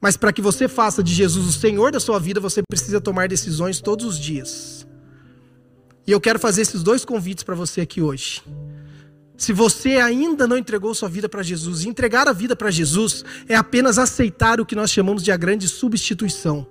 Mas 0.00 0.16
para 0.16 0.32
que 0.32 0.40
você 0.40 0.66
faça 0.66 1.02
de 1.02 1.12
Jesus 1.12 1.46
o 1.46 1.52
Senhor 1.52 1.92
da 1.92 2.00
sua 2.00 2.18
vida, 2.18 2.40
você 2.40 2.62
precisa 2.68 3.00
tomar 3.00 3.28
decisões 3.28 3.80
todos 3.80 4.06
os 4.06 4.18
dias. 4.18 4.86
E 6.06 6.12
eu 6.12 6.20
quero 6.20 6.38
fazer 6.38 6.62
esses 6.62 6.82
dois 6.82 7.04
convites 7.04 7.44
para 7.44 7.54
você 7.54 7.82
aqui 7.82 8.00
hoje. 8.00 8.42
Se 9.36 9.52
você 9.52 9.96
ainda 9.96 10.46
não 10.46 10.56
entregou 10.56 10.94
sua 10.94 11.08
vida 11.08 11.28
para 11.28 11.42
Jesus, 11.42 11.84
entregar 11.84 12.28
a 12.28 12.32
vida 12.32 12.54
para 12.54 12.70
Jesus 12.70 13.24
é 13.48 13.54
apenas 13.54 13.98
aceitar 13.98 14.60
o 14.60 14.66
que 14.66 14.74
nós 14.74 14.90
chamamos 14.90 15.22
de 15.22 15.32
a 15.32 15.36
grande 15.36 15.66
substituição. 15.66 16.66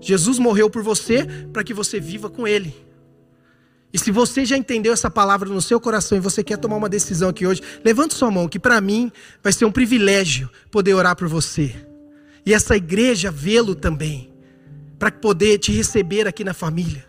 Jesus 0.00 0.38
morreu 0.38 0.70
por 0.70 0.82
você 0.82 1.26
para 1.52 1.64
que 1.64 1.74
você 1.74 2.00
viva 2.00 2.28
com 2.30 2.46
Ele. 2.46 2.74
E 3.92 3.98
se 3.98 4.10
você 4.10 4.44
já 4.44 4.56
entendeu 4.56 4.92
essa 4.92 5.10
palavra 5.10 5.48
no 5.48 5.60
seu 5.60 5.80
coração 5.80 6.16
e 6.16 6.20
você 6.20 6.44
quer 6.44 6.56
tomar 6.56 6.76
uma 6.76 6.88
decisão 6.88 7.28
aqui 7.28 7.46
hoje, 7.46 7.60
levante 7.84 8.14
sua 8.14 8.30
mão, 8.30 8.48
que 8.48 8.58
para 8.58 8.80
mim 8.80 9.10
vai 9.42 9.52
ser 9.52 9.64
um 9.64 9.72
privilégio 9.72 10.48
poder 10.70 10.94
orar 10.94 11.16
por 11.16 11.26
você 11.26 11.74
e 12.44 12.54
essa 12.54 12.76
igreja 12.76 13.30
vê-lo 13.30 13.74
também, 13.74 14.30
para 14.98 15.10
poder 15.10 15.58
te 15.58 15.72
receber 15.72 16.26
aqui 16.26 16.44
na 16.44 16.52
família. 16.52 17.06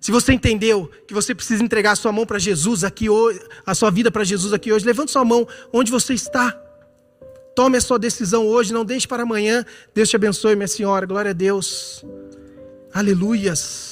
Se 0.00 0.10
você 0.10 0.32
entendeu 0.32 0.90
que 1.06 1.12
você 1.12 1.34
precisa 1.34 1.62
entregar 1.62 1.92
a 1.92 1.96
sua 1.96 2.12
mão 2.12 2.24
para 2.24 2.38
Jesus 2.38 2.84
aqui 2.84 3.10
hoje, 3.10 3.40
a 3.66 3.74
sua 3.74 3.90
vida 3.90 4.10
para 4.10 4.24
Jesus 4.24 4.52
aqui 4.52 4.72
hoje, 4.72 4.86
levante 4.86 5.10
sua 5.10 5.24
mão 5.24 5.46
onde 5.72 5.90
você 5.90 6.14
está. 6.14 6.58
Tome 7.54 7.76
a 7.76 7.80
sua 7.80 7.98
decisão 7.98 8.46
hoje, 8.46 8.72
não 8.72 8.84
deixe 8.84 9.06
para 9.06 9.24
amanhã. 9.24 9.64
Deus 9.94 10.08
te 10.08 10.16
abençoe, 10.16 10.56
minha 10.56 10.68
senhora. 10.68 11.04
Glória 11.04 11.32
a 11.32 11.34
Deus. 11.34 12.04
Aleluias. 12.94 13.89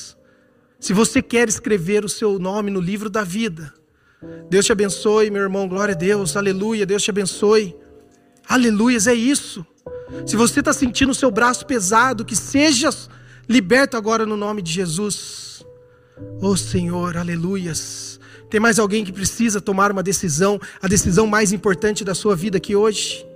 Se 0.81 0.93
você 0.93 1.21
quer 1.21 1.49
escrever 1.49 2.05
o 2.05 2.09
seu 2.09 2.39
nome 2.39 2.71
no 2.71 2.81
livro 2.81 3.11
da 3.11 3.25
vida, 3.25 3.75
Deus 4.49 4.65
te 4.65 4.73
abençoe, 4.73 5.31
meu 5.31 5.43
irmão. 5.43 5.69
Glória 5.69 5.95
a 5.95 5.99
Deus. 5.99 6.37
Aleluia. 6.37 6.87
Deus 6.87 7.03
te 7.03 7.11
abençoe. 7.11 7.77
Aleluias, 8.49 9.07
é 9.07 9.15
isso. 9.15 9.67
Se 10.27 10.37
você 10.37 10.61
está 10.61 10.73
sentindo 10.73 11.11
o 11.11 11.15
seu 11.15 11.31
braço 11.31 11.67
pesado, 11.67 12.25
que 12.25 12.35
seja 12.35 12.91
liberto 13.49 13.97
agora 13.97 14.25
no 14.25 14.37
nome 14.37 14.63
de 14.63 14.73
Jesus. 14.73 15.65
Oh 16.41 16.57
Senhor, 16.57 17.17
aleluias. 17.17 18.19
Tem 18.49 18.59
mais 18.59 18.79
alguém 18.79 19.05
que 19.05 19.13
precisa 19.13 19.61
tomar 19.61 19.93
uma 19.93 20.03
decisão, 20.03 20.59
a 20.81 20.89
decisão 20.89 21.27
mais 21.27 21.53
importante 21.53 22.05
da 22.05 22.15
sua 22.15 22.35
vida 22.35 22.57
aqui 22.57 22.75
hoje? 22.75 23.27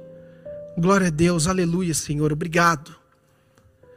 Glória 0.78 1.08
a 1.08 1.10
Deus, 1.10 1.46
aleluia, 1.46 1.92
Senhor, 1.92 2.32
obrigado. 2.32 2.94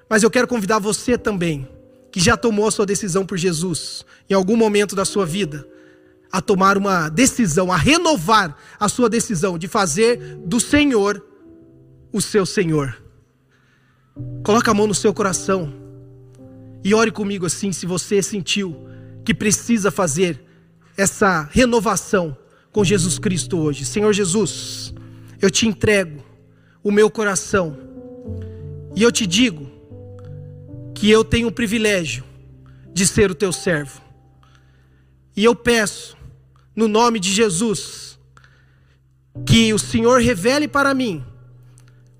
Mas 0.10 0.24
eu 0.24 0.30
quero 0.30 0.48
convidar 0.48 0.78
você 0.80 1.18
também, 1.18 1.68
que 2.16 2.22
já 2.22 2.38
tomou 2.38 2.66
a 2.66 2.72
sua 2.72 2.86
decisão 2.86 3.26
por 3.26 3.38
Jesus, 3.38 4.05
em 4.30 4.34
algum 4.34 4.55
momento 4.55 4.95
da 4.95 5.03
sua 5.03 5.26
vida, 5.26 5.68
a 6.32 6.39
tomar 6.39 6.78
uma 6.78 7.09
decisão, 7.09 7.74
a 7.74 7.76
renovar 7.76 8.55
a 8.80 8.88
sua 8.88 9.09
decisão 9.09 9.57
de 9.57 9.68
fazer 9.68 10.38
do 10.38 10.57
Senhor 10.57 11.22
o 12.13 12.22
seu 12.22 12.45
Senhor. 12.45 13.03
Coloca 14.45 14.72
a 14.72 14.74
mão 14.74 14.88
no 14.88 14.95
seu 14.95 15.13
coração 15.13 15.74
e 16.86 16.93
ore 16.93 17.11
comigo 17.11 17.45
assim, 17.45 17.74
se 17.74 17.86
você 17.86 18.24
sentiu 18.24 18.88
que 19.26 19.34
precisa 19.34 19.91
fazer 19.91 20.41
essa 20.95 21.49
renovação 21.51 22.38
com 22.72 22.82
Jesus 22.82 23.20
Cristo 23.20 23.57
hoje. 23.57 23.84
Senhor 23.84 24.13
Jesus, 24.13 24.93
eu 25.41 25.51
te 25.51 25.68
entrego 25.68 26.24
o 26.82 26.93
meu 26.93 27.11
coração 27.11 27.78
e 28.95 29.03
eu 29.03 29.11
te 29.11 29.28
digo 29.28 29.74
que 30.96 31.12
eu 31.12 31.26
tenho 31.26 31.50
o 31.50 31.52
privilégio 31.52 32.24
de 32.93 33.06
ser 33.06 33.30
o 33.30 33.36
teu 33.36 33.52
servo. 33.52 34.02
E 35.36 35.43
eu 35.43 35.54
peço, 35.54 36.18
no 36.74 36.88
nome 36.88 37.20
de 37.20 37.32
Jesus, 37.32 38.18
que 39.46 39.74
o 39.74 39.78
Senhor 39.78 40.22
revele 40.22 40.68
para 40.68 40.93
mim 40.93 41.24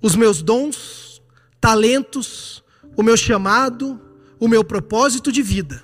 os 0.02 0.14
meus 0.14 0.42
dons, 0.42 1.22
talentos, 1.58 2.62
o 2.94 3.02
meu 3.02 3.16
chamado, 3.16 3.98
o 4.38 4.46
meu 4.46 4.62
propósito 4.62 5.32
de 5.32 5.42
vida. 5.42 5.82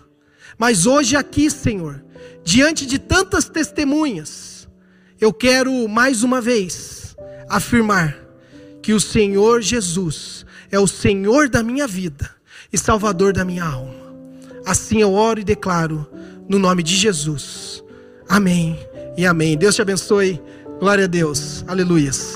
Mas 0.59 0.85
hoje 0.85 1.17
aqui, 1.17 1.51
Senhor, 1.51 2.05
diante 2.45 2.85
de 2.85 2.99
tantas 2.99 3.49
testemunhas, 3.49 4.69
eu 5.19 5.33
quero 5.33 5.89
mais 5.89 6.23
uma 6.23 6.43
vez 6.43 7.17
afirmar 7.49 8.19
que 8.83 8.93
o 8.93 9.01
Senhor 9.01 9.63
Jesus 9.63 10.45
é 10.71 10.79
o 10.79 10.87
Senhor 10.87 11.49
da 11.49 11.63
minha 11.63 11.87
vida 11.87 12.42
e 12.73 12.79
Salvador 12.79 13.33
da 13.33 13.45
minha 13.45 13.65
alma. 13.65 13.93
Assim 14.65 15.01
eu 15.01 15.13
oro 15.13 15.41
e 15.41 15.45
declaro 15.45 16.07
no 16.49 16.59
nome 16.59 16.83
de 16.83 16.97
Jesus. 16.97 17.83
Amém 18.29 18.79
e 19.17 19.27
amém. 19.27 19.59
Deus 19.59 19.75
te 19.75 19.83
abençoe. 19.83 20.41
Glória 20.79 21.05
a 21.05 21.09
Deus. 21.09 21.65
Aleluias. 21.67 22.32